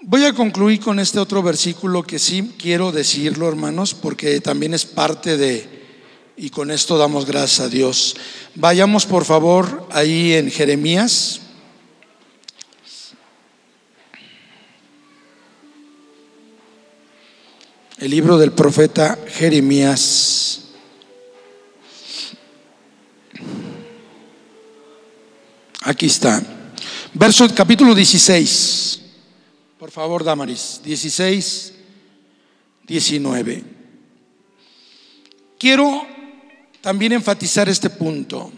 Voy 0.01 0.25
a 0.25 0.33
concluir 0.33 0.81
con 0.81 0.99
este 0.99 1.18
otro 1.18 1.43
versículo 1.43 2.03
que 2.03 2.18
sí 2.18 2.53
quiero 2.59 2.91
decirlo, 2.91 3.49
hermanos, 3.49 3.95
porque 3.95 4.41
también 4.41 4.72
es 4.75 4.85
parte 4.87 5.37
de, 5.37 5.66
y 6.37 6.51
con 6.51 6.70
esto 6.70 6.97
damos 6.97 7.27
gracias 7.27 7.61
a 7.61 7.68
Dios. 7.68 8.16
Vayamos 8.55 9.05
por 9.05 9.25
favor 9.25 9.89
ahí 9.93 10.33
en 10.33 10.51
Jeremías 10.51 11.41
el 18.05 18.11
libro 18.11 18.37
del 18.37 18.53
profeta 18.53 19.19
Jeremías. 19.29 20.61
Aquí 25.81 26.05
está. 26.05 26.43
Verso 27.15 27.49
capítulo 27.55 27.95
16. 27.95 29.01
Por 29.79 29.91
favor, 29.91 30.23
Damaris. 30.23 30.83
16, 30.85 31.73
19. 32.87 33.65
Quiero 35.59 36.07
también 36.83 37.13
enfatizar 37.13 37.71
este 37.71 37.89
punto. 37.89 38.53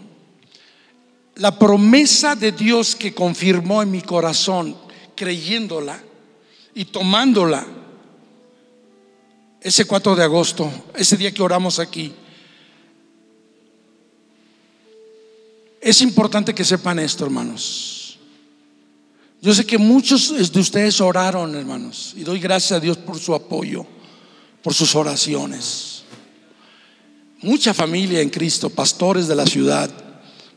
La 1.36 1.56
promesa 1.56 2.34
de 2.34 2.50
Dios 2.50 2.96
que 2.96 3.14
confirmó 3.14 3.80
en 3.80 3.92
mi 3.92 4.02
corazón, 4.02 4.76
creyéndola 5.14 6.02
y 6.74 6.86
tomándola 6.86 7.85
ese 9.66 9.84
4 9.84 10.14
de 10.14 10.22
agosto, 10.22 10.70
ese 10.94 11.16
día 11.16 11.34
que 11.34 11.42
oramos 11.42 11.80
aquí. 11.80 12.12
Es 15.80 16.00
importante 16.02 16.54
que 16.54 16.64
sepan 16.64 17.00
esto, 17.00 17.24
hermanos. 17.24 18.16
Yo 19.42 19.52
sé 19.52 19.66
que 19.66 19.76
muchos 19.76 20.52
de 20.52 20.60
ustedes 20.60 21.00
oraron, 21.00 21.56
hermanos, 21.56 22.14
y 22.16 22.22
doy 22.22 22.38
gracias 22.38 22.72
a 22.72 22.80
Dios 22.80 22.96
por 22.96 23.18
su 23.18 23.34
apoyo, 23.34 23.84
por 24.62 24.72
sus 24.72 24.94
oraciones. 24.94 26.04
Mucha 27.42 27.74
familia 27.74 28.20
en 28.20 28.30
Cristo, 28.30 28.70
pastores 28.70 29.26
de 29.26 29.34
la 29.34 29.46
ciudad, 29.46 29.90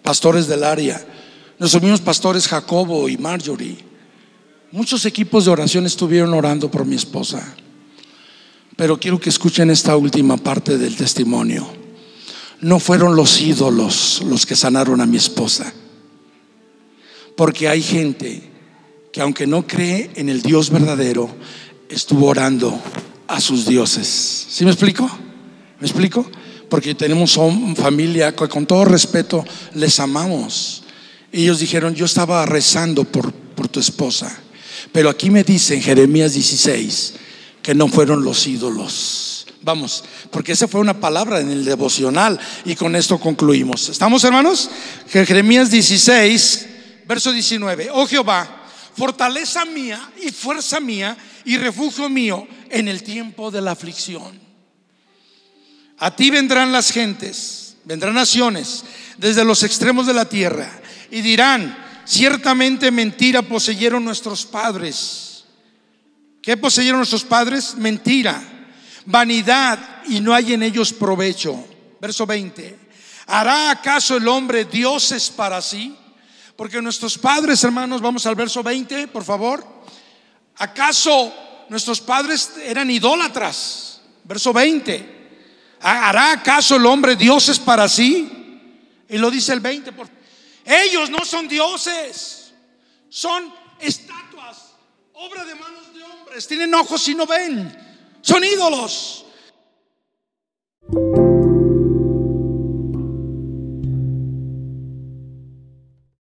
pastores 0.04 0.46
del 0.46 0.64
área, 0.64 1.04
nuestros 1.58 1.82
mismos 1.82 2.02
pastores 2.02 2.48
Jacobo 2.48 3.10
y 3.10 3.18
Marjorie. 3.18 3.80
Muchos 4.72 5.04
equipos 5.06 5.46
de 5.46 5.52
oración 5.52 5.88
estuvieron 5.88 6.32
orando 6.36 6.70
por 6.70 6.86
mi 6.86 6.96
esposa. 6.96 7.56
Pero 8.80 8.98
quiero 8.98 9.20
que 9.20 9.28
escuchen 9.28 9.70
esta 9.72 9.98
última 9.98 10.38
parte 10.38 10.78
del 10.78 10.96
testimonio. 10.96 11.70
No 12.62 12.80
fueron 12.80 13.14
los 13.14 13.42
ídolos 13.42 14.22
los 14.26 14.46
que 14.46 14.56
sanaron 14.56 15.02
a 15.02 15.06
mi 15.06 15.18
esposa. 15.18 15.74
Porque 17.36 17.68
hay 17.68 17.84
gente 17.84 18.42
que 19.12 19.20
aunque 19.20 19.46
no 19.46 19.68
cree 19.68 20.12
en 20.16 20.30
el 20.30 20.42
Dios 20.42 20.70
verdadero, 20.70 21.30
estuvo 21.90 22.28
orando 22.28 22.82
a 23.28 23.42
sus 23.42 23.66
dioses. 23.66 24.48
¿Sí 24.50 24.64
me 24.64 24.72
explico? 24.72 25.10
¿Me 25.82 25.86
explico? 25.86 26.26
Porque 26.70 26.96
tenemos 26.96 27.38
familia 27.76 28.34
que 28.34 28.48
con 28.48 28.66
todo 28.66 28.86
respeto 28.86 29.44
les 29.74 30.00
amamos. 30.00 30.84
Ellos 31.34 31.60
dijeron, 31.60 31.96
yo 31.96 32.06
estaba 32.06 32.46
rezando 32.46 33.04
por, 33.04 33.34
por 33.34 33.68
tu 33.68 33.82
esposa. 33.82 34.40
Pero 34.94 35.10
aquí 35.10 35.30
me 35.30 35.44
dice 35.44 35.76
en 35.76 35.82
Jeremías 35.82 36.34
16, 36.34 37.16
que 37.70 37.76
no 37.76 37.88
fueron 37.88 38.24
los 38.24 38.48
ídolos. 38.48 39.46
Vamos, 39.62 40.04
porque 40.32 40.54
esa 40.54 40.68
fue 40.68 40.82
una 40.82 41.00
palabra 41.00 41.40
en 41.40 41.52
el 41.52 41.64
devocional 41.64 42.40
y 42.66 42.74
con 42.74 42.96
esto 42.96 43.20
concluimos. 43.20 43.90
¿Estamos 43.90 44.24
hermanos? 44.24 44.72
Jeremías 45.08 45.70
16, 45.70 46.68
verso 47.06 47.32
19. 47.32 47.90
Oh 47.94 48.08
Jehová, 48.08 48.64
fortaleza 48.96 49.66
mía 49.66 50.02
y 50.20 50.32
fuerza 50.32 50.80
mía 50.80 51.16
y 51.46 51.58
refugio 51.58 52.10
mío 52.10 52.48
en 52.72 52.88
el 52.88 53.04
tiempo 53.04 53.52
de 53.52 53.62
la 53.62 53.74
aflicción. 53.74 54.40
A 56.00 56.16
ti 56.16 56.32
vendrán 56.32 56.72
las 56.72 56.90
gentes, 56.90 57.76
vendrán 57.86 58.16
naciones 58.16 58.84
desde 59.20 59.46
los 59.46 59.62
extremos 59.62 60.08
de 60.08 60.16
la 60.16 60.26
tierra 60.26 60.72
y 61.12 61.22
dirán, 61.22 61.78
ciertamente 62.04 62.90
mentira 62.90 63.44
poseyeron 63.44 64.04
nuestros 64.04 64.44
padres 64.44 65.29
¿Qué 66.50 66.58
poseyeron 66.58 66.98
nuestros 66.98 67.26
padres? 67.26 67.76
Mentira, 67.76 68.42
vanidad 69.06 70.02
y 70.08 70.20
no 70.20 70.34
hay 70.34 70.54
en 70.54 70.64
ellos 70.64 70.92
provecho. 70.92 71.64
Verso 72.02 72.26
20. 72.26 72.76
¿Hará 73.28 73.70
acaso 73.70 74.18
el 74.18 74.28
hombre 74.28 74.66
dioses 74.66 75.30
para 75.30 75.62
sí? 75.62 75.96
Porque 76.56 76.82
nuestros 76.82 77.20
padres, 77.20 77.64
hermanos, 77.64 78.02
vamos 78.02 78.26
al 78.26 78.34
verso 78.34 78.64
20, 78.64 79.10
por 79.10 79.24
favor. 79.24 79.64
¿Acaso 80.56 81.32
nuestros 81.70 82.02
padres 82.02 82.54
eran 82.64 82.90
idólatras? 82.90 84.02
Verso 84.24 84.52
20. 84.52 85.78
¿Hará 85.82 86.32
acaso 86.32 86.78
el 86.78 86.86
hombre 86.88 87.16
dioses 87.16 87.60
para 87.60 87.88
sí? 87.88 88.66
Y 89.08 89.20
lo 89.20 89.30
dice 89.30 89.54
el 89.54 89.60
20. 89.60 89.92
Por... 89.92 90.10
Ellos 90.66 91.12
no 91.12 91.24
son 91.26 91.48
dioses, 91.48 92.56
son 93.08 93.54
estatuas, 93.80 94.72
obra 95.14 95.46
de 95.46 95.54
tienen 96.48 96.74
ojos 96.74 97.08
y 97.08 97.16
no 97.16 97.26
ven, 97.26 97.72
son 98.22 98.44
ídolos. 98.44 99.26